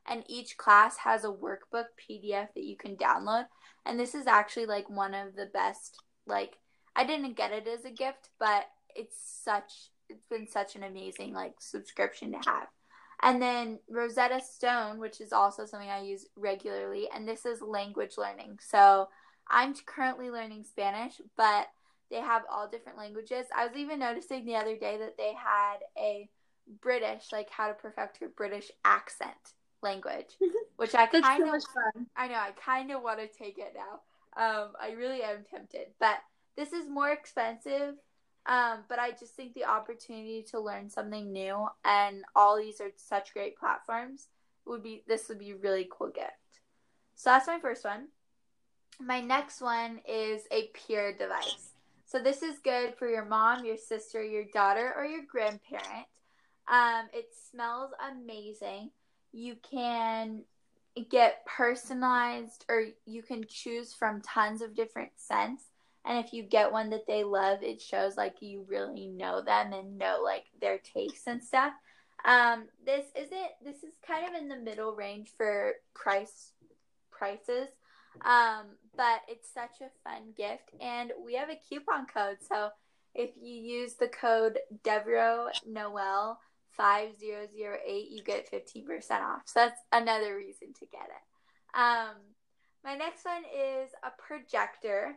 and 0.08 0.24
each 0.26 0.56
class 0.56 0.98
has 0.98 1.24
a 1.24 1.28
workbook 1.28 1.86
PDF 1.98 2.48
that 2.54 2.64
you 2.64 2.76
can 2.76 2.96
download. 2.96 3.46
And 3.84 3.98
this 3.98 4.14
is 4.14 4.26
actually 4.26 4.66
like 4.66 4.88
one 4.88 5.14
of 5.14 5.34
the 5.36 5.50
best. 5.52 6.00
Like 6.26 6.58
I 6.96 7.04
didn't 7.04 7.36
get 7.36 7.52
it 7.52 7.66
as 7.66 7.84
a 7.84 7.90
gift, 7.90 8.30
but 8.38 8.66
it's 8.94 9.16
such 9.44 9.90
it's 10.08 10.24
been 10.28 10.46
such 10.46 10.76
an 10.76 10.82
amazing 10.82 11.32
like 11.32 11.54
subscription 11.60 12.32
to 12.32 12.38
have. 12.48 12.68
And 13.22 13.40
then 13.40 13.78
Rosetta 13.88 14.40
Stone, 14.40 14.98
which 14.98 15.20
is 15.20 15.32
also 15.32 15.64
something 15.64 15.88
I 15.88 16.02
use 16.02 16.26
regularly, 16.36 17.08
and 17.14 17.26
this 17.26 17.46
is 17.46 17.62
language 17.62 18.14
learning. 18.18 18.58
So 18.60 19.08
I'm 19.48 19.74
currently 19.86 20.30
learning 20.30 20.64
Spanish, 20.64 21.20
but 21.36 21.68
they 22.10 22.20
have 22.20 22.42
all 22.50 22.68
different 22.68 22.98
languages. 22.98 23.46
I 23.56 23.66
was 23.66 23.76
even 23.76 24.00
noticing 24.00 24.44
the 24.44 24.56
other 24.56 24.76
day 24.76 24.98
that 24.98 25.16
they 25.16 25.34
had 25.34 25.76
a 25.96 26.28
British, 26.80 27.26
like 27.32 27.48
how 27.50 27.68
to 27.68 27.74
perfect 27.74 28.20
your 28.20 28.30
British 28.30 28.70
accent 28.84 29.54
language, 29.82 30.36
which 30.76 30.94
I 30.94 31.06
kind 31.06 31.42
of 31.42 31.50
fun. 31.50 32.06
I 32.16 32.28
know, 32.28 32.34
I 32.34 32.50
kind 32.52 32.90
of 32.90 33.02
want 33.02 33.20
to 33.20 33.26
take 33.26 33.58
it 33.58 33.74
now. 33.74 34.00
Um, 34.34 34.72
I 34.80 34.92
really 34.92 35.22
am 35.22 35.44
tempted, 35.48 35.88
but 36.00 36.18
this 36.56 36.72
is 36.72 36.88
more 36.88 37.10
expensive. 37.10 37.94
Um, 38.46 38.78
but 38.88 38.98
I 38.98 39.12
just 39.12 39.34
think 39.34 39.54
the 39.54 39.64
opportunity 39.64 40.44
to 40.50 40.60
learn 40.60 40.90
something 40.90 41.32
new 41.32 41.68
and 41.84 42.24
all 42.34 42.56
these 42.56 42.80
are 42.80 42.90
such 42.96 43.32
great 43.32 43.56
platforms 43.56 44.28
would 44.66 44.82
be 44.82 45.04
this 45.06 45.28
would 45.28 45.38
be 45.38 45.54
really 45.54 45.88
cool 45.90 46.08
gift. 46.08 46.60
So 47.14 47.30
that's 47.30 47.46
my 47.46 47.60
first 47.60 47.84
one. 47.84 48.08
My 49.00 49.20
next 49.20 49.60
one 49.60 50.00
is 50.08 50.42
a 50.50 50.70
Pura 50.74 51.16
device. 51.16 51.70
So 52.04 52.18
this 52.18 52.42
is 52.42 52.58
good 52.58 52.94
for 52.94 53.08
your 53.08 53.24
mom, 53.24 53.64
your 53.64 53.76
sister, 53.76 54.22
your 54.22 54.44
daughter, 54.52 54.92
or 54.96 55.04
your 55.04 55.22
grandparent. 55.30 56.06
Um, 56.68 57.08
it 57.12 57.28
smells 57.50 57.90
amazing. 58.10 58.90
You 59.32 59.56
can 59.68 60.42
get 61.10 61.46
personalized 61.46 62.66
or 62.68 62.86
you 63.06 63.22
can 63.22 63.44
choose 63.48 63.94
from 63.94 64.20
tons 64.20 64.60
of 64.60 64.74
different 64.74 65.12
scents 65.16 65.64
and 66.04 66.24
if 66.24 66.32
you 66.32 66.42
get 66.42 66.72
one 66.72 66.90
that 66.90 67.06
they 67.06 67.24
love 67.24 67.62
it 67.62 67.80
shows 67.80 68.16
like 68.16 68.42
you 68.42 68.64
really 68.68 69.06
know 69.06 69.42
them 69.42 69.72
and 69.72 69.98
know 69.98 70.20
like 70.22 70.44
their 70.60 70.78
tastes 70.78 71.26
and 71.26 71.42
stuff. 71.42 71.72
Um 72.24 72.66
this 72.84 73.06
isn't 73.16 73.50
this 73.64 73.82
is 73.82 73.94
kind 74.06 74.26
of 74.28 74.40
in 74.40 74.48
the 74.48 74.56
middle 74.56 74.94
range 74.94 75.30
for 75.36 75.74
price 75.94 76.52
prices. 77.10 77.68
Um 78.24 78.66
but 78.96 79.20
it's 79.28 79.52
such 79.52 79.80
a 79.80 80.08
fun 80.08 80.32
gift. 80.36 80.70
And 80.80 81.12
we 81.24 81.34
have 81.34 81.50
a 81.50 81.60
coupon 81.68 82.06
code. 82.06 82.38
So 82.46 82.70
if 83.14 83.30
you 83.40 83.54
use 83.54 83.94
the 83.94 84.08
code 84.08 84.58
Devro 84.84 85.48
Noel 85.66 86.38
5008 86.76 88.10
you 88.10 88.22
get 88.22 88.50
15% 88.50 89.10
off. 89.20 89.42
So 89.44 89.60
that's 89.60 89.80
another 89.92 90.36
reason 90.36 90.72
to 90.80 90.86
get 90.86 91.04
it. 91.04 91.78
Um 91.78 92.16
my 92.84 92.96
next 92.96 93.24
one 93.24 93.44
is 93.44 93.90
a 94.02 94.10
projector 94.20 95.14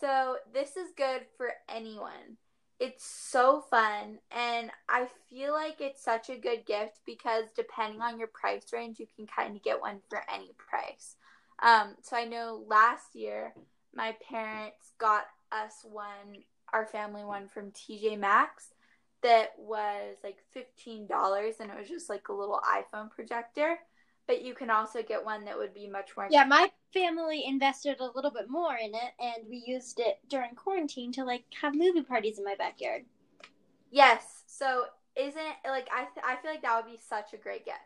so 0.00 0.36
this 0.52 0.76
is 0.76 0.90
good 0.96 1.22
for 1.36 1.50
anyone 1.68 2.36
it's 2.78 3.04
so 3.04 3.62
fun 3.70 4.18
and 4.30 4.70
i 4.88 5.06
feel 5.28 5.52
like 5.52 5.80
it's 5.80 6.02
such 6.02 6.30
a 6.30 6.38
good 6.38 6.64
gift 6.66 7.00
because 7.06 7.44
depending 7.54 8.00
on 8.00 8.18
your 8.18 8.28
price 8.28 8.72
range 8.72 8.98
you 8.98 9.06
can 9.16 9.26
kind 9.26 9.56
of 9.56 9.62
get 9.62 9.80
one 9.80 10.00
for 10.08 10.22
any 10.32 10.50
price 10.56 11.16
um 11.62 11.94
so 12.02 12.16
i 12.16 12.24
know 12.24 12.64
last 12.66 13.14
year 13.14 13.52
my 13.94 14.14
parents 14.28 14.92
got 14.98 15.24
us 15.52 15.84
one 15.84 16.42
our 16.72 16.86
family 16.86 17.24
one 17.24 17.48
from 17.48 17.70
tj 17.72 18.18
maxx 18.18 18.70
that 19.22 19.50
was 19.58 20.16
like 20.24 20.38
$15 20.56 21.60
and 21.60 21.70
it 21.70 21.78
was 21.78 21.88
just 21.88 22.08
like 22.08 22.28
a 22.28 22.32
little 22.32 22.60
iPhone 22.64 23.10
projector. 23.10 23.78
But 24.30 24.44
you 24.44 24.54
can 24.54 24.70
also 24.70 25.02
get 25.02 25.24
one 25.24 25.44
that 25.46 25.58
would 25.58 25.74
be 25.74 25.88
much 25.88 26.16
more 26.16 26.28
Yeah, 26.30 26.44
my 26.44 26.70
family 26.94 27.44
invested 27.44 27.98
a 27.98 28.12
little 28.14 28.30
bit 28.30 28.48
more 28.48 28.76
in 28.76 28.94
it, 28.94 29.12
and 29.18 29.42
we 29.50 29.64
used 29.66 29.98
it 29.98 30.20
during 30.28 30.54
quarantine 30.54 31.10
to 31.14 31.24
like 31.24 31.42
have 31.60 31.74
movie 31.74 32.02
parties 32.02 32.38
in 32.38 32.44
my 32.44 32.54
backyard. 32.54 33.06
Yes. 33.90 34.44
So 34.46 34.84
isn't 35.16 35.36
it 35.36 35.68
like 35.68 35.88
I 35.92 36.04
th- 36.04 36.24
I 36.24 36.36
feel 36.36 36.52
like 36.52 36.62
that 36.62 36.76
would 36.76 36.92
be 36.92 36.96
such 36.96 37.32
a 37.32 37.38
great 37.38 37.64
gift. 37.64 37.78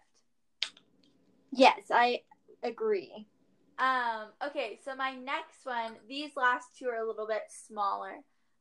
Yes, 1.51 1.84
I 1.90 2.20
agree. 2.62 3.26
Um 3.78 4.26
okay, 4.47 4.78
so 4.84 4.95
my 4.95 5.14
next 5.14 5.64
one, 5.64 5.92
these 6.07 6.32
last 6.36 6.76
two 6.78 6.88
are 6.88 7.03
a 7.03 7.09
little 7.09 7.26
bit 7.26 7.45
smaller. 7.49 8.16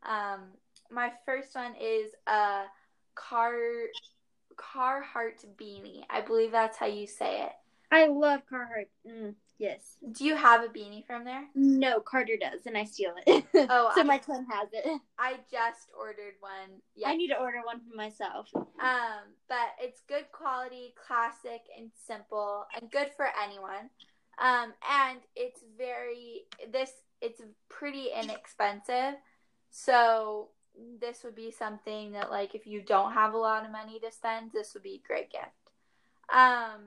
Um 0.07 0.51
my 0.89 1.11
first 1.25 1.53
one 1.53 1.73
is 1.81 2.13
a 2.27 2.61
car 3.13 3.57
Carhartt 4.55 5.45
beanie. 5.57 6.05
I 6.09 6.21
believe 6.21 6.51
that's 6.51 6.77
how 6.77 6.85
you 6.85 7.07
say 7.07 7.41
it. 7.41 7.51
I 7.93 8.07
love 8.07 8.41
Carhartt. 8.51 8.87
Mm, 9.07 9.35
yes. 9.59 9.97
Do 10.11 10.25
you 10.25 10.35
have 10.35 10.63
a 10.63 10.67
beanie 10.67 11.05
from 11.05 11.25
there? 11.25 11.45
No, 11.53 11.99
Carter 11.99 12.33
does, 12.41 12.65
and 12.65 12.75
I 12.77 12.85
steal 12.85 13.13
it. 13.25 13.45
Oh, 13.69 13.91
so 13.93 14.01
I- 14.01 14.03
my 14.03 14.17
twin 14.17 14.45
has 14.49 14.69
it. 14.73 14.99
I 15.19 15.35
just 15.51 15.89
ordered 15.97 16.33
one. 16.39 16.81
Yeah. 16.95 17.09
I 17.09 17.15
need 17.15 17.27
to 17.29 17.37
order 17.39 17.59
one 17.63 17.81
for 17.87 17.95
myself. 17.95 18.49
Um, 18.55 19.23
but 19.47 19.69
it's 19.79 20.01
good 20.07 20.25
quality, 20.31 20.95
classic, 21.07 21.61
and 21.77 21.91
simple, 22.07 22.65
and 22.75 22.89
good 22.89 23.11
for 23.15 23.27
anyone. 23.43 23.89
Um, 24.39 24.73
and 24.89 25.19
it's 25.35 25.61
very 25.77 26.45
this 26.71 26.91
it's 27.21 27.41
pretty 27.69 28.07
inexpensive. 28.19 29.15
So 29.69 30.49
this 30.99 31.23
would 31.23 31.35
be 31.35 31.51
something 31.51 32.13
that 32.13 32.31
like 32.31 32.55
if 32.55 32.65
you 32.65 32.81
don't 32.81 33.13
have 33.13 33.33
a 33.35 33.37
lot 33.37 33.63
of 33.65 33.71
money 33.71 33.99
to 33.99 34.11
spend, 34.11 34.51
this 34.51 34.73
would 34.73 34.81
be 34.83 34.99
a 35.03 35.07
great 35.07 35.31
gift. 35.31 35.45
Um, 36.33 36.81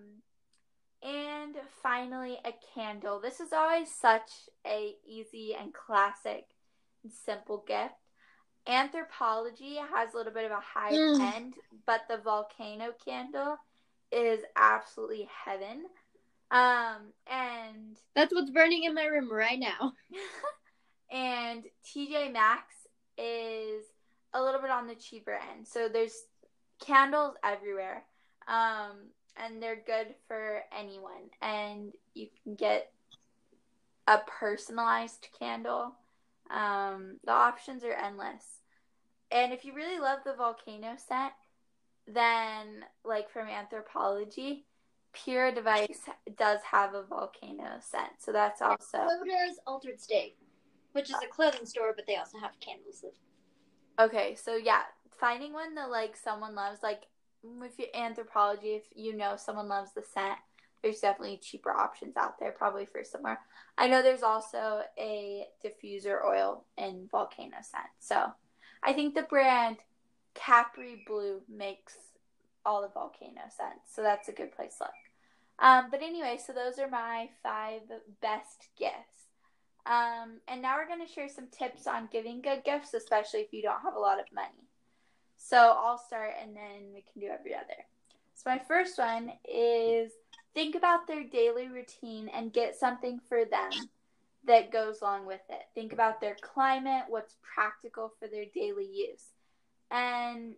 and 1.06 1.54
finally 1.82 2.38
a 2.44 2.52
candle. 2.74 3.20
This 3.20 3.38
is 3.40 3.52
always 3.52 3.94
such 3.94 4.30
a 4.66 4.94
easy 5.06 5.54
and 5.58 5.72
classic 5.72 6.46
and 7.04 7.12
simple 7.12 7.64
gift. 7.66 7.94
Anthropologie 8.66 9.78
has 9.94 10.12
a 10.12 10.16
little 10.16 10.32
bit 10.32 10.44
of 10.44 10.50
a 10.50 10.60
high 10.60 10.92
Mm. 10.92 11.34
end, 11.36 11.54
but 11.86 12.08
the 12.08 12.18
volcano 12.18 12.92
candle 13.04 13.56
is 14.10 14.40
absolutely 14.56 15.28
heaven. 15.44 15.86
Um, 16.50 17.12
and 17.28 17.96
That's 18.14 18.34
what's 18.34 18.50
burning 18.50 18.84
in 18.84 18.94
my 18.94 19.04
room 19.04 19.30
right 19.32 19.58
now. 19.58 19.92
and 21.10 21.64
TJ 21.84 22.32
Maxx 22.32 22.74
is 23.16 23.84
a 24.32 24.42
little 24.42 24.60
bit 24.60 24.70
on 24.70 24.88
the 24.88 24.96
cheaper 24.96 25.38
end. 25.52 25.68
So 25.68 25.88
there's 25.88 26.24
candles 26.80 27.36
everywhere. 27.44 28.04
Um, 28.48 29.10
and 29.36 29.62
they're 29.62 29.82
good 29.86 30.14
for 30.26 30.62
anyone. 30.76 31.30
And 31.42 31.92
you 32.14 32.28
can 32.42 32.54
get 32.54 32.92
a 34.06 34.18
personalized 34.18 35.28
candle. 35.38 35.94
Um, 36.50 37.18
the 37.24 37.32
options 37.32 37.84
are 37.84 37.92
endless. 37.92 38.60
And 39.30 39.52
if 39.52 39.64
you 39.64 39.74
really 39.74 39.98
love 39.98 40.20
the 40.24 40.34
volcano 40.34 40.94
scent, 40.96 41.32
then 42.06 42.84
like 43.04 43.30
from 43.30 43.48
Anthropologie, 43.48 44.62
Pura 45.12 45.52
Device 45.52 46.00
does 46.36 46.60
have 46.70 46.94
a 46.94 47.02
volcano 47.02 47.78
scent. 47.80 48.12
So 48.18 48.32
that's 48.32 48.62
also 48.62 48.98
Loder's 48.98 49.58
Altar'd 49.66 50.00
State, 50.00 50.36
which 50.92 51.10
is 51.10 51.16
a 51.24 51.26
clothing 51.26 51.66
store, 51.66 51.92
but 51.96 52.06
they 52.06 52.16
also 52.16 52.38
have 52.38 52.52
candles. 52.60 53.04
Okay, 53.98 54.34
so 54.34 54.56
yeah, 54.56 54.82
finding 55.18 55.52
one 55.52 55.74
that 55.74 55.90
like 55.90 56.16
someone 56.16 56.54
loves, 56.54 56.82
like 56.82 57.02
with 57.42 57.78
your 57.78 57.88
Anthropologie, 57.94 58.76
if 58.76 58.84
you 58.94 59.16
know 59.16 59.36
someone 59.36 59.68
loves 59.68 59.92
the 59.92 60.02
scent, 60.02 60.38
there's 60.82 61.00
definitely 61.00 61.38
cheaper 61.38 61.70
options 61.70 62.16
out 62.16 62.38
there, 62.38 62.52
probably 62.52 62.86
for 62.86 63.02
somewhere. 63.02 63.40
I 63.76 63.88
know 63.88 64.02
there's 64.02 64.22
also 64.22 64.82
a 64.98 65.46
diffuser 65.64 66.24
oil 66.24 66.64
in 66.76 67.08
volcano 67.10 67.56
scent. 67.62 67.88
So 67.98 68.26
I 68.82 68.92
think 68.92 69.14
the 69.14 69.22
brand 69.22 69.78
Capri 70.34 71.02
Blue 71.06 71.40
makes 71.48 71.96
all 72.64 72.82
the 72.82 72.88
volcano 72.88 73.42
scents. 73.48 73.94
So 73.94 74.02
that's 74.02 74.28
a 74.28 74.32
good 74.32 74.52
place 74.52 74.76
to 74.78 74.84
look. 74.84 74.92
Um, 75.58 75.86
but 75.90 76.02
anyway, 76.02 76.38
so 76.44 76.52
those 76.52 76.78
are 76.78 76.88
my 76.88 77.30
five 77.42 77.82
best 78.20 78.68
gifts. 78.78 79.16
Um, 79.86 80.40
and 80.48 80.60
now 80.60 80.76
we're 80.76 80.88
going 80.88 81.06
to 81.06 81.12
share 81.12 81.28
some 81.28 81.46
tips 81.46 81.86
on 81.86 82.08
giving 82.10 82.42
good 82.42 82.64
gifts, 82.64 82.92
especially 82.92 83.40
if 83.40 83.52
you 83.52 83.62
don't 83.62 83.82
have 83.82 83.94
a 83.94 84.00
lot 84.00 84.20
of 84.20 84.26
money. 84.34 84.65
So 85.36 85.56
I'll 85.56 85.98
start 85.98 86.34
and 86.42 86.56
then 86.56 86.92
we 86.94 87.02
can 87.12 87.20
do 87.20 87.28
every 87.28 87.54
other. 87.54 87.86
So 88.34 88.50
my 88.50 88.60
first 88.66 88.98
one 88.98 89.32
is 89.48 90.12
think 90.54 90.74
about 90.74 91.06
their 91.06 91.24
daily 91.24 91.68
routine 91.68 92.28
and 92.28 92.52
get 92.52 92.74
something 92.74 93.20
for 93.28 93.44
them 93.44 93.88
that 94.46 94.72
goes 94.72 95.00
along 95.00 95.26
with 95.26 95.40
it. 95.48 95.62
Think 95.74 95.92
about 95.92 96.20
their 96.20 96.36
climate, 96.40 97.04
what's 97.08 97.36
practical 97.54 98.12
for 98.18 98.28
their 98.28 98.44
daily 98.54 98.86
use. 98.86 99.24
And 99.90 100.54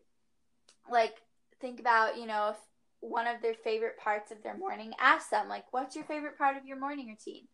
like 0.90 1.14
think 1.60 1.80
about, 1.80 2.16
you 2.18 2.26
know, 2.26 2.50
if 2.50 2.56
one 3.00 3.26
of 3.26 3.40
their 3.40 3.54
favorite 3.54 3.98
parts 3.98 4.32
of 4.32 4.42
their 4.42 4.56
morning, 4.56 4.92
ask 5.00 5.30
them 5.30 5.48
like 5.48 5.64
what's 5.70 5.96
your 5.96 6.04
favorite 6.04 6.38
part 6.38 6.56
of 6.56 6.66
your 6.66 6.78
morning 6.78 7.08
routine? 7.08 7.46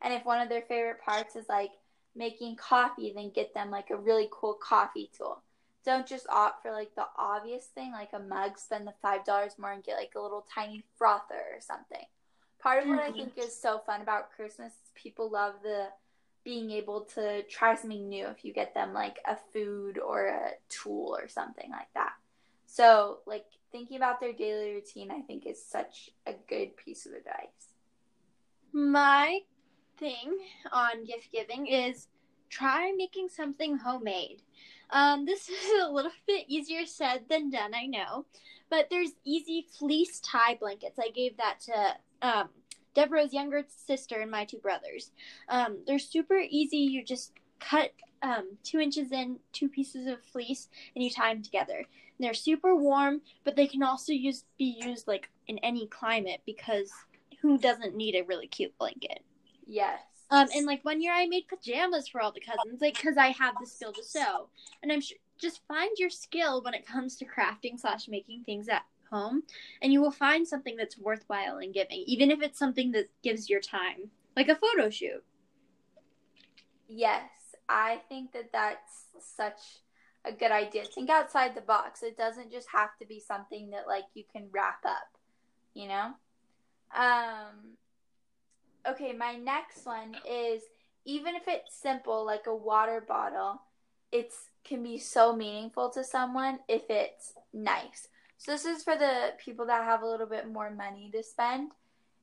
And 0.00 0.12
if 0.12 0.24
one 0.24 0.40
of 0.40 0.48
their 0.48 0.62
favorite 0.62 1.00
parts 1.04 1.36
is 1.36 1.46
like 1.48 1.70
making 2.14 2.56
coffee, 2.56 3.12
then 3.14 3.30
get 3.34 3.54
them 3.54 3.70
like 3.70 3.90
a 3.90 3.96
really 3.96 4.28
cool 4.30 4.54
coffee 4.54 5.10
tool. 5.16 5.42
Don't 5.84 6.06
just 6.06 6.28
opt 6.28 6.62
for 6.62 6.70
like 6.70 6.94
the 6.94 7.06
obvious 7.16 7.66
thing, 7.66 7.92
like 7.92 8.12
a 8.12 8.18
mug, 8.18 8.58
spend 8.58 8.86
the 8.86 8.94
five 9.02 9.24
dollars 9.24 9.58
more 9.58 9.72
and 9.72 9.82
get 9.82 9.96
like 9.96 10.12
a 10.14 10.20
little 10.20 10.46
tiny 10.54 10.84
frother 10.96 11.42
or 11.54 11.60
something. 11.60 12.04
Part 12.60 12.82
of 12.84 12.88
what 12.88 13.00
I 13.00 13.10
Mhm. 13.10 13.16
think 13.16 13.38
is 13.38 13.56
so 13.60 13.80
fun 13.80 14.00
about 14.00 14.30
Christmas 14.30 14.72
is 14.72 14.90
people 14.94 15.28
love 15.28 15.54
the 15.62 15.88
being 16.44 16.70
able 16.70 17.02
to 17.02 17.42
try 17.44 17.74
something 17.74 18.08
new 18.08 18.26
if 18.26 18.44
you 18.44 18.52
get 18.52 18.74
them 18.74 18.92
like 18.92 19.18
a 19.26 19.36
food 19.52 19.98
or 19.98 20.26
a 20.26 20.52
tool 20.68 21.16
or 21.16 21.28
something 21.28 21.70
like 21.70 21.92
that. 21.94 22.14
So 22.66 23.20
like 23.26 23.46
thinking 23.70 23.96
about 23.96 24.20
their 24.20 24.32
daily 24.32 24.74
routine 24.74 25.10
I 25.10 25.20
think 25.22 25.46
is 25.46 25.64
such 25.64 26.10
a 26.26 26.32
good 26.48 26.76
piece 26.76 27.06
of 27.06 27.12
advice. 27.12 27.74
My 28.72 29.40
thing 29.98 30.38
on 30.72 31.04
gift 31.04 31.30
giving 31.30 31.66
is 31.66 32.08
try 32.48 32.92
making 32.96 33.28
something 33.28 33.78
homemade. 33.78 34.42
Um, 34.92 35.24
this 35.24 35.48
is 35.48 35.82
a 35.82 35.90
little 35.90 36.12
bit 36.26 36.44
easier 36.48 36.86
said 36.86 37.22
than 37.28 37.50
done, 37.50 37.74
I 37.74 37.86
know, 37.86 38.26
but 38.70 38.88
there's 38.90 39.12
easy 39.24 39.66
fleece 39.78 40.20
tie 40.20 40.54
blankets. 40.54 40.98
I 40.98 41.10
gave 41.10 41.36
that 41.38 41.60
to 41.60 41.96
um, 42.22 42.48
Deveraux's 42.94 43.32
younger 43.32 43.64
sister 43.68 44.20
and 44.20 44.30
my 44.30 44.44
two 44.44 44.58
brothers. 44.58 45.10
Um, 45.48 45.78
they're 45.86 45.98
super 45.98 46.38
easy. 46.38 46.78
You 46.78 47.04
just 47.04 47.32
cut 47.58 47.92
um, 48.22 48.56
two 48.62 48.78
inches 48.78 49.12
in, 49.12 49.38
two 49.52 49.68
pieces 49.68 50.06
of 50.06 50.22
fleece, 50.22 50.68
and 50.94 51.02
you 51.02 51.10
tie 51.10 51.34
them 51.34 51.42
together. 51.42 51.78
And 51.78 51.86
they're 52.20 52.34
super 52.34 52.76
warm, 52.76 53.22
but 53.44 53.56
they 53.56 53.66
can 53.66 53.82
also 53.82 54.12
use 54.12 54.44
be 54.58 54.78
used 54.80 55.08
like 55.08 55.30
in 55.48 55.58
any 55.58 55.86
climate 55.86 56.40
because 56.46 56.90
who 57.40 57.58
doesn't 57.58 57.96
need 57.96 58.14
a 58.14 58.22
really 58.24 58.46
cute 58.46 58.76
blanket? 58.78 59.22
Yes. 59.66 60.00
Um, 60.32 60.48
and 60.56 60.64
like 60.64 60.82
one 60.82 61.02
year 61.02 61.12
I 61.12 61.26
made 61.26 61.46
pajamas 61.46 62.08
for 62.08 62.22
all 62.22 62.32
the 62.32 62.40
cousins, 62.40 62.80
like 62.80 62.96
because 62.96 63.18
I 63.18 63.28
have 63.28 63.58
the 63.58 63.66
skill 63.66 63.92
to 63.92 64.02
sew, 64.02 64.48
and 64.82 64.90
I'm 64.90 65.02
sure 65.02 65.18
just 65.38 65.60
find 65.68 65.90
your 65.98 66.08
skill 66.08 66.62
when 66.62 66.72
it 66.72 66.86
comes 66.86 67.16
to 67.16 67.26
crafting 67.26 67.78
slash 67.78 68.08
making 68.08 68.44
things 68.44 68.66
at 68.70 68.82
home, 69.10 69.42
and 69.82 69.92
you 69.92 70.00
will 70.00 70.10
find 70.10 70.48
something 70.48 70.74
that's 70.74 70.96
worthwhile 70.96 71.58
in 71.58 71.70
giving, 71.70 72.02
even 72.06 72.30
if 72.30 72.40
it's 72.40 72.58
something 72.58 72.92
that 72.92 73.10
gives 73.22 73.50
your 73.50 73.60
time, 73.60 74.10
like 74.34 74.48
a 74.48 74.56
photo 74.56 74.88
shoot. 74.88 75.22
Yes, 76.88 77.28
I 77.68 78.00
think 78.08 78.32
that 78.32 78.52
that's 78.52 79.08
such 79.20 79.60
a 80.24 80.32
good 80.32 80.50
idea. 80.50 80.84
Think 80.84 81.10
outside 81.10 81.54
the 81.54 81.60
box. 81.60 82.02
It 82.02 82.16
doesn't 82.16 82.50
just 82.50 82.68
have 82.72 82.96
to 83.00 83.06
be 83.06 83.20
something 83.20 83.68
that 83.70 83.86
like 83.86 84.04
you 84.14 84.24
can 84.32 84.48
wrap 84.50 84.82
up, 84.86 85.18
you 85.74 85.88
know? 85.88 86.12
Um 86.96 87.76
Okay, 88.88 89.12
my 89.12 89.36
next 89.36 89.86
one 89.86 90.16
is 90.28 90.62
even 91.04 91.34
if 91.34 91.42
it's 91.46 91.74
simple 91.74 92.24
like 92.26 92.46
a 92.46 92.54
water 92.54 93.04
bottle, 93.06 93.62
it's 94.10 94.48
can 94.64 94.82
be 94.82 94.98
so 94.98 95.34
meaningful 95.34 95.90
to 95.90 96.04
someone 96.04 96.58
if 96.68 96.82
it's 96.88 97.32
nice. 97.52 98.08
So 98.38 98.52
this 98.52 98.64
is 98.64 98.82
for 98.82 98.96
the 98.96 99.34
people 99.44 99.66
that 99.66 99.84
have 99.84 100.02
a 100.02 100.06
little 100.06 100.26
bit 100.26 100.50
more 100.50 100.70
money 100.70 101.10
to 101.12 101.22
spend. 101.22 101.72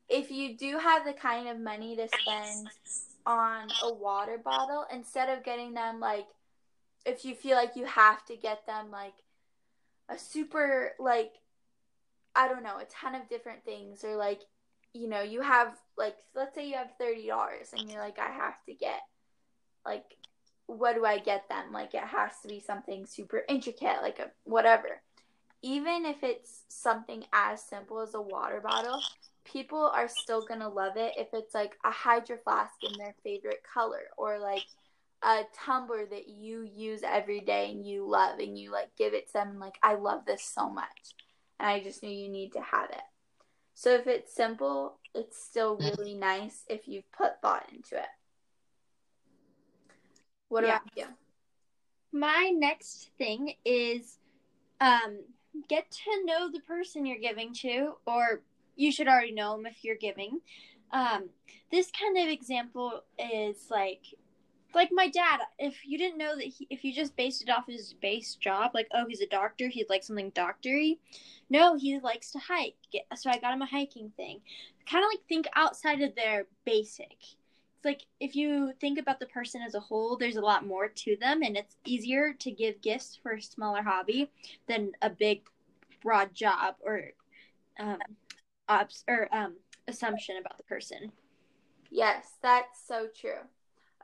If 0.10 0.32
you 0.32 0.58
do 0.58 0.78
have 0.78 1.06
the 1.06 1.14
kind 1.14 1.48
of 1.48 1.60
money 1.60 1.96
to 1.96 2.08
spend 2.08 2.70
on 3.26 3.68
a 3.84 3.94
water 3.94 4.38
bottle 4.38 4.86
instead 4.94 5.30
of 5.30 5.44
getting 5.44 5.74
them 5.74 6.00
like 6.00 6.28
if 7.06 7.24
you 7.26 7.36
feel 7.36 7.56
like 7.56 7.76
you 7.76 7.86
have 7.86 8.26
to 8.26 8.36
get 8.36 8.66
them 8.66 8.90
like 8.92 9.14
a 10.10 10.18
super 10.18 10.94
like 11.00 11.34
I 12.36 12.48
don't 12.48 12.64
know, 12.64 12.78
a 12.78 12.86
ton 12.86 13.16
of 13.16 13.30
different 13.30 13.66
things 13.66 14.04
or 14.04 14.16
like 14.16 14.42
you 14.94 15.08
know, 15.08 15.22
you 15.22 15.42
have 15.42 15.74
like 15.98 16.16
let's 16.36 16.56
say 16.56 16.68
you 16.68 16.76
have 16.76 16.92
$30 17.02 17.74
and 17.74 17.90
you're 17.90 18.02
like 18.02 18.20
I 18.20 18.32
have 18.32 18.64
to 18.66 18.74
get 18.74 19.02
like 19.86 20.16
what 20.68 20.94
do 20.94 21.04
I 21.04 21.18
get 21.18 21.50
them? 21.50 21.72
Like 21.72 21.94
it 21.96 22.04
has 22.04 22.32
to 22.44 22.48
be 22.48 22.60
something 22.60 23.06
super 23.06 23.44
intricate, 23.50 24.02
like 24.02 24.20
a 24.20 24.32
whatever. 24.44 25.02
Even 25.62 26.06
if 26.06 26.24
it's 26.24 26.62
something 26.70 27.26
as 27.34 27.62
simple 27.62 28.00
as 28.00 28.14
a 28.14 28.22
water 28.22 28.62
bottle, 28.62 29.02
people 29.44 29.92
are 29.94 30.08
still 30.08 30.46
gonna 30.46 30.70
love 30.70 30.96
it 30.96 31.14
if 31.18 31.28
it's 31.34 31.56
like 31.56 31.76
a 31.84 31.92
hydro 31.92 32.38
flask 32.44 32.74
in 32.84 32.98
their 32.98 33.16
favorite 33.24 33.64
color 33.74 34.04
or 34.18 34.40
like 34.40 34.64
a 35.24 35.42
tumbler 35.54 36.06
that 36.06 36.30
you 36.30 36.62
use 36.62 37.02
every 37.04 37.42
day 37.42 37.72
and 37.72 37.86
you 37.86 38.08
love 38.08 38.40
and 38.40 38.58
you 38.58 38.72
like 38.72 38.96
give 38.98 39.14
it 39.14 39.28
to 39.28 39.34
them 39.34 39.60
like 39.60 39.78
I 39.84 39.96
love 39.96 40.22
this 40.26 40.44
so 40.44 40.70
much 40.70 41.16
and 41.60 41.68
I 41.68 41.82
just 41.82 42.04
knew 42.04 42.12
you 42.12 42.30
need 42.30 42.54
to 42.54 42.62
have 42.62 42.90
it. 42.90 43.02
So 43.80 43.96
if 43.96 44.08
it's 44.08 44.36
simple, 44.36 45.00
it's 45.16 45.42
still 45.42 45.78
really 45.78 46.14
nice 46.14 46.66
if 46.68 46.86
you've 46.86 47.10
put 47.14 47.42
thought 47.42 47.66
into 47.74 47.96
it. 47.96 48.10
What 50.50 50.66
Yeah. 50.66 50.80
about 50.80 50.82
you? 50.98 51.06
My 52.12 52.52
next 52.54 53.12
thing 53.18 53.54
is 53.64 54.18
um, 54.82 55.20
get 55.70 55.90
to 55.92 56.26
know 56.26 56.52
the 56.52 56.60
person 56.60 57.06
you're 57.06 57.20
giving 57.20 57.54
to, 57.62 57.94
or 58.06 58.42
you 58.76 58.92
should 58.92 59.08
already 59.08 59.32
know 59.32 59.56
them 59.56 59.66
if 59.66 59.82
you're 59.86 59.96
giving. 59.96 60.42
Um, 60.92 61.30
this 61.72 61.90
kind 61.90 62.18
of 62.18 62.28
example 62.28 63.06
is 63.18 63.68
like 63.72 64.02
like 64.74 64.90
my 64.92 65.08
dad 65.08 65.40
if 65.58 65.86
you 65.86 65.98
didn't 65.98 66.18
know 66.18 66.36
that 66.36 66.46
he, 66.46 66.68
if 66.70 66.84
you 66.84 66.94
just 66.94 67.16
based 67.16 67.42
it 67.42 67.50
off 67.50 67.68
his 67.68 67.94
base 68.02 68.36
job 68.36 68.72
like 68.74 68.88
oh 68.94 69.06
he's 69.08 69.22
a 69.22 69.28
doctor 69.28 69.68
he'd 69.68 69.90
like 69.90 70.04
something 70.04 70.32
doctory. 70.32 71.00
No 71.50 71.76
he 71.76 72.00
likes 72.00 72.32
to 72.32 72.40
hike. 72.40 72.76
So 73.16 73.30
i 73.30 73.40
got 73.40 73.54
him 73.54 73.62
a 73.62 73.66
hiking 73.66 74.12
thing. 74.16 74.42
Kind 74.90 75.04
of 75.04 75.10
like 75.12 75.28
think 75.28 75.48
outside 75.56 76.02
of 76.02 76.16
their 76.16 76.46
basic. 76.66 77.16
It's 77.20 77.86
like 77.86 78.06
if 78.20 78.36
you 78.36 78.74
think 78.80 79.00
about 79.00 79.20
the 79.20 79.26
person 79.28 79.62
as 79.62 79.74
a 79.74 79.80
whole 79.80 80.18
there's 80.18 80.36
a 80.36 80.42
lot 80.42 80.66
more 80.66 80.88
to 80.88 81.16
them 81.20 81.42
and 81.44 81.58
it's 81.58 81.78
easier 81.86 82.34
to 82.40 82.52
give 82.52 82.82
gifts 82.82 83.18
for 83.22 83.34
a 83.34 83.42
smaller 83.42 83.82
hobby 83.82 84.30
than 84.68 84.92
a 85.02 85.10
big 85.10 85.42
broad 86.04 86.34
job 86.34 86.76
or 86.82 87.12
um 87.80 88.00
ops 88.68 89.04
or 89.08 89.28
um 89.34 89.56
assumption 89.88 90.38
about 90.38 90.58
the 90.58 90.64
person. 90.64 91.12
Yes 91.90 92.34
that's 92.42 92.86
so 92.88 93.08
true 93.20 93.40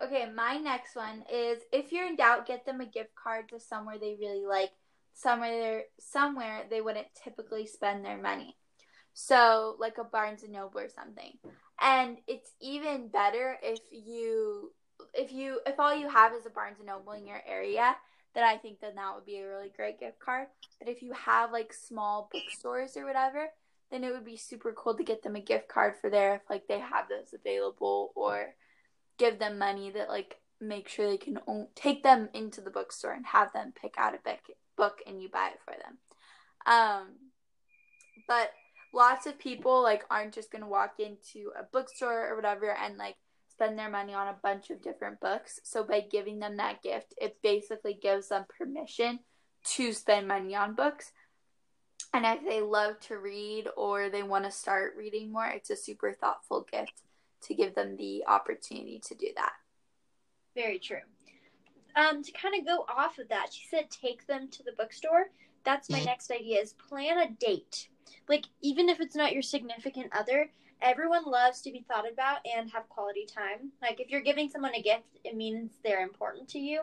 Okay, 0.04 0.26
my 0.34 0.58
next 0.58 0.96
one 0.96 1.24
is 1.32 1.60
if 1.72 1.92
you're 1.92 2.08
in 2.08 2.18
doubt, 2.18 2.48
get 2.48 2.66
them 2.66 2.82
a 2.82 2.86
gift 2.86 3.12
card 3.16 3.50
to 3.50 3.60
somewhere 3.60 3.98
they 3.98 4.18
really 4.20 4.46
like, 4.46 4.72
somewhere 5.14 5.52
they 5.52 5.84
somewhere 6.00 6.64
they 6.70 6.82
wouldn't 6.82 7.08
typically 7.24 7.66
spend 7.66 8.04
their 8.04 8.18
money. 8.18 8.58
So, 9.14 9.78
like 9.80 9.98
a 9.98 10.04
Barnes 10.04 10.44
and 10.44 10.52
Noble 10.52 10.82
or 10.82 10.90
something. 10.90 11.38
And 11.80 12.18
it's 12.28 12.52
even 12.60 13.08
better 13.08 13.58
if 13.64 13.80
you 13.92 14.74
if 15.14 15.32
you 15.32 15.62
if 15.66 15.80
all 15.80 15.96
you 15.96 16.10
have 16.10 16.34
is 16.34 16.46
a 16.46 16.50
Barnes 16.50 16.80
and 16.80 16.88
Noble 16.88 17.14
in 17.14 17.26
your 17.26 17.42
area, 17.48 17.96
then 18.34 18.44
I 18.44 18.58
think 18.58 18.82
then 18.82 18.96
that 18.96 19.16
would 19.16 19.26
be 19.26 19.40
a 19.40 19.48
really 19.48 19.72
great 19.74 20.00
gift 20.00 20.20
card. 20.20 20.48
But 20.80 20.90
if 20.90 21.02
you 21.02 21.14
have 21.14 21.54
like 21.54 21.72
small 21.74 22.30
bookstores 22.32 22.98
or 22.98 23.06
whatever, 23.06 23.48
then 23.92 24.04
it 24.04 24.12
would 24.12 24.26
be 24.26 24.36
super 24.36 24.74
cool 24.74 24.96
to 24.98 25.04
get 25.04 25.24
them 25.24 25.38
a 25.38 25.42
gift 25.42 25.70
card 25.70 25.94
for 26.02 26.10
there 26.10 26.36
if 26.36 26.42
like 26.50 26.68
they 26.68 26.80
have 26.80 27.08
those 27.08 27.34
available 27.34 28.12
or 28.16 28.54
give 29.18 29.40
them 29.40 29.58
money 29.58 29.92
that 29.92 30.10
like 30.10 30.38
make 30.62 30.88
sure 30.88 31.10
they 31.10 31.18
can 31.18 31.40
own, 31.48 31.68
take 31.76 32.04
them 32.04 32.30
into 32.34 32.62
the 32.62 32.70
bookstore 32.70 33.14
and 33.14 33.26
have 33.26 33.52
them 33.54 33.74
pick 33.80 33.96
out 33.98 34.16
a 34.16 34.20
book, 34.24 34.40
book 34.78 35.00
and 35.06 35.22
you 35.22 35.30
buy 35.30 35.50
it 35.54 35.60
for 35.64 35.74
them. 35.74 35.98
Um, 36.66 37.08
but 38.28 38.52
lots 38.94 39.26
of 39.26 39.38
people 39.38 39.82
like 39.84 40.04
aren't 40.10 40.34
just 40.34 40.52
gonna 40.52 40.68
walk 40.68 40.96
into 41.00 41.52
a 41.60 41.64
bookstore 41.64 42.30
or 42.30 42.36
whatever 42.36 42.72
and 42.72 42.98
like 42.98 43.16
spend 43.50 43.78
their 43.78 43.90
money 43.90 44.14
on 44.14 44.28
a 44.28 44.38
bunch 44.42 44.70
of 44.70 44.82
different 44.82 45.20
books. 45.20 45.60
So 45.64 45.84
by 45.84 46.02
giving 46.02 46.40
them 46.40 46.58
that 46.58 46.82
gift, 46.82 47.14
it 47.18 47.38
basically 47.42 47.94
gives 47.94 48.30
them 48.30 48.46
permission 48.58 49.20
to 49.76 49.94
spend 49.94 50.28
money 50.28 50.56
on 50.56 50.76
books. 50.76 51.12
And 52.14 52.26
if 52.26 52.46
they 52.46 52.62
love 52.62 53.00
to 53.02 53.18
read 53.18 53.68
or 53.76 54.10
they 54.10 54.24
want 54.24 54.46
to 54.46 54.52
start 54.52 54.94
reading 54.98 55.32
more, 55.32 55.48
it's 55.48 55.70
a 55.70 55.76
super 55.76 56.14
thoughtful 56.14 56.66
gift 56.72 57.02
to 57.46 57.56
give 57.56 57.76
them 57.76 57.98
the 57.98 58.24
opportunity 58.28 59.00
to 59.08 59.16
do 59.16 59.28
that. 59.36 59.54
Very 60.56 60.80
true. 60.80 61.02
Um, 61.96 62.24
to 62.24 62.32
kind 62.32 62.56
of 62.60 62.66
go 62.66 62.86
off 62.94 63.20
of 63.20 63.30
that, 63.30 63.54
she 63.54 63.68
said 63.70 63.90
take 63.90 64.28
them 64.28 64.50
to 64.50 64.64
the 64.64 64.74
bookstore. 64.78 65.28
That's 65.64 65.90
my 65.90 66.04
next 66.04 66.32
idea 66.32 66.62
is 66.62 66.74
plan 66.74 67.18
a 67.18 67.30
date. 67.30 67.88
Like 68.28 68.46
even 68.62 68.90
if 68.90 69.00
it's 69.00 69.16
not 69.16 69.34
your 69.34 69.42
significant 69.42 70.08
other, 70.12 70.50
everyone 70.82 71.26
loves 71.26 71.62
to 71.62 71.72
be 71.72 71.86
thought 71.88 72.12
about 72.12 72.40
and 72.46 72.70
have 72.72 72.90
quality 72.90 73.26
time. 73.26 73.72
Like 73.82 74.00
if 74.00 74.10
you're 74.10 74.22
giving 74.22 74.50
someone 74.50 74.76
a 74.76 74.82
gift, 74.82 75.20
it 75.24 75.36
means 75.36 75.72
they're 75.84 76.04
important 76.04 76.48
to 76.50 76.60
you. 76.60 76.82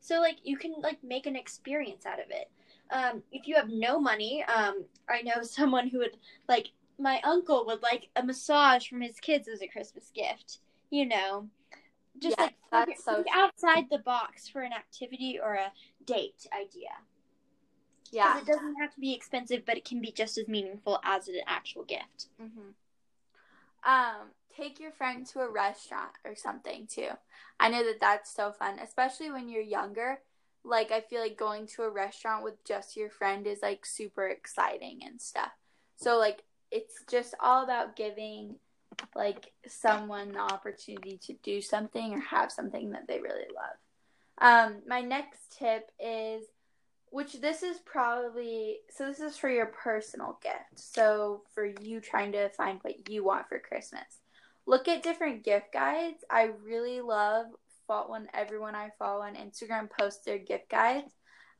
So 0.00 0.20
like 0.20 0.38
you 0.42 0.56
can 0.56 0.74
like 0.80 1.02
make 1.02 1.26
an 1.26 1.36
experience 1.36 2.06
out 2.06 2.20
of 2.20 2.30
it. 2.30 2.50
Um, 2.90 3.22
if 3.32 3.46
you 3.46 3.54
have 3.56 3.68
no 3.68 4.00
money, 4.00 4.42
um, 4.44 4.84
I 5.08 5.22
know 5.22 5.42
someone 5.42 5.88
who 5.88 5.98
would 5.98 6.16
like 6.48 6.70
my 6.98 7.20
uncle 7.22 7.64
would 7.66 7.82
like 7.82 8.08
a 8.16 8.22
massage 8.22 8.88
from 8.88 9.00
his 9.00 9.20
kids 9.20 9.48
as 9.48 9.62
a 9.62 9.68
Christmas 9.68 10.10
gift. 10.14 10.58
You 10.90 11.06
know, 11.06 11.48
just 12.18 12.36
yeah, 12.38 12.44
like 12.44 12.54
that's 12.70 13.04
so 13.04 13.24
outside 13.32 13.86
the 13.90 13.98
box 13.98 14.48
for 14.48 14.62
an 14.62 14.72
activity 14.72 15.38
or 15.42 15.54
a 15.54 15.72
date 16.04 16.46
idea. 16.52 16.90
Yeah, 18.10 18.38
it 18.38 18.46
doesn't 18.46 18.76
have 18.80 18.94
to 18.94 19.00
be 19.00 19.12
expensive, 19.14 19.64
but 19.66 19.76
it 19.76 19.84
can 19.84 20.00
be 20.00 20.10
just 20.10 20.38
as 20.38 20.48
meaningful 20.48 20.98
as 21.04 21.28
an 21.28 21.36
actual 21.46 21.84
gift. 21.84 22.28
Mm-hmm. 22.40 22.70
Um, 23.90 24.28
take 24.56 24.80
your 24.80 24.92
friend 24.92 25.26
to 25.26 25.40
a 25.40 25.50
restaurant 25.50 26.12
or 26.24 26.34
something 26.34 26.86
too. 26.86 27.10
I 27.60 27.68
know 27.68 27.84
that 27.84 28.00
that's 28.00 28.34
so 28.34 28.52
fun, 28.52 28.78
especially 28.78 29.30
when 29.30 29.48
you're 29.48 29.62
younger. 29.62 30.20
Like 30.64 30.90
I 30.90 31.00
feel 31.00 31.20
like 31.20 31.36
going 31.36 31.66
to 31.76 31.82
a 31.82 31.90
restaurant 31.90 32.44
with 32.44 32.64
just 32.64 32.96
your 32.96 33.10
friend 33.10 33.46
is 33.46 33.60
like 33.62 33.86
super 33.86 34.26
exciting 34.26 35.00
and 35.04 35.20
stuff. 35.20 35.52
So 35.96 36.18
like 36.18 36.44
it's 36.70 37.02
just 37.10 37.34
all 37.40 37.64
about 37.64 37.96
giving 37.96 38.56
like 39.14 39.52
someone 39.66 40.32
the 40.32 40.38
opportunity 40.38 41.18
to 41.18 41.34
do 41.42 41.60
something 41.60 42.14
or 42.14 42.20
have 42.20 42.50
something 42.50 42.90
that 42.90 43.06
they 43.06 43.20
really 43.20 43.46
love. 43.54 43.76
Um, 44.40 44.82
my 44.86 45.00
next 45.00 45.56
tip 45.58 45.90
is 46.00 46.44
which 47.10 47.40
this 47.40 47.62
is 47.62 47.78
probably 47.78 48.80
so 48.90 49.06
this 49.06 49.20
is 49.20 49.36
for 49.36 49.48
your 49.48 49.66
personal 49.66 50.38
gift. 50.42 50.78
So 50.78 51.42
for 51.54 51.64
you 51.64 52.00
trying 52.00 52.32
to 52.32 52.48
find 52.50 52.80
what 52.82 53.08
you 53.08 53.24
want 53.24 53.48
for 53.48 53.58
Christmas. 53.58 54.20
Look 54.66 54.88
at 54.88 55.02
different 55.02 55.44
gift 55.44 55.72
guides. 55.72 56.22
I 56.30 56.50
really 56.64 57.00
love 57.00 57.46
when 58.06 58.28
everyone 58.34 58.74
I 58.74 58.90
follow 58.98 59.22
on 59.22 59.34
Instagram 59.34 59.88
posts 59.90 60.24
their 60.24 60.36
gift 60.36 60.68
guides. 60.68 61.10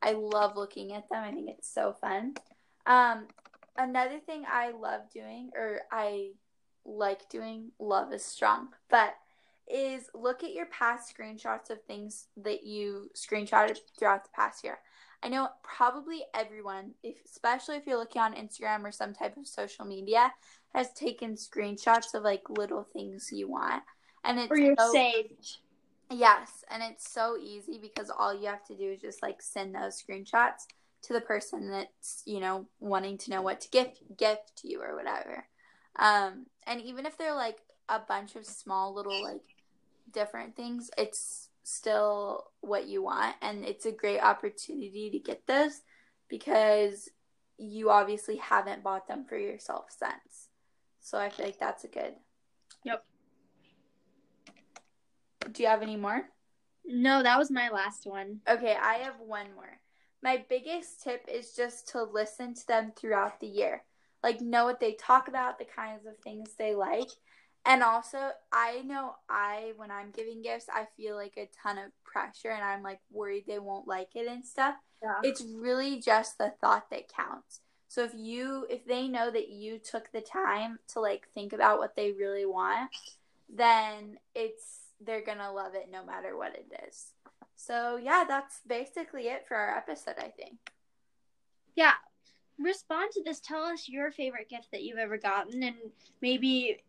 I 0.01 0.11
love 0.11 0.55
looking 0.55 0.93
at 0.93 1.09
them. 1.09 1.23
I 1.23 1.31
think 1.31 1.49
it's 1.49 1.73
so 1.73 1.95
fun. 1.99 2.35
Um, 2.85 3.27
another 3.79 4.19
thing 4.19 4.43
I 4.47 4.71
love 4.71 5.09
doing, 5.11 5.49
or 5.55 5.81
I 5.91 6.31
like 6.85 7.29
doing, 7.29 7.71
love 7.79 8.13
is 8.13 8.23
strong, 8.23 8.69
but 8.89 9.15
is 9.67 10.09
look 10.13 10.43
at 10.43 10.53
your 10.53 10.65
past 10.67 11.15
screenshots 11.15 11.69
of 11.69 11.81
things 11.83 12.27
that 12.37 12.63
you 12.63 13.09
screenshotted 13.15 13.77
throughout 13.97 14.23
the 14.23 14.29
past 14.35 14.63
year. 14.63 14.79
I 15.21 15.29
know 15.29 15.49
probably 15.63 16.21
everyone, 16.33 16.91
if, 17.03 17.17
especially 17.25 17.75
if 17.75 17.85
you're 17.85 17.97
looking 17.97 18.21
on 18.21 18.33
Instagram 18.33 18.83
or 18.83 18.91
some 18.91 19.13
type 19.13 19.37
of 19.37 19.47
social 19.47 19.85
media, 19.85 20.31
has 20.73 20.93
taken 20.93 21.35
screenshots 21.35 22.13
of 22.13 22.23
like 22.23 22.49
little 22.49 22.83
things 22.83 23.29
you 23.31 23.49
want, 23.49 23.83
and 24.23 24.39
it's 24.39 24.51
or 24.51 24.57
you're 24.57 24.75
so, 24.77 24.91
saved. 24.91 25.57
Yes, 26.11 26.63
and 26.71 26.81
it's 26.81 27.11
so 27.11 27.37
easy 27.37 27.79
because 27.79 28.09
all 28.09 28.33
you 28.33 28.47
have 28.47 28.65
to 28.65 28.75
do 28.75 28.91
is 28.91 29.01
just 29.01 29.21
like 29.21 29.41
send 29.41 29.75
those 29.75 30.01
screenshots 30.01 30.65
to 31.01 31.13
the 31.13 31.21
person 31.21 31.71
that's 31.71 32.23
you 32.25 32.39
know 32.39 32.67
wanting 32.79 33.17
to 33.17 33.31
know 33.31 33.41
what 33.41 33.61
to 33.61 33.69
gift 33.69 34.01
gift 34.17 34.57
to 34.57 34.69
you 34.69 34.81
or 34.81 34.95
whatever. 34.95 35.45
Um 35.97 36.45
and 36.67 36.81
even 36.81 37.05
if 37.05 37.17
they're 37.17 37.35
like 37.35 37.57
a 37.87 37.99
bunch 37.99 38.35
of 38.35 38.45
small 38.45 38.93
little 38.93 39.23
like 39.23 39.41
different 40.11 40.55
things 40.55 40.89
it's 40.97 41.49
still 41.63 42.45
what 42.61 42.87
you 42.87 43.03
want. 43.03 43.35
And 43.41 43.63
it's 43.63 43.85
a 43.85 43.91
great 43.91 44.19
opportunity 44.19 45.09
to 45.11 45.19
get 45.19 45.45
those 45.45 45.81
because 46.29 47.09
you 47.57 47.89
obviously 47.89 48.37
haven't 48.37 48.83
bought 48.83 49.07
them 49.07 49.25
for 49.27 49.37
yourself 49.37 49.85
since. 49.89 50.49
So 51.01 51.17
i 51.17 51.29
feel 51.29 51.45
like 51.45 51.59
that's 51.59 51.83
a 51.83 51.87
good 51.87 52.13
yep. 52.83 53.03
Do 55.51 55.63
you 55.63 55.69
have 55.69 55.81
any 55.81 55.95
more? 55.95 56.23
No 56.85 57.23
that 57.23 57.37
was 57.37 57.49
my 57.49 57.69
last 57.69 58.05
one. 58.05 58.41
Okay 58.47 58.75
i 58.79 58.95
have 58.95 59.15
one 59.19 59.47
more 59.55 59.79
my 60.21 60.43
biggest 60.49 61.03
tip 61.03 61.25
is 61.31 61.53
just 61.53 61.89
to 61.89 62.03
listen 62.03 62.53
to 62.53 62.67
them 62.67 62.91
throughout 62.95 63.39
the 63.39 63.47
year. 63.47 63.83
Like, 64.23 64.41
know 64.41 64.65
what 64.65 64.79
they 64.79 64.93
talk 64.93 65.27
about, 65.27 65.59
the 65.59 65.65
kinds 65.65 66.05
of 66.05 66.17
things 66.17 66.51
they 66.57 66.75
like. 66.75 67.09
And 67.65 67.83
also, 67.83 68.31
I 68.51 68.81
know 68.85 69.15
I, 69.29 69.73
when 69.77 69.91
I'm 69.91 70.11
giving 70.11 70.41
gifts, 70.41 70.67
I 70.73 70.87
feel 70.97 71.15
like 71.15 71.35
a 71.37 71.49
ton 71.61 71.77
of 71.77 71.91
pressure 72.03 72.49
and 72.49 72.63
I'm 72.63 72.83
like 72.83 72.99
worried 73.11 73.45
they 73.47 73.59
won't 73.59 73.87
like 73.87 74.15
it 74.15 74.27
and 74.27 74.45
stuff. 74.45 74.75
Yeah. 75.01 75.19
It's 75.23 75.43
really 75.55 76.01
just 76.01 76.37
the 76.37 76.53
thought 76.61 76.89
that 76.89 77.13
counts. 77.13 77.61
So 77.87 78.03
if 78.03 78.11
you, 78.15 78.65
if 78.69 78.85
they 78.85 79.07
know 79.07 79.31
that 79.31 79.49
you 79.49 79.79
took 79.79 80.11
the 80.11 80.21
time 80.21 80.79
to 80.89 80.99
like 80.99 81.27
think 81.33 81.53
about 81.53 81.79
what 81.79 81.95
they 81.95 82.11
really 82.11 82.45
want, 82.45 82.91
then 83.53 84.19
it's, 84.35 84.88
they're 85.05 85.23
gonna 85.23 85.51
love 85.51 85.75
it 85.75 85.89
no 85.91 86.05
matter 86.05 86.37
what 86.37 86.55
it 86.55 86.71
is. 86.87 87.13
So, 87.55 87.97
yeah, 87.97 88.25
that's 88.27 88.61
basically 88.67 89.23
it 89.23 89.45
for 89.47 89.55
our 89.55 89.77
episode, 89.77 90.15
I 90.17 90.29
think. 90.29 90.57
Yeah. 91.75 91.93
Respond 92.57 93.11
to 93.13 93.23
this. 93.23 93.39
Tell 93.39 93.63
us 93.63 93.87
your 93.87 94.11
favorite 94.11 94.49
gift 94.49 94.67
that 94.71 94.83
you've 94.83 94.97
ever 94.97 95.17
gotten. 95.17 95.63
And 95.63 95.75
maybe 96.21 96.79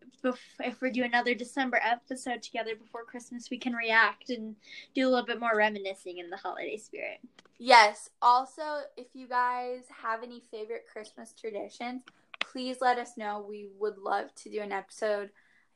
if 0.58 0.80
we 0.80 0.90
do 0.90 1.04
another 1.04 1.32
December 1.32 1.80
episode 1.80 2.42
together 2.42 2.74
before 2.74 3.04
Christmas, 3.04 3.50
we 3.50 3.58
can 3.58 3.74
react 3.74 4.30
and 4.30 4.56
do 4.96 5.06
a 5.06 5.10
little 5.10 5.24
bit 5.26 5.38
more 5.38 5.54
reminiscing 5.54 6.18
in 6.18 6.28
the 6.28 6.36
holiday 6.36 6.76
spirit. 6.76 7.20
Yes. 7.58 8.10
Also, 8.20 8.80
if 8.96 9.08
you 9.12 9.28
guys 9.28 9.82
have 10.02 10.24
any 10.24 10.42
favorite 10.50 10.86
Christmas 10.92 11.32
traditions, 11.40 12.02
please 12.40 12.78
let 12.80 12.98
us 12.98 13.16
know. 13.16 13.46
We 13.48 13.68
would 13.78 13.98
love 13.98 14.34
to 14.36 14.50
do 14.50 14.60
an 14.62 14.72
episode. 14.72 15.30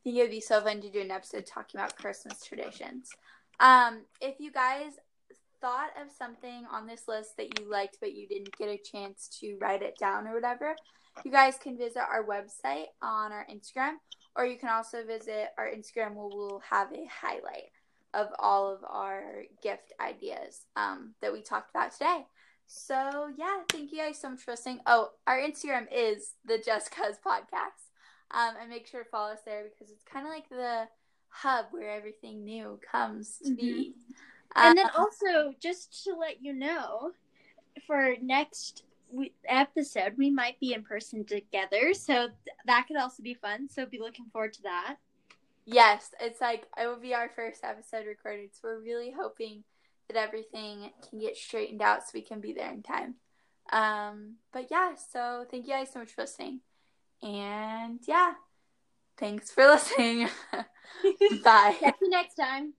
Think 0.05 0.16
it 0.16 0.20
would 0.20 0.30
be 0.30 0.40
so 0.40 0.61
fun 0.61 0.82
to 0.82 0.90
do 0.90 1.00
an 1.00 1.11
episode 1.11 1.46
talking 1.46 1.80
about 1.80 1.96
Christmas 1.96 2.44
traditions. 2.44 3.09
Um, 3.59 4.02
if 4.20 4.38
you 4.38 4.52
guys 4.52 4.92
thought 5.61 5.90
of 6.00 6.12
something 6.12 6.66
on 6.70 6.86
this 6.86 7.05
list 7.09 7.38
that 7.38 7.59
you 7.59 7.70
liked 7.70 7.96
but 8.00 8.12
you 8.12 8.28
didn't 8.28 8.55
get 8.59 8.68
a 8.68 8.76
chance 8.76 9.28
to 9.40 9.57
write 9.61 9.80
it 9.80 9.96
down 9.98 10.26
or 10.26 10.34
whatever, 10.34 10.76
you 11.24 11.30
guys 11.30 11.57
can 11.57 11.78
visit 11.78 12.02
our 12.02 12.24
website 12.24 12.86
on 13.00 13.32
our 13.32 13.46
Instagram, 13.50 13.94
or 14.36 14.44
you 14.44 14.59
can 14.59 14.68
also 14.68 15.05
visit 15.05 15.48
our 15.57 15.70
Instagram 15.70 16.14
where 16.14 16.28
we'll 16.28 16.61
have 16.68 16.92
a 16.92 17.07
highlight 17.07 17.70
of 18.12 18.28
all 18.38 18.72
of 18.72 18.80
our 18.86 19.44
gift 19.62 19.92
ideas 20.00 20.66
um, 20.76 21.14
that 21.22 21.32
we 21.32 21.40
talked 21.40 21.70
about 21.70 21.92
today. 21.92 22.26
So 22.66 23.30
yeah, 23.36 23.61
thank 23.70 23.92
you 23.92 23.98
guys 23.98 24.20
so 24.20 24.30
much 24.30 24.40
for 24.40 24.52
listening. 24.52 24.80
Oh, 24.86 25.11
our 25.26 25.38
Instagram 25.38 25.86
is 25.92 26.34
the 26.44 26.59
Just 26.59 26.90
Cuz 26.90 27.16
podcast. 27.24 27.93
Um, 28.30 28.54
and 28.60 28.70
make 28.70 28.86
sure 28.86 29.04
to 29.04 29.08
follow 29.08 29.32
us 29.32 29.40
there 29.44 29.64
because 29.64 29.92
it's 29.92 30.04
kind 30.04 30.26
of 30.26 30.32
like 30.32 30.48
the 30.48 30.88
hub 31.28 31.66
where 31.70 31.90
everything 31.90 32.44
new 32.44 32.80
comes 32.90 33.38
to 33.44 33.54
be. 33.54 33.92
Mm-hmm. 33.92 34.12
And 34.56 34.78
then 34.78 34.86
uh, 34.86 34.98
also, 34.98 35.54
just 35.60 36.04
to 36.04 36.14
let 36.14 36.42
you 36.42 36.52
know, 36.52 37.12
for 37.86 38.14
next 38.22 38.84
episode, 39.46 40.14
we 40.16 40.30
might 40.30 40.58
be 40.60 40.72
in 40.72 40.82
person 40.82 41.24
together, 41.24 41.92
so 41.94 42.14
th- 42.14 42.56
that 42.66 42.86
could 42.86 42.96
also 42.96 43.22
be 43.22 43.34
fun. 43.34 43.68
So 43.68 43.86
be 43.86 43.98
looking 43.98 44.26
forward 44.32 44.52
to 44.54 44.62
that. 44.62 44.96
Yes, 45.66 46.10
it's 46.20 46.40
like 46.40 46.66
it 46.78 46.86
will 46.86 47.00
be 47.00 47.14
our 47.14 47.30
first 47.34 47.64
episode 47.64 48.06
recorded, 48.06 48.50
so 48.52 48.68
we're 48.68 48.80
really 48.80 49.12
hoping 49.16 49.64
that 50.08 50.16
everything 50.16 50.90
can 51.08 51.18
get 51.18 51.36
straightened 51.36 51.82
out 51.82 52.02
so 52.02 52.10
we 52.14 52.20
can 52.20 52.40
be 52.40 52.52
there 52.52 52.70
in 52.70 52.82
time. 52.82 53.14
Um, 53.72 54.34
but 54.52 54.68
yeah, 54.70 54.94
so 54.94 55.46
thank 55.50 55.66
you 55.66 55.72
guys 55.72 55.92
so 55.92 56.00
much 56.00 56.12
for 56.12 56.22
listening. 56.22 56.60
And 57.24 58.00
yeah, 58.06 58.34
thanks 59.16 59.50
for 59.50 59.66
listening. 59.66 60.28
Bye. 61.42 61.76
See 61.80 61.90
you 62.02 62.10
next 62.10 62.34
time. 62.34 62.74